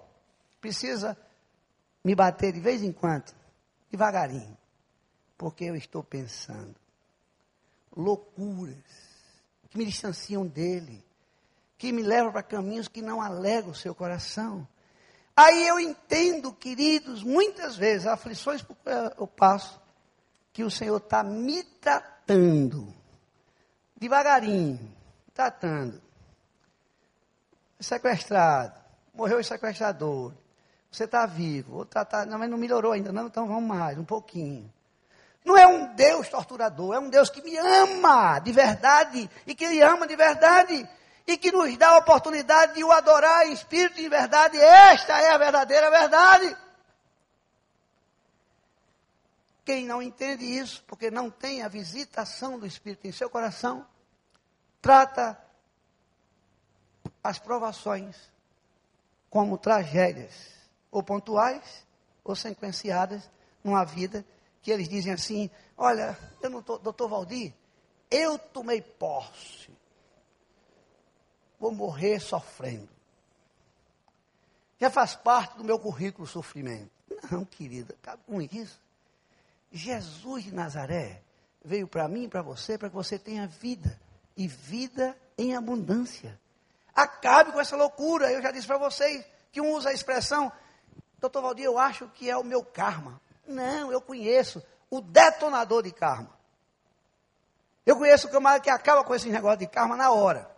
precisa 0.62 1.18
me 2.04 2.16
bater 2.16 2.54
de 2.54 2.62
vez 2.62 2.82
em 2.82 2.94
quando, 2.94 3.34
devagarinho, 3.92 4.58
porque 5.38 5.66
eu 5.66 5.76
estou 5.76 6.02
pensando 6.02 6.76
loucuras 7.96 8.78
que 9.70 9.78
me 9.78 9.86
distanciam 9.86 10.46
dele, 10.48 11.04
que 11.80 11.94
me 11.94 12.04
levam 12.04 12.30
para 12.30 12.44
caminhos 12.44 12.90
que 12.90 13.02
não 13.02 13.22
alegram 13.22 13.72
o 13.72 13.76
seu 13.76 13.96
coração. 13.96 14.68
Aí 15.34 15.66
eu 15.66 15.80
entendo, 15.80 16.52
queridos, 16.52 17.24
muitas 17.24 17.78
vezes, 17.78 18.06
aflições 18.06 18.64
eu 19.18 19.26
passo, 19.26 19.82
que 20.52 20.62
o 20.62 20.70
Senhor 20.70 20.98
está 20.98 21.24
me 21.24 21.64
tratando, 21.64 22.94
devagarinho, 23.96 24.94
tratando. 25.34 26.02
Sequestrado, 27.80 28.78
morreu 29.14 29.40
o 29.40 29.44
sequestrador, 29.44 30.34
você 30.92 31.06
está 31.06 31.26
vivo, 31.26 31.86
tá, 31.86 32.04
tá, 32.04 32.26
não, 32.26 32.38
mas 32.38 32.50
não 32.50 32.58
melhorou 32.58 32.92
ainda, 32.92 33.14
não, 33.14 33.28
então 33.28 33.48
vamos 33.48 33.64
mais, 33.64 33.98
um 33.98 34.04
pouquinho. 34.04 34.70
Não 35.46 35.58
é 35.58 35.66
um 35.66 35.96
Deus 35.96 36.28
torturador, 36.28 36.94
é 36.94 37.00
um 37.00 37.10
Deus 37.10 37.30
que 37.30 37.42
me 37.42 37.56
ama 37.56 38.38
de 38.40 38.52
verdade, 38.52 39.30
e 39.48 39.56
que 39.56 39.64
Ele 39.64 39.82
ama 39.82 40.06
de 40.06 40.18
verdade, 40.18 40.86
e 41.30 41.38
que 41.38 41.52
nos 41.52 41.78
dá 41.78 41.90
a 41.90 41.98
oportunidade 42.00 42.74
de 42.74 42.84
o 42.84 42.92
adorar 42.92 43.46
em 43.46 43.54
espírito 43.54 44.02
e 44.02 44.06
em 44.08 44.10
verdade. 44.10 44.58
Esta 44.58 45.20
é 45.20 45.32
a 45.32 45.38
verdadeira 45.38 45.92
verdade. 45.92 46.58
Quem 49.64 49.86
não 49.86 50.02
entende 50.02 50.44
isso, 50.44 50.84
porque 50.88 51.12
não 51.12 51.30
tem 51.30 51.62
a 51.62 51.68
visitação 51.68 52.58
do 52.58 52.66
Espírito 52.66 53.06
em 53.06 53.12
seu 53.12 53.30
coração, 53.30 53.86
trata 54.82 55.40
as 57.24 57.38
provações 57.38 58.18
como 59.30 59.56
tragédias 59.56 60.34
ou 60.90 61.04
pontuais, 61.04 61.86
ou 62.24 62.36
sequenciadas 62.36 63.30
numa 63.64 63.86
vida 63.86 64.26
que 64.64 64.72
eles 64.72 64.90
dizem 64.90 65.14
assim: 65.14 65.52
Olha, 65.78 66.18
eu 66.42 66.50
não 66.50 66.64
tô, 66.64 66.80
doutor 66.80 67.08
Valdir, 67.08 67.54
eu 68.10 68.40
tomei 68.40 68.82
posse, 68.82 69.70
vou 71.60 71.72
morrer 71.72 72.20
sofrendo. 72.20 72.90
Já 74.80 74.90
faz 74.90 75.16
parte 75.16 75.58
do 75.58 75.64
meu 75.64 75.78
currículo 75.78 76.24
o 76.24 76.28
sofrimento. 76.28 76.90
Não, 77.30 77.44
querida, 77.44 77.96
cabe 78.02 78.24
com 78.26 78.42
isso. 78.42 78.82
Jesus 79.72 80.46
de 80.46 80.54
Nazaré 80.54 81.22
veio 81.64 81.88
para 81.88 82.08
mim 82.08 82.24
e 82.24 82.28
para 82.28 82.42
você, 82.42 82.78
para 82.78 82.90
que 82.90 82.96
você 82.96 83.20
tenha 83.20 83.46
vida, 83.46 84.00
e 84.38 84.48
vida 84.48 85.18
em 85.38 85.56
abundância. 85.56 86.40
Acabe 86.96 87.52
com 87.52 87.60
essa 87.60 87.76
loucura. 87.76 88.32
Eu 88.32 88.42
já 88.42 88.52
disse 88.52 88.66
para 88.66 88.78
vocês 88.78 89.26
que 89.52 89.60
um 89.60 89.74
usa 89.74 89.90
a 89.90 89.94
expressão 89.94 90.52
Doutor 91.20 91.42
Valdir, 91.42 91.66
eu 91.66 91.78
acho 91.78 92.08
que 92.10 92.30
é 92.30 92.38
o 92.38 92.44
meu 92.44 92.64
karma. 92.64 93.22
Não, 93.46 93.92
eu 93.92 94.00
conheço 94.00 94.64
o 94.90 95.02
detonador 95.02 95.84
de 95.84 95.92
karma. 95.92 96.30
Eu 97.86 97.98
conheço 97.98 98.28
o 98.28 98.32
camarada 98.32 98.64
que 98.64 98.70
acaba 98.70 99.04
com 99.04 99.14
esse 99.14 99.30
negócio 99.30 99.60
de 99.60 99.68
karma 99.68 99.98
na 99.98 100.12
hora. 100.12 100.49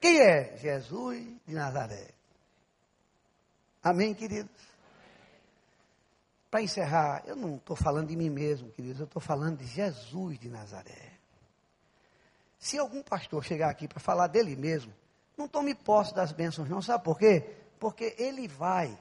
Quem 0.00 0.20
é? 0.20 0.56
Jesus 0.56 1.24
de 1.46 1.54
Nazaré. 1.54 2.10
Amém, 3.82 4.14
queridos? 4.14 4.50
Para 6.50 6.62
encerrar, 6.62 7.22
eu 7.26 7.36
não 7.36 7.56
estou 7.56 7.76
falando 7.76 8.08
de 8.08 8.16
mim 8.16 8.30
mesmo, 8.30 8.70
queridos, 8.70 9.00
eu 9.00 9.06
estou 9.06 9.20
falando 9.20 9.58
de 9.58 9.66
Jesus 9.66 10.38
de 10.38 10.48
Nazaré. 10.48 11.12
Se 12.58 12.78
algum 12.78 13.02
pastor 13.02 13.44
chegar 13.44 13.70
aqui 13.70 13.86
para 13.86 14.00
falar 14.00 14.28
dele 14.28 14.56
mesmo, 14.56 14.92
não 15.36 15.46
tome 15.46 15.74
posse 15.74 16.14
das 16.14 16.32
bênçãos, 16.32 16.68
não. 16.68 16.80
Sabe 16.80 17.04
por 17.04 17.18
quê? 17.18 17.54
Porque 17.78 18.14
ele 18.18 18.48
vai 18.48 18.98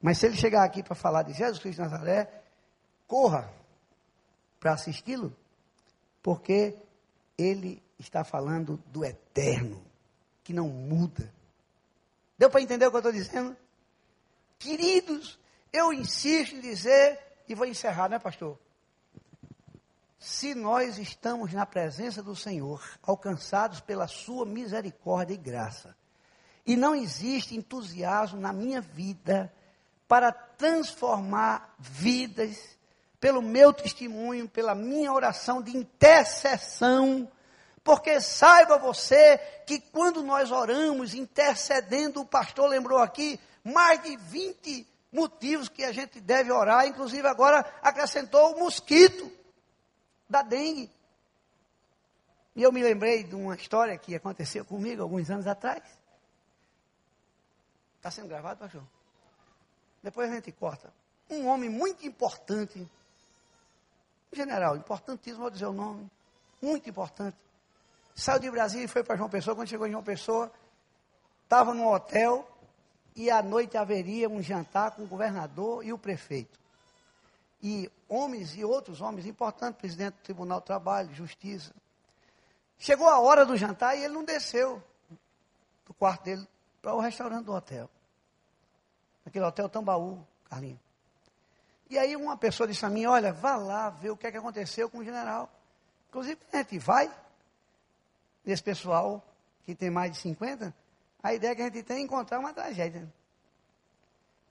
mas 0.00 0.18
se 0.18 0.26
ele 0.26 0.36
chegar 0.36 0.64
aqui 0.64 0.82
para 0.82 0.94
falar 0.94 1.22
de 1.22 1.32
Jesus 1.32 1.58
Cristo 1.58 1.82
de 1.82 1.88
Nazaré, 1.88 2.42
corra 3.06 3.52
para 4.58 4.72
assisti-lo, 4.72 5.36
porque 6.22 6.76
ele 7.36 7.82
está 8.00 8.24
falando 8.24 8.82
do 8.86 9.04
eterno, 9.04 9.84
que 10.42 10.52
não 10.52 10.68
muda. 10.68 11.32
Deu 12.38 12.50
para 12.50 12.62
entender 12.62 12.86
o 12.86 12.90
que 12.90 12.96
eu 12.96 13.00
estou 13.00 13.12
dizendo? 13.12 13.56
Queridos, 14.58 15.38
eu 15.72 15.92
insisto 15.92 16.56
em 16.56 16.60
dizer, 16.60 17.18
e 17.48 17.54
vou 17.54 17.66
encerrar, 17.66 18.08
né, 18.08 18.18
pastor? 18.18 18.58
Se 20.18 20.54
nós 20.54 20.98
estamos 20.98 21.52
na 21.52 21.64
presença 21.64 22.22
do 22.22 22.36
Senhor, 22.36 22.82
alcançados 23.02 23.80
pela 23.80 24.06
sua 24.06 24.44
misericórdia 24.44 25.34
e 25.34 25.38
graça, 25.38 25.96
e 26.66 26.76
não 26.76 26.94
existe 26.94 27.56
entusiasmo 27.56 28.38
na 28.40 28.52
minha 28.52 28.80
vida 28.80 29.52
para 30.06 30.30
transformar 30.30 31.74
vidas, 31.78 32.78
pelo 33.18 33.42
meu 33.42 33.72
testemunho, 33.72 34.48
pela 34.48 34.74
minha 34.74 35.12
oração 35.12 35.62
de 35.62 35.76
intercessão. 35.76 37.30
Porque 37.82 38.20
saiba 38.20 38.78
você 38.78 39.38
que 39.66 39.80
quando 39.80 40.22
nós 40.22 40.50
oramos, 40.50 41.14
intercedendo, 41.14 42.20
o 42.20 42.26
pastor 42.26 42.68
lembrou 42.68 42.98
aqui, 42.98 43.40
mais 43.64 44.02
de 44.02 44.16
20 44.16 44.86
motivos 45.12 45.68
que 45.68 45.84
a 45.84 45.92
gente 45.92 46.20
deve 46.20 46.52
orar, 46.52 46.86
inclusive 46.86 47.26
agora 47.26 47.60
acrescentou 47.82 48.54
o 48.54 48.60
mosquito 48.60 49.30
da 50.28 50.42
dengue. 50.42 50.90
E 52.54 52.62
eu 52.62 52.72
me 52.72 52.82
lembrei 52.82 53.24
de 53.24 53.34
uma 53.34 53.54
história 53.54 53.96
que 53.96 54.14
aconteceu 54.14 54.64
comigo 54.64 55.02
alguns 55.02 55.30
anos 55.30 55.46
atrás. 55.46 55.82
Está 57.96 58.10
sendo 58.10 58.28
gravado, 58.28 58.60
pastor? 58.60 58.82
Depois 60.02 60.30
a 60.30 60.34
gente 60.34 60.52
corta. 60.52 60.92
Um 61.28 61.46
homem 61.46 61.68
muito 61.68 62.06
importante, 62.06 62.86
general, 64.32 64.76
importantíssimo, 64.76 65.42
vou 65.42 65.50
dizer 65.50 65.66
o 65.66 65.72
nome, 65.72 66.10
muito 66.60 66.88
importante. 66.88 67.36
Saiu 68.14 68.40
de 68.40 68.50
Brasília 68.50 68.84
e 68.84 68.88
foi 68.88 69.02
para 69.02 69.16
João 69.16 69.28
Pessoa. 69.28 69.56
Quando 69.56 69.68
chegou 69.68 69.86
em 69.86 69.90
João 69.90 70.02
Pessoa, 70.02 70.52
estava 71.44 71.72
no 71.74 71.92
hotel 71.92 72.48
e 73.14 73.30
à 73.30 73.42
noite 73.42 73.76
haveria 73.76 74.28
um 74.28 74.42
jantar 74.42 74.92
com 74.92 75.02
o 75.02 75.06
governador 75.06 75.84
e 75.84 75.92
o 75.92 75.98
prefeito. 75.98 76.58
E 77.62 77.90
homens 78.08 78.56
e 78.56 78.64
outros 78.64 79.00
homens 79.00 79.26
importantes, 79.26 79.78
presidente 79.78 80.14
do 80.14 80.22
Tribunal 80.22 80.60
do 80.60 80.64
Trabalho, 80.64 81.12
Justiça. 81.14 81.74
Chegou 82.78 83.08
a 83.08 83.18
hora 83.18 83.44
do 83.44 83.56
jantar 83.56 83.96
e 83.96 84.04
ele 84.04 84.14
não 84.14 84.24
desceu 84.24 84.82
do 85.84 85.92
quarto 85.92 86.24
dele 86.24 86.48
para 86.80 86.94
o 86.94 87.00
restaurante 87.00 87.44
do 87.44 87.52
hotel. 87.52 87.90
Aquele 89.26 89.44
hotel 89.44 89.68
Tambaú, 89.68 90.26
Carlinhos. 90.48 90.80
E 91.90 91.98
aí 91.98 92.16
uma 92.16 92.36
pessoa 92.36 92.68
disse 92.68 92.86
a 92.86 92.88
mim, 92.88 93.04
olha, 93.04 93.32
vá 93.32 93.56
lá 93.56 93.90
ver 93.90 94.10
o 94.10 94.16
que, 94.16 94.26
é 94.26 94.30
que 94.30 94.38
aconteceu 94.38 94.88
com 94.88 94.98
o 94.98 95.04
general. 95.04 95.50
Inclusive, 96.08 96.40
a 96.52 96.56
gente 96.58 96.78
vai, 96.78 97.10
esse 98.44 98.62
pessoal 98.62 99.24
que 99.64 99.74
tem 99.74 99.90
mais 99.90 100.12
de 100.12 100.18
50, 100.18 100.74
a 101.22 101.34
ideia 101.34 101.54
que 101.54 101.62
a 101.62 101.64
gente 101.66 101.82
tem 101.82 101.98
é 101.98 102.00
encontrar 102.00 102.38
uma 102.38 102.52
tragédia. 102.52 103.12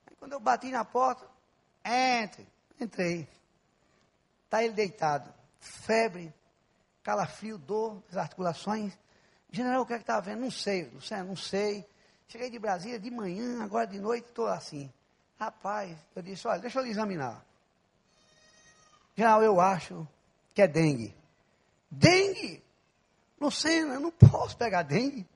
Aí, 0.07 0.15
quando 0.15 0.33
eu 0.33 0.39
bati 0.39 0.69
na 0.71 0.85
porta, 0.85 1.27
entre, 1.83 2.47
entrei. 2.79 3.27
Está 4.45 4.63
ele 4.63 4.73
deitado, 4.73 5.33
febre, 5.59 6.33
calafrio, 7.03 7.57
dor 7.57 8.01
das 8.07 8.17
articulações. 8.17 8.97
General, 9.51 9.81
o 9.81 9.85
que 9.85 9.93
é 9.93 9.97
que 9.97 10.03
está 10.03 10.19
vendo? 10.19 10.41
Não 10.41 10.51
sei, 10.51 10.85
Luciano, 10.89 11.29
não 11.29 11.35
sei. 11.35 11.87
Cheguei 12.27 12.49
de 12.49 12.59
Brasília 12.59 12.99
de 12.99 13.09
manhã, 13.09 13.63
agora 13.63 13.87
de 13.87 13.99
noite 13.99 14.27
estou 14.27 14.47
assim. 14.47 14.91
Rapaz, 15.39 15.97
eu 16.15 16.21
disse, 16.21 16.47
olha, 16.47 16.59
deixa 16.59 16.79
eu 16.79 16.83
lhe 16.83 16.91
examinar. 16.91 17.43
General, 19.15 19.43
eu 19.43 19.59
acho 19.59 20.07
que 20.53 20.61
é 20.61 20.67
dengue. 20.67 21.15
Dengue? 21.89 22.63
Lucena, 23.39 23.95
eu 23.95 23.99
não 23.99 24.11
posso 24.11 24.57
pegar 24.57 24.83
dengue. 24.83 25.27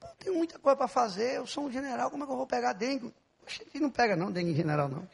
Não 0.00 0.14
tenho 0.18 0.36
muita 0.36 0.58
coisa 0.58 0.76
para 0.76 0.88
fazer, 0.88 1.36
eu 1.36 1.46
sou 1.46 1.64
um 1.64 1.72
general, 1.72 2.10
como 2.10 2.24
é 2.24 2.26
que 2.26 2.32
eu 2.32 2.36
vou 2.36 2.46
pegar 2.46 2.72
dengue? 2.72 3.14
Oxe, 3.42 3.64
não 3.74 3.90
pega 3.90 4.14
não, 4.16 4.30
dengue 4.30 4.50
em 4.50 4.54
general 4.54 4.88
não. 4.88 5.08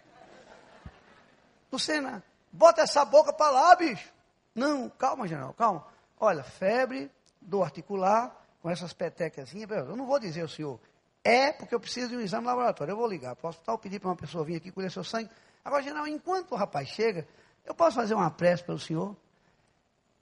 Lucena, 1.71 2.23
bota 2.53 2.83
essa 2.83 3.05
boca 3.05 3.33
para 3.33 3.51
lá, 3.51 3.77
bicho. 3.77 4.13
Não, 4.55 4.89
calma, 4.89 5.27
general, 5.27 5.53
calma. 5.55 5.87
Olha, 6.19 6.43
febre, 6.43 7.11
dor 7.41 7.65
articular, 7.65 8.45
com 8.65 8.71
essas 8.71 8.95
petecazinhas, 8.95 9.71
eu 9.71 9.95
não 9.95 10.07
vou 10.07 10.19
dizer 10.19 10.41
ao 10.41 10.49
senhor, 10.49 10.81
é 11.23 11.53
porque 11.53 11.75
eu 11.75 11.81
preciso 11.81 12.09
de 12.09 12.17
um 12.17 12.21
exame 12.21 12.47
laboratório. 12.47 12.93
Eu 12.93 12.97
vou 12.97 13.07
ligar 13.07 13.37
para 13.37 13.47
o 13.47 13.51
hospital, 13.51 13.79
pedir 13.79 13.99
para 13.99 14.09
uma 14.09 14.17
pessoa 14.17 14.45
vir 14.45 14.57
aqui 14.57 14.71
colher 14.71 14.91
seu 14.91 15.05
sangue. 15.05 15.31
Agora, 15.65 15.83
general, 15.83 16.07
enquanto 16.07 16.53
o 16.53 16.55
rapaz 16.55 16.89
chega, 16.89 17.27
eu 17.65 17.75
posso 17.75 17.97
fazer 17.97 18.15
uma 18.15 18.31
prece 18.31 18.63
pelo 18.63 18.79
senhor? 18.79 19.17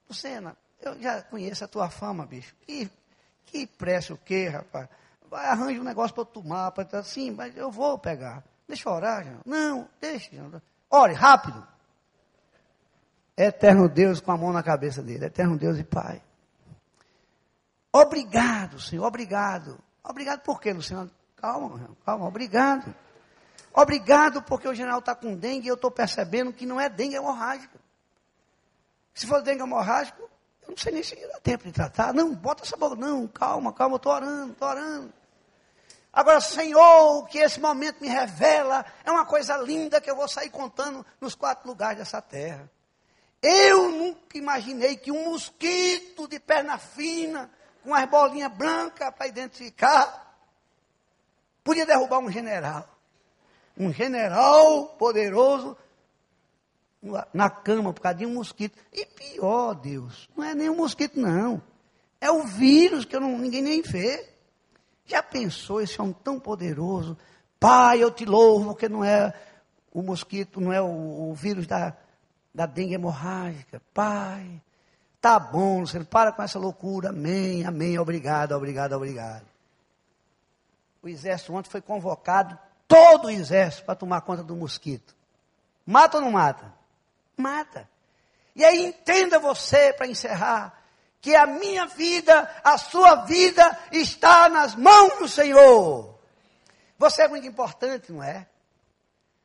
Lucena, 0.09 0.57
eu 0.85 1.01
já 1.01 1.21
conheço 1.23 1.63
a 1.63 1.67
tua 1.67 1.89
fama, 1.89 2.25
bicho. 2.25 2.55
Que, 2.61 2.89
que 3.45 3.67
prece 3.67 4.13
o 4.13 4.17
quê, 4.17 4.47
rapaz? 4.47 4.87
Vai, 5.29 5.45
arranja 5.45 5.79
um 5.79 5.83
negócio 5.83 6.13
para 6.13 6.25
tomar, 6.25 6.71
para 6.71 7.03
sim, 7.03 7.31
mas 7.31 7.55
eu 7.57 7.71
vou 7.71 7.97
pegar. 7.97 8.43
Deixa 8.67 8.87
eu 8.87 8.93
orar, 8.93 9.23
general. 9.23 9.43
Não, 9.45 9.89
deixa, 9.99 10.29
general. 10.31 10.61
Ore, 10.89 11.13
rápido. 11.13 11.67
Eterno 13.35 13.89
Deus 13.89 14.21
com 14.21 14.31
a 14.31 14.37
mão 14.37 14.53
na 14.53 14.61
cabeça 14.61 15.01
dele. 15.01 15.25
Eterno 15.25 15.57
Deus 15.57 15.77
e 15.79 15.83
Pai. 15.83 16.21
Obrigado, 17.91 18.79
Senhor, 18.79 19.05
obrigado 19.05 19.79
Obrigado 20.03 20.41
por 20.41 20.59
quê, 20.59 20.73
Luciano? 20.73 21.09
Calma, 21.37 21.89
calma, 22.05 22.27
obrigado. 22.27 22.93
Obrigado 23.73 24.43
porque 24.43 24.67
o 24.67 24.73
general 24.73 24.99
está 24.99 25.15
com 25.15 25.35
dengue 25.35 25.67
e 25.67 25.69
eu 25.69 25.75
estou 25.75 25.89
percebendo 25.89 26.51
que 26.51 26.65
não 26.65 26.79
é 26.79 26.89
dengue 26.89 27.15
hemorrágica. 27.15 27.79
Se 29.13 29.25
for 29.25 29.41
dengue 29.41 29.61
hemorrágico, 29.61 30.29
eu 30.63 30.71
não 30.71 30.77
sei 30.77 30.93
nem 30.93 31.03
se 31.03 31.15
dá 31.15 31.39
tempo 31.39 31.65
de 31.65 31.71
tratar. 31.71 32.13
Não, 32.13 32.33
bota 32.33 32.63
essa 32.63 32.77
boca. 32.77 32.95
Não, 32.95 33.27
calma, 33.27 33.73
calma, 33.73 33.95
eu 33.95 33.97
estou 33.97 34.11
orando, 34.11 34.53
estou 34.53 34.67
orando. 34.67 35.13
Agora, 36.11 36.39
Senhor, 36.39 37.17
o 37.17 37.25
que 37.25 37.39
esse 37.39 37.59
momento 37.59 37.99
me 37.99 38.07
revela 38.07 38.85
é 39.03 39.11
uma 39.11 39.25
coisa 39.25 39.57
linda 39.57 39.99
que 39.99 40.09
eu 40.09 40.15
vou 40.15 40.27
sair 40.27 40.49
contando 40.49 41.05
nos 41.19 41.33
quatro 41.33 41.67
lugares 41.67 41.97
dessa 41.97 42.21
terra. 42.21 42.69
Eu 43.41 43.89
nunca 43.89 44.37
imaginei 44.37 44.95
que 44.95 45.11
um 45.11 45.31
mosquito 45.31 46.27
de 46.27 46.39
perna 46.39 46.77
fina 46.77 47.49
com 47.83 47.93
as 47.93 48.05
bolinhas 48.05 48.51
brancas 48.53 49.13
para 49.13 49.27
identificar, 49.27 50.37
podia 51.63 51.85
derrubar 51.85 52.19
um 52.19 52.31
general. 52.31 52.87
Um 53.77 53.91
general 53.91 54.85
poderoso 54.99 55.75
na 57.33 57.49
cama 57.49 57.93
por 57.93 58.01
causa 58.01 58.19
de 58.19 58.25
um 58.25 58.33
mosquito. 58.33 58.77
E 58.91 59.05
pior, 59.05 59.73
Deus, 59.73 60.29
não 60.35 60.43
é 60.43 60.55
nem 60.55 60.69
um 60.69 60.77
mosquito, 60.77 61.19
não. 61.19 61.61
É 62.19 62.31
o 62.31 62.43
vírus 62.43 63.05
que 63.05 63.19
não, 63.19 63.37
ninguém 63.37 63.61
nem 63.61 63.81
vê. 63.81 64.29
Já 65.05 65.21
pensou 65.21 65.81
esse 65.81 66.01
homem 66.01 66.15
tão 66.23 66.39
poderoso? 66.39 67.17
Pai, 67.59 68.01
eu 68.01 68.09
te 68.09 68.25
louvo, 68.25 68.69
porque 68.69 68.87
não 68.87 69.03
é 69.03 69.33
o 69.91 70.01
mosquito, 70.01 70.61
não 70.61 70.71
é 70.71 70.81
o, 70.81 71.29
o 71.29 71.33
vírus 71.33 71.67
da, 71.67 71.95
da 72.53 72.65
dengue 72.65 72.93
hemorrágica. 72.93 73.81
Pai, 73.93 74.61
Tá 75.23 75.39
bom, 75.39 75.79
Luciano, 75.79 76.05
para 76.05 76.33
com 76.33 76.43
essa 76.43 76.59
loucura. 76.59 77.11
Amém, 77.11 77.65
amém, 77.65 77.97
obrigado, 77.97 78.51
obrigado, 78.51 78.91
obrigado. 78.91 79.45
O 81.01 81.07
exército 81.07 81.53
ontem 81.53 81.69
foi 81.69 81.79
convocado, 81.79 82.59
todo 82.85 83.27
o 83.27 83.29
exército, 83.29 83.85
para 83.85 83.95
tomar 83.95 84.19
conta 84.19 84.43
do 84.43 84.53
mosquito. 84.53 85.15
Mata 85.85 86.17
ou 86.17 86.23
não 86.25 86.31
mata? 86.33 86.73
Mata. 87.37 87.89
E 88.55 88.63
aí 88.63 88.85
entenda 88.85 89.39
você, 89.39 89.93
para 89.93 90.07
encerrar, 90.07 90.79
que 91.21 91.35
a 91.35 91.47
minha 91.47 91.87
vida, 91.87 92.49
a 92.63 92.77
sua 92.77 93.25
vida 93.25 93.79
está 93.91 94.49
nas 94.49 94.75
mãos 94.75 95.19
do 95.19 95.27
Senhor. 95.27 96.19
Você 96.97 97.23
é 97.23 97.27
muito 97.27 97.47
importante, 97.47 98.11
não 98.11 98.21
é? 98.21 98.47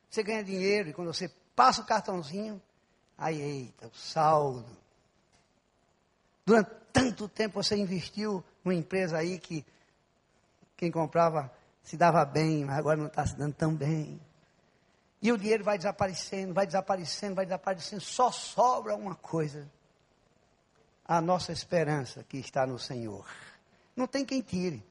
Você 0.09 0.23
ganha 0.23 0.43
dinheiro 0.43 0.89
e 0.89 0.93
quando 0.93 1.13
você 1.13 1.29
passa 1.55 1.81
o 1.81 1.85
cartãozinho, 1.85 2.61
aí, 3.17 3.39
eita, 3.39 3.87
o 3.87 3.95
saldo. 3.95 4.65
Durante 6.45 6.71
tanto 6.91 7.27
tempo 7.27 7.61
você 7.61 7.75
investiu 7.75 8.43
numa 8.63 8.73
empresa 8.73 9.17
aí 9.17 9.39
que 9.39 9.65
quem 10.75 10.91
comprava 10.91 11.51
se 11.83 11.97
dava 11.97 12.23
bem, 12.25 12.65
mas 12.65 12.77
agora 12.77 12.97
não 12.97 13.07
está 13.07 13.25
se 13.25 13.35
dando 13.35 13.53
tão 13.53 13.73
bem. 13.73 14.19
E 15.21 15.31
o 15.31 15.37
dinheiro 15.37 15.63
vai 15.63 15.77
desaparecendo, 15.77 16.53
vai 16.53 16.65
desaparecendo, 16.65 17.35
vai 17.35 17.45
desaparecendo, 17.45 18.01
só 18.01 18.31
sobra 18.31 18.95
uma 18.95 19.15
coisa. 19.15 19.69
A 21.05 21.19
nossa 21.19 21.51
esperança 21.51 22.23
que 22.23 22.37
está 22.37 22.65
no 22.65 22.79
Senhor. 22.79 23.25
Não 23.95 24.07
tem 24.07 24.23
quem 24.23 24.41
tire. 24.41 24.85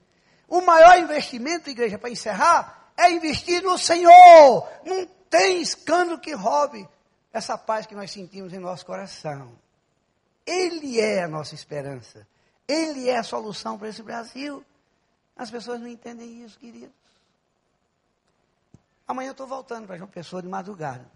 O 0.48 0.60
maior 0.60 0.98
investimento, 0.98 1.70
igreja, 1.70 1.98
para 1.98 2.10
encerrar, 2.10 2.90
é 2.96 3.10
investir 3.10 3.62
no 3.62 3.78
Senhor. 3.78 4.68
Não 4.84 5.06
tem 5.30 5.62
escândalo 5.62 6.18
que 6.18 6.32
roube 6.32 6.86
essa 7.32 7.56
paz 7.56 7.86
que 7.86 7.94
nós 7.94 8.10
sentimos 8.10 8.52
em 8.52 8.58
nosso 8.58 8.84
coração. 8.84 9.52
Ele 10.44 11.00
é 11.00 11.22
a 11.22 11.28
nossa 11.28 11.54
esperança. 11.54 12.26
Ele 12.66 13.08
é 13.08 13.16
a 13.16 13.22
solução 13.22 13.78
para 13.78 13.88
esse 13.88 14.02
Brasil. 14.02 14.64
As 15.36 15.50
pessoas 15.50 15.80
não 15.80 15.86
entendem 15.86 16.42
isso, 16.42 16.58
queridos. 16.58 17.07
Amanhã 19.08 19.28
eu 19.28 19.32
estou 19.32 19.46
voltando 19.46 19.86
para 19.86 19.96
João 19.96 20.10
Pessoa 20.10 20.42
de 20.42 20.48
madrugada. 20.48 21.10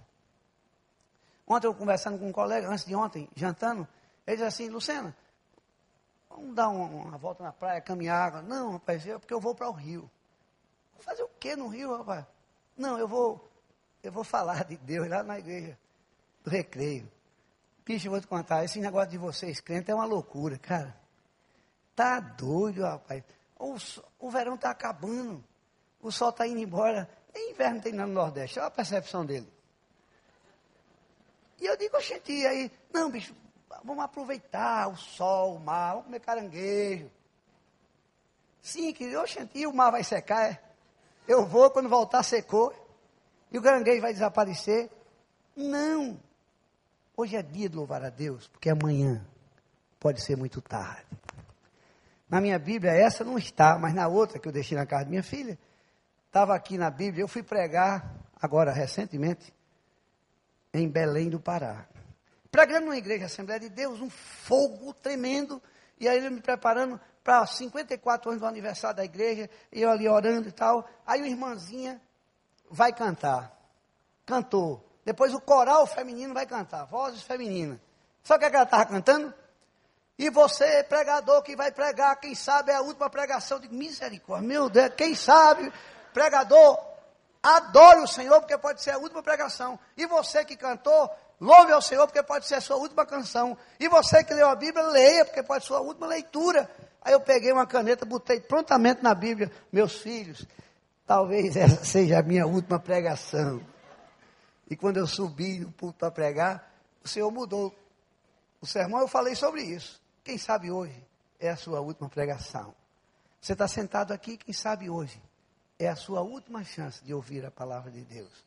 Ontem 1.46 1.66
eu 1.66 1.74
conversando 1.74 2.18
com 2.18 2.26
um 2.26 2.32
colega, 2.32 2.66
antes 2.66 2.86
de 2.86 2.94
ontem, 2.94 3.28
jantando, 3.36 3.86
ele 4.26 4.36
disse 4.36 4.48
assim, 4.48 4.68
Lucena, 4.70 5.14
vamos 6.30 6.54
dar 6.54 6.70
uma, 6.70 6.86
uma 6.86 7.18
volta 7.18 7.44
na 7.44 7.52
praia, 7.52 7.82
caminhar. 7.82 8.42
Não, 8.42 8.72
rapaz, 8.72 9.06
é 9.06 9.18
porque 9.18 9.34
eu 9.34 9.40
vou 9.40 9.54
para 9.54 9.68
o 9.68 9.72
Rio. 9.72 10.10
Vou 10.94 11.02
fazer 11.02 11.22
o 11.22 11.28
que 11.38 11.54
no 11.54 11.68
Rio, 11.68 11.94
rapaz? 11.98 12.24
Não, 12.74 12.98
eu 12.98 13.06
vou, 13.06 13.46
eu 14.02 14.10
vou 14.10 14.24
falar 14.24 14.64
de 14.64 14.78
Deus 14.78 15.06
lá 15.08 15.22
na 15.22 15.38
igreja 15.38 15.78
do 16.42 16.50
recreio. 16.50 17.10
Bicho, 17.84 18.06
eu 18.06 18.12
vou 18.12 18.20
te 18.20 18.26
contar, 18.26 18.64
esse 18.64 18.80
negócio 18.80 19.10
de 19.10 19.18
vocês 19.18 19.60
crentes 19.60 19.90
é 19.90 19.94
uma 19.94 20.06
loucura, 20.06 20.56
cara. 20.56 20.96
Tá 21.94 22.20
doido, 22.20 22.82
rapaz. 22.82 23.22
O, 23.58 23.76
o 24.18 24.30
verão 24.30 24.56
tá 24.56 24.70
acabando. 24.70 25.44
O 26.00 26.10
sol 26.10 26.32
tá 26.32 26.46
indo 26.46 26.58
embora. 26.58 27.08
Nem 27.34 27.50
inverno 27.52 27.80
tem 27.80 27.92
no 27.92 28.06
Nordeste. 28.06 28.58
Olha 28.58 28.68
a 28.68 28.70
percepção 28.70 29.24
dele. 29.24 29.50
E 31.60 31.66
eu 31.66 31.76
digo, 31.76 32.00
gente, 32.00 32.32
aí, 32.46 32.70
não, 32.92 33.10
bicho, 33.10 33.34
vamos 33.84 34.04
aproveitar 34.04 34.88
o 34.88 34.96
sol, 34.96 35.54
o 35.54 35.60
mar, 35.60 35.90
vamos 35.90 36.06
comer 36.06 36.20
caranguejo. 36.20 37.10
Sim, 38.60 38.92
querido, 38.92 39.20
oxente, 39.20 39.58
e 39.58 39.66
o 39.66 39.72
mar 39.72 39.90
vai 39.90 40.04
secar, 40.04 40.50
é? 40.50 40.62
Eu 41.26 41.46
vou, 41.46 41.70
quando 41.70 41.88
voltar, 41.88 42.22
secou. 42.22 42.74
E 43.50 43.58
o 43.58 43.62
caranguejo 43.62 44.00
vai 44.00 44.12
desaparecer. 44.12 44.90
Não. 45.54 46.18
Hoje 47.16 47.36
é 47.36 47.42
dia 47.42 47.68
de 47.68 47.76
louvar 47.76 48.04
a 48.04 48.10
Deus, 48.10 48.48
porque 48.48 48.70
amanhã 48.70 49.24
pode 50.00 50.20
ser 50.24 50.36
muito 50.36 50.60
tarde. 50.60 51.06
Na 52.28 52.40
minha 52.40 52.58
Bíblia, 52.58 52.92
essa 52.92 53.22
não 53.22 53.36
está, 53.38 53.78
mas 53.78 53.94
na 53.94 54.08
outra 54.08 54.38
que 54.38 54.48
eu 54.48 54.52
deixei 54.52 54.76
na 54.76 54.86
casa 54.86 55.04
da 55.04 55.10
minha 55.10 55.22
filha, 55.22 55.58
estava 56.32 56.54
aqui 56.54 56.78
na 56.78 56.90
Bíblia. 56.90 57.22
Eu 57.22 57.28
fui 57.28 57.42
pregar, 57.42 58.10
agora 58.40 58.72
recentemente, 58.72 59.52
em 60.72 60.88
Belém 60.88 61.28
do 61.28 61.38
Pará. 61.38 61.86
Pregando 62.50 62.86
numa 62.86 62.96
igreja 62.96 63.26
Assembleia 63.26 63.60
de 63.60 63.68
Deus, 63.68 64.00
um 64.00 64.08
fogo 64.08 64.94
tremendo. 64.94 65.62
E 66.00 66.08
aí 66.08 66.16
ele 66.16 66.30
me 66.30 66.40
preparando 66.40 66.98
para 67.22 67.46
54 67.46 68.30
anos 68.30 68.40
do 68.40 68.46
aniversário 68.46 68.96
da 68.96 69.04
igreja, 69.04 69.48
eu 69.70 69.90
ali 69.90 70.08
orando 70.08 70.48
e 70.48 70.52
tal. 70.52 70.88
Aí 71.06 71.20
o 71.20 71.26
irmãzinha 71.26 72.00
vai 72.70 72.94
cantar. 72.94 73.54
Cantou. 74.24 74.82
Depois 75.04 75.34
o 75.34 75.40
coral 75.40 75.86
feminino 75.86 76.32
vai 76.32 76.46
cantar, 76.46 76.86
vozes 76.86 77.22
femininas. 77.22 77.78
Sabe 78.22 78.46
o 78.46 78.48
que 78.48 78.56
ela 78.56 78.64
estava 78.64 78.86
cantando? 78.86 79.34
E 80.18 80.30
você, 80.30 80.84
pregador, 80.84 81.42
que 81.42 81.56
vai 81.56 81.72
pregar, 81.72 82.14
quem 82.20 82.34
sabe 82.34 82.70
é 82.70 82.76
a 82.76 82.80
última 82.80 83.10
pregação. 83.10 83.58
de 83.58 83.68
misericórdia, 83.68 84.46
meu 84.46 84.70
Deus, 84.70 84.94
quem 84.96 85.14
sabe, 85.14 85.72
pregador, 86.12 86.78
adore 87.42 88.00
o 88.00 88.06
Senhor, 88.06 88.40
porque 88.40 88.56
pode 88.56 88.82
ser 88.82 88.92
a 88.92 88.98
última 88.98 89.22
pregação. 89.22 89.78
E 89.96 90.06
você 90.06 90.44
que 90.44 90.56
cantou, 90.56 91.10
louve 91.40 91.72
ao 91.72 91.82
Senhor, 91.82 92.06
porque 92.06 92.22
pode 92.22 92.46
ser 92.46 92.56
a 92.56 92.60
sua 92.60 92.76
última 92.76 93.04
canção. 93.04 93.56
E 93.80 93.88
você 93.88 94.22
que 94.22 94.32
leu 94.32 94.48
a 94.48 94.54
Bíblia, 94.54 94.84
leia, 94.86 95.24
porque 95.24 95.42
pode 95.42 95.64
ser 95.64 95.72
a 95.72 95.76
sua 95.76 95.80
última 95.80 96.06
leitura. 96.06 96.70
Aí 97.02 97.12
eu 97.12 97.20
peguei 97.20 97.52
uma 97.52 97.66
caneta, 97.66 98.06
botei 98.06 98.40
prontamente 98.40 99.02
na 99.02 99.14
Bíblia, 99.14 99.50
meus 99.72 99.96
filhos, 99.96 100.46
talvez 101.04 101.56
essa 101.56 101.84
seja 101.84 102.20
a 102.20 102.22
minha 102.22 102.46
última 102.46 102.78
pregação. 102.78 103.60
E 104.70 104.76
quando 104.76 104.98
eu 104.98 105.06
subi 105.06 105.58
no 105.58 105.72
púlpito 105.72 105.98
para 105.98 106.10
pregar, 106.12 106.72
o 107.04 107.08
Senhor 107.08 107.30
mudou 107.30 107.74
o 108.60 108.66
sermão, 108.66 109.00
eu 109.00 109.08
falei 109.08 109.34
sobre 109.34 109.62
isso. 109.62 110.00
Quem 110.22 110.38
sabe 110.38 110.70
hoje 110.70 111.04
é 111.40 111.50
a 111.50 111.56
sua 111.56 111.80
última 111.80 112.08
pregação. 112.08 112.72
Você 113.40 113.54
está 113.54 113.66
sentado 113.66 114.12
aqui, 114.12 114.36
quem 114.36 114.54
sabe 114.54 114.88
hoje 114.88 115.20
é 115.84 115.88
a 115.88 115.96
sua 115.96 116.20
última 116.20 116.64
chance 116.64 117.02
de 117.04 117.12
ouvir 117.12 117.44
a 117.44 117.50
palavra 117.50 117.90
de 117.90 118.04
Deus. 118.04 118.44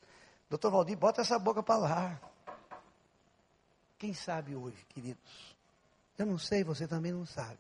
Doutor 0.50 0.72
Valdir, 0.72 0.98
bota 0.98 1.22
essa 1.22 1.38
boca 1.40 1.62
para 1.64 1.78
lá. 1.78 2.22
Quem 3.98 4.14
sabe 4.14 4.56
hoje, 4.56 4.78
queridos? 4.90 5.56
Eu 6.18 6.26
não 6.26 6.38
sei, 6.38 6.64
você 6.64 6.88
também 6.88 7.12
não 7.12 7.26
sabe. 7.26 7.60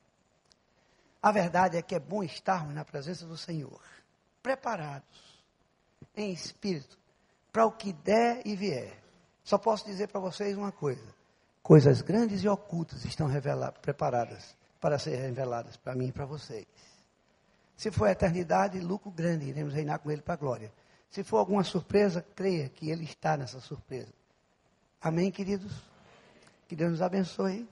A 1.21 1.31
verdade 1.31 1.77
é 1.77 1.81
que 1.81 1.95
é 1.95 1.99
bom 1.99 2.23
estarmos 2.23 2.73
na 2.73 2.85
presença 2.85 3.25
do 3.25 3.35
Senhor, 3.35 3.81
preparados, 4.43 5.43
em 6.15 6.31
espírito, 6.31 6.97
para 7.51 7.65
o 7.65 7.71
que 7.71 7.91
der 7.91 8.45
e 8.45 8.55
vier. 8.55 9.01
Só 9.43 9.57
posso 9.57 9.85
dizer 9.85 10.07
para 10.07 10.19
vocês 10.19 10.55
uma 10.55 10.71
coisa: 10.71 11.03
coisas 11.63 12.01
grandes 12.01 12.43
e 12.43 12.47
ocultas 12.47 13.03
estão 13.05 13.27
preparadas 13.81 14.55
para 14.79 14.99
serem 14.99 15.21
reveladas 15.21 15.75
para 15.77 15.95
mim 15.95 16.07
e 16.07 16.11
para 16.11 16.25
vocês. 16.25 16.67
Se 17.75 17.91
for 17.91 18.07
a 18.07 18.11
eternidade, 18.11 18.79
lucro 18.79 19.11
grande, 19.11 19.45
iremos 19.45 19.73
reinar 19.73 19.99
com 19.99 20.11
Ele 20.11 20.21
para 20.21 20.33
a 20.33 20.37
glória. 20.37 20.71
Se 21.09 21.23
for 21.23 21.37
alguma 21.37 21.63
surpresa, 21.63 22.25
creia 22.35 22.69
que 22.69 22.89
Ele 22.89 23.03
está 23.03 23.35
nessa 23.37 23.59
surpresa. 23.59 24.13
Amém, 25.01 25.31
queridos? 25.31 25.71
Que 26.67 26.75
Deus 26.75 26.91
nos 26.91 27.01
abençoe. 27.01 27.67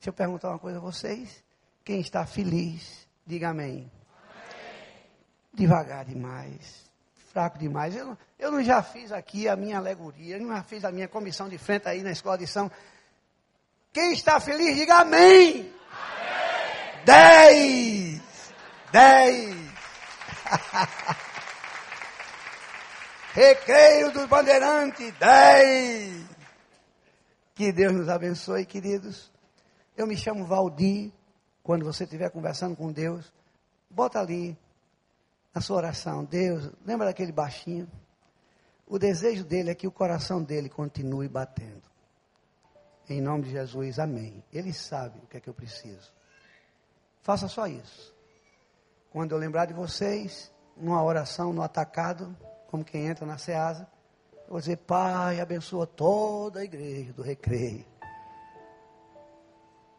Se 0.00 0.08
eu 0.08 0.12
perguntar 0.12 0.50
uma 0.50 0.58
coisa 0.58 0.78
a 0.78 0.80
vocês, 0.80 1.42
quem 1.84 2.00
está 2.00 2.26
feliz, 2.26 3.06
diga 3.26 3.50
amém. 3.50 3.90
Devagar 5.54 6.04
demais 6.04 6.86
fraco 7.36 7.58
demais. 7.58 7.94
Eu 7.94 8.16
eu 8.38 8.50
não 8.50 8.64
já 8.64 8.82
fiz 8.82 9.12
aqui 9.12 9.46
a 9.46 9.54
minha 9.54 9.76
alegoria, 9.76 10.36
eu 10.36 10.40
não 10.40 10.56
já 10.56 10.62
fiz 10.62 10.84
a 10.86 10.90
minha 10.90 11.06
comissão 11.06 11.50
de 11.50 11.58
frente 11.58 11.86
aí 11.86 12.02
na 12.02 12.10
escola 12.10 12.38
de 12.38 12.46
São. 12.46 12.70
Quem 13.92 14.14
está 14.14 14.40
feliz, 14.40 14.74
diga 14.74 15.00
amém. 15.00 15.70
amém. 15.90 17.04
Dez. 17.04 18.05
Dez. 18.92 19.56
Recreio 23.34 24.12
dos 24.12 24.26
Bandeirantes, 24.26 25.12
dez. 25.18 26.24
Que 27.54 27.70
Deus 27.70 27.92
nos 27.92 28.08
abençoe, 28.08 28.64
queridos. 28.64 29.30
Eu 29.96 30.06
me 30.06 30.16
chamo 30.16 30.46
Valdir. 30.46 31.12
Quando 31.62 31.84
você 31.84 32.04
estiver 32.04 32.30
conversando 32.30 32.76
com 32.76 32.92
Deus, 32.92 33.32
bota 33.90 34.20
ali 34.20 34.56
na 35.54 35.60
sua 35.60 35.78
oração, 35.78 36.24
Deus, 36.24 36.70
lembra 36.84 37.06
daquele 37.06 37.32
baixinho? 37.32 37.90
O 38.86 38.98
desejo 38.98 39.42
dele 39.42 39.70
é 39.70 39.74
que 39.74 39.86
o 39.86 39.90
coração 39.90 40.42
dele 40.42 40.68
continue 40.68 41.28
batendo. 41.28 41.82
Em 43.08 43.20
nome 43.20 43.44
de 43.44 43.50
Jesus, 43.50 43.98
amém. 43.98 44.44
Ele 44.52 44.72
sabe 44.72 45.18
o 45.18 45.26
que 45.26 45.36
é 45.36 45.40
que 45.40 45.48
eu 45.48 45.54
preciso. 45.54 46.12
Faça 47.20 47.48
só 47.48 47.66
isso. 47.66 48.15
Quando 49.16 49.32
eu 49.32 49.38
lembrar 49.38 49.64
de 49.64 49.72
vocês, 49.72 50.52
numa 50.76 51.02
oração, 51.02 51.50
no 51.50 51.62
atacado, 51.62 52.36
como 52.66 52.84
quem 52.84 53.06
entra 53.06 53.24
na 53.24 53.38
seasa, 53.38 53.88
eu 54.44 54.50
vou 54.50 54.60
dizer, 54.60 54.76
Pai, 54.76 55.40
abençoa 55.40 55.86
toda 55.86 56.60
a 56.60 56.64
igreja 56.64 57.14
do 57.14 57.22
recreio. 57.22 57.86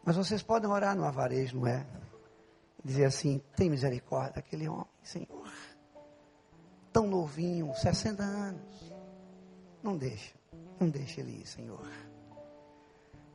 Mas 0.05 0.15
vocês 0.15 0.43
podem 0.43 0.70
orar 0.70 0.95
no 0.95 1.03
avarejo, 1.03 1.57
não 1.57 1.65
é? 1.65 1.84
Dizer 2.86 3.05
assim, 3.05 3.41
tem 3.55 3.72
misericórdia 3.72 4.34
daquele 4.36 4.70
homem, 4.70 4.86
Senhor 5.01 5.28
tão 6.93 7.07
novinho, 7.07 7.74
60 7.74 8.22
anos. 8.22 8.93
Não 9.82 9.97
deixa, 9.97 10.36
não 10.80 10.89
deixa 10.89 11.22
ele 11.22 11.41
ir, 11.41 11.47
Senhor. 11.47 11.88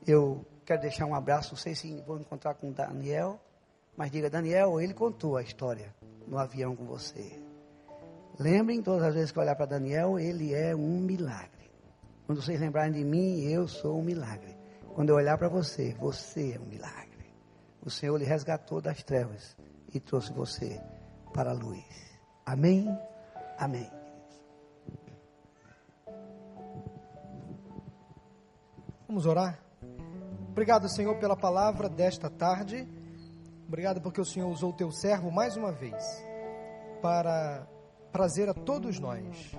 Eu 0.07 0.47
quero 0.65 0.83
deixar 0.83 1.07
um 1.07 1.15
abraço, 1.15 1.51
não 1.51 1.59
sei 1.59 1.75
se 1.75 2.01
vou 2.03 2.21
encontrar 2.21 2.55
com 2.55 2.71
Daniel, 2.71 3.41
mas 4.03 4.11
diga, 4.11 4.29
Daniel, 4.29 4.81
ele 4.81 4.93
contou 4.93 5.37
a 5.37 5.43
história 5.43 5.95
no 6.27 6.37
avião 6.37 6.75
com 6.75 6.85
você. 6.85 7.41
Lembrem 8.37 8.83
todas 8.83 9.05
as 9.05 9.15
vezes 9.15 9.31
que 9.31 9.39
olhar 9.39 9.55
para 9.55 9.65
Daniel, 9.65 10.19
ele 10.19 10.53
é 10.53 10.75
um 10.75 10.99
milagre. 10.99 11.71
Quando 12.27 12.43
vocês 12.43 12.61
lembrarem 12.61 12.93
de 12.93 13.05
mim, 13.05 13.45
eu 13.45 13.69
sou 13.69 14.01
um 14.01 14.03
milagre. 14.03 14.59
Quando 14.93 15.11
eu 15.11 15.15
olhar 15.15 15.39
para 15.39 15.49
você, 15.49 15.95
você 16.01 16.55
é 16.55 16.59
um 16.59 16.65
milagre. 16.65 17.33
O 17.81 17.89
Senhor 17.89 18.17
lhe 18.17 18.25
resgatou 18.25 18.81
das 18.81 19.05
trevas 19.05 19.57
e 19.95 20.01
trouxe 20.01 20.33
você 20.33 20.81
para 21.33 21.51
a 21.51 21.55
luz. 21.55 21.85
Amém? 22.45 22.89
Amém. 23.57 23.89
Vamos 29.07 29.27
orar? 29.27 29.61
Obrigado, 30.51 30.89
Senhor, 30.89 31.17
pela 31.21 31.37
palavra 31.37 31.89
desta 31.89 32.29
tarde. 32.29 33.01
Obrigado 33.73 34.03
porque 34.03 34.21
o 34.21 34.25
Senhor 34.27 34.51
usou 34.51 34.69
o 34.69 34.75
teu 34.75 34.93
servo 34.93 35.31
mais 35.31 35.57
uma 35.57 35.73
vez 35.73 36.05
para 37.01 37.67
trazer 38.13 38.47
a 38.47 38.53
todos 38.53 39.01
nós 39.01 39.51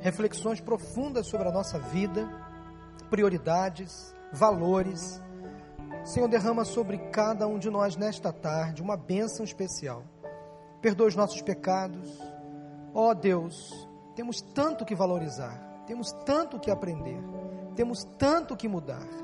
reflexões 0.00 0.62
profundas 0.62 1.26
sobre 1.26 1.46
a 1.46 1.52
nossa 1.52 1.78
vida, 1.78 2.26
prioridades, 3.10 4.14
valores. 4.32 5.22
Senhor, 6.06 6.26
derrama 6.26 6.64
sobre 6.64 6.96
cada 7.10 7.46
um 7.46 7.58
de 7.58 7.68
nós 7.68 7.96
nesta 7.96 8.32
tarde 8.32 8.80
uma 8.80 8.96
bênção 8.96 9.44
especial. 9.44 10.04
Perdoa 10.80 11.08
os 11.08 11.14
nossos 11.14 11.42
pecados, 11.42 12.18
Ó 12.94 13.10
oh 13.10 13.14
Deus, 13.14 13.86
temos 14.16 14.40
tanto 14.40 14.86
que 14.86 14.94
valorizar, 14.94 15.84
temos 15.86 16.12
tanto 16.24 16.58
que 16.58 16.70
aprender, 16.70 17.22
temos 17.76 18.04
tanto 18.16 18.56
que 18.56 18.66
mudar. 18.66 19.19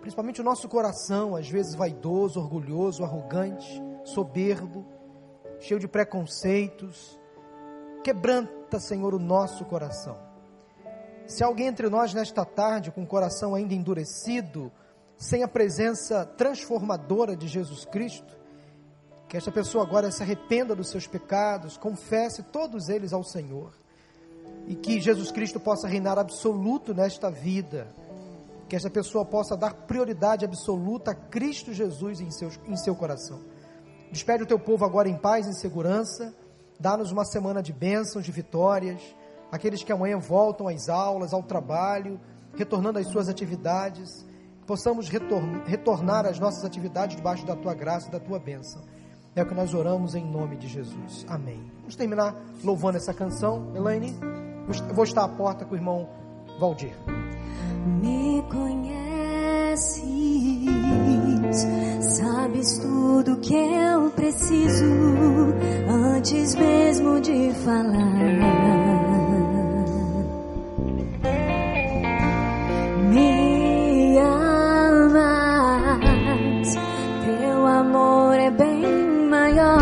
Principalmente 0.00 0.40
o 0.40 0.44
nosso 0.44 0.68
coração, 0.68 1.34
às 1.34 1.48
vezes 1.48 1.74
vaidoso, 1.74 2.40
orgulhoso, 2.40 3.04
arrogante, 3.04 3.82
soberbo, 4.04 4.86
cheio 5.60 5.80
de 5.80 5.88
preconceitos. 5.88 7.18
Quebranta, 8.02 8.78
Senhor, 8.78 9.14
o 9.14 9.18
nosso 9.18 9.64
coração. 9.64 10.16
Se 11.26 11.44
alguém 11.44 11.66
entre 11.66 11.88
nós 11.88 12.14
nesta 12.14 12.44
tarde 12.44 12.90
com 12.90 13.02
o 13.02 13.06
coração 13.06 13.54
ainda 13.54 13.74
endurecido, 13.74 14.72
sem 15.16 15.42
a 15.42 15.48
presença 15.48 16.24
transformadora 16.24 17.36
de 17.36 17.48
Jesus 17.48 17.84
Cristo, 17.84 18.38
que 19.28 19.36
esta 19.36 19.52
pessoa 19.52 19.84
agora 19.84 20.10
se 20.10 20.22
arrependa 20.22 20.74
dos 20.74 20.88
seus 20.88 21.06
pecados, 21.06 21.76
confesse 21.76 22.42
todos 22.44 22.88
eles 22.88 23.12
ao 23.12 23.22
Senhor. 23.22 23.74
E 24.66 24.74
que 24.74 25.00
Jesus 25.00 25.30
Cristo 25.30 25.60
possa 25.60 25.86
reinar 25.86 26.18
absoluto 26.18 26.94
nesta 26.94 27.30
vida. 27.30 27.88
Que 28.68 28.76
esta 28.76 28.90
pessoa 28.90 29.24
possa 29.24 29.56
dar 29.56 29.72
prioridade 29.72 30.44
absoluta 30.44 31.12
a 31.12 31.14
Cristo 31.14 31.72
Jesus 31.72 32.20
em, 32.20 32.30
seu 32.30 32.50
em 32.66 32.76
seu 32.76 32.94
coração. 32.94 33.40
Despede 34.10 34.42
o 34.42 34.46
teu 34.46 34.58
povo 34.58 34.84
agora 34.84 35.08
em 35.08 35.16
paz 35.16 35.46
e 35.46 35.58
segurança. 35.58 36.34
Dá-nos 36.78 37.10
uma 37.10 37.24
semana 37.24 37.62
de 37.62 37.72
bênçãos, 37.72 38.24
de 38.24 38.32
vitórias. 38.32 39.00
Aqueles 39.50 39.82
que 39.82 39.92
amanhã 39.92 40.18
voltam 40.18 40.68
às 40.68 40.88
aulas, 40.88 41.32
ao 41.32 41.42
trabalho, 41.42 42.20
retornando 42.54 42.98
às 42.98 43.08
suas 43.08 43.28
atividades. 43.28 44.26
Possamos 44.66 45.08
retornar 45.08 46.26
às 46.26 46.38
nossas 46.38 46.64
atividades 46.64 47.16
debaixo 47.16 47.46
da 47.46 47.56
tua 47.56 47.74
graça 47.74 48.08
e 48.08 48.10
da 48.10 48.20
tua 48.20 48.38
bênção. 48.38 48.82
É 49.34 49.42
o 49.42 49.46
que 49.46 49.54
nós 49.54 49.72
oramos 49.72 50.14
em 50.14 50.24
nome 50.24 50.56
de 50.56 50.68
Jesus. 50.68 51.24
Amém. 51.28 51.70
Vamos 51.78 51.96
terminar 51.96 52.34
louvando 52.62 52.96
essa 52.98 53.14
canção. 53.14 53.72
Elaine, 53.74 54.14
eu 54.88 54.94
vou 54.94 55.04
estar 55.04 55.24
à 55.24 55.28
porta 55.28 55.64
com 55.64 55.74
o 55.74 55.76
irmão 55.76 56.08
Valdir 56.58 56.94
me 57.86 58.42
conheces, 58.50 59.94
sabes 62.00 62.78
tudo 62.78 63.36
que 63.38 63.54
eu 63.54 64.10
preciso 64.10 64.84
antes 66.16 66.54
mesmo 66.54 67.20
de 67.20 67.52
falar. 67.64 67.98
Me 73.10 74.18
amas, 74.18 75.18
teu 77.24 77.66
amor 77.66 78.34
é 78.34 78.50
bem 78.50 78.82
maior 79.28 79.80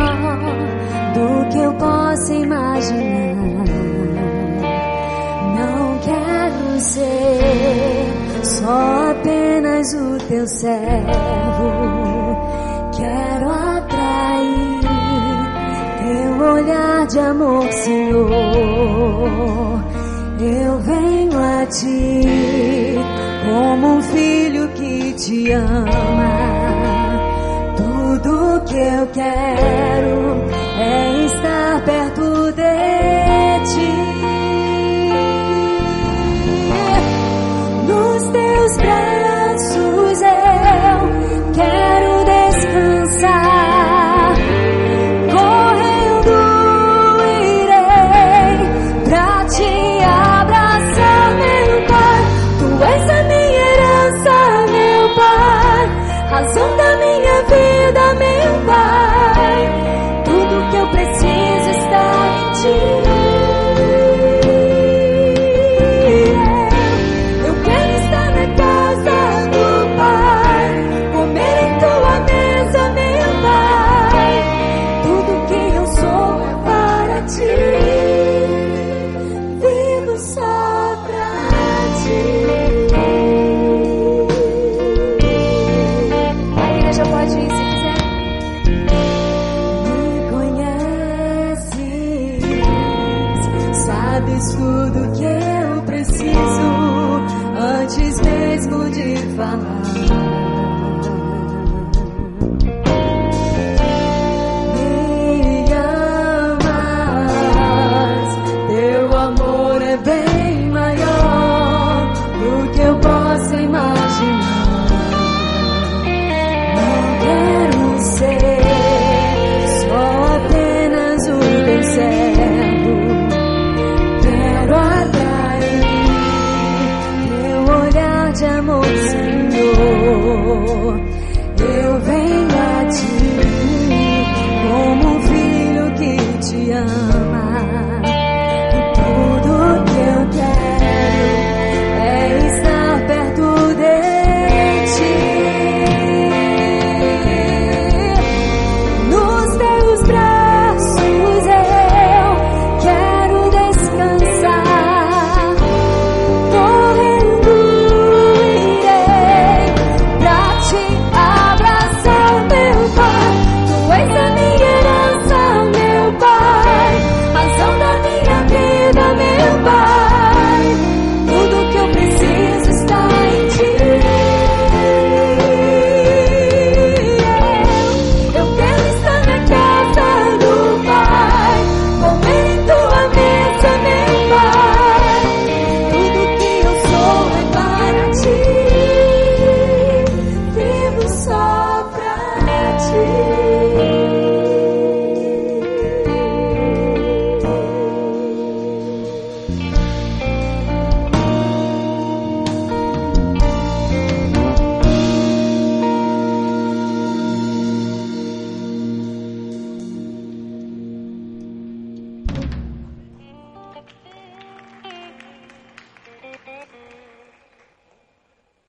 do 1.15 1.49
que 1.51 1.59
eu 1.59 1.73
possa 1.75 2.35
imaginar. 2.35 3.26
ser 6.81 8.45
só 8.45 9.11
apenas 9.11 9.95
o 9.95 10.19
teu 10.29 10.47
servo. 10.47 11.71
Quero 12.97 13.51
atrair 13.51 14.81
teu 16.03 16.47
olhar 16.47 17.07
de 17.07 17.19
amor, 17.19 17.73
Senhor. 17.73 18.31
Eu 20.39 20.79
venho 20.81 21.39
a 21.39 21.67
ti 21.67 22.97
como 23.47 23.97
um 23.97 24.03
filho 24.03 24.69
que 24.69 25.13
te 25.15 25.53
ama. 25.53 26.37
Tudo 27.77 28.63
que 28.67 28.77
eu 28.77 29.07
quero 29.13 30.45
é 30.79 31.16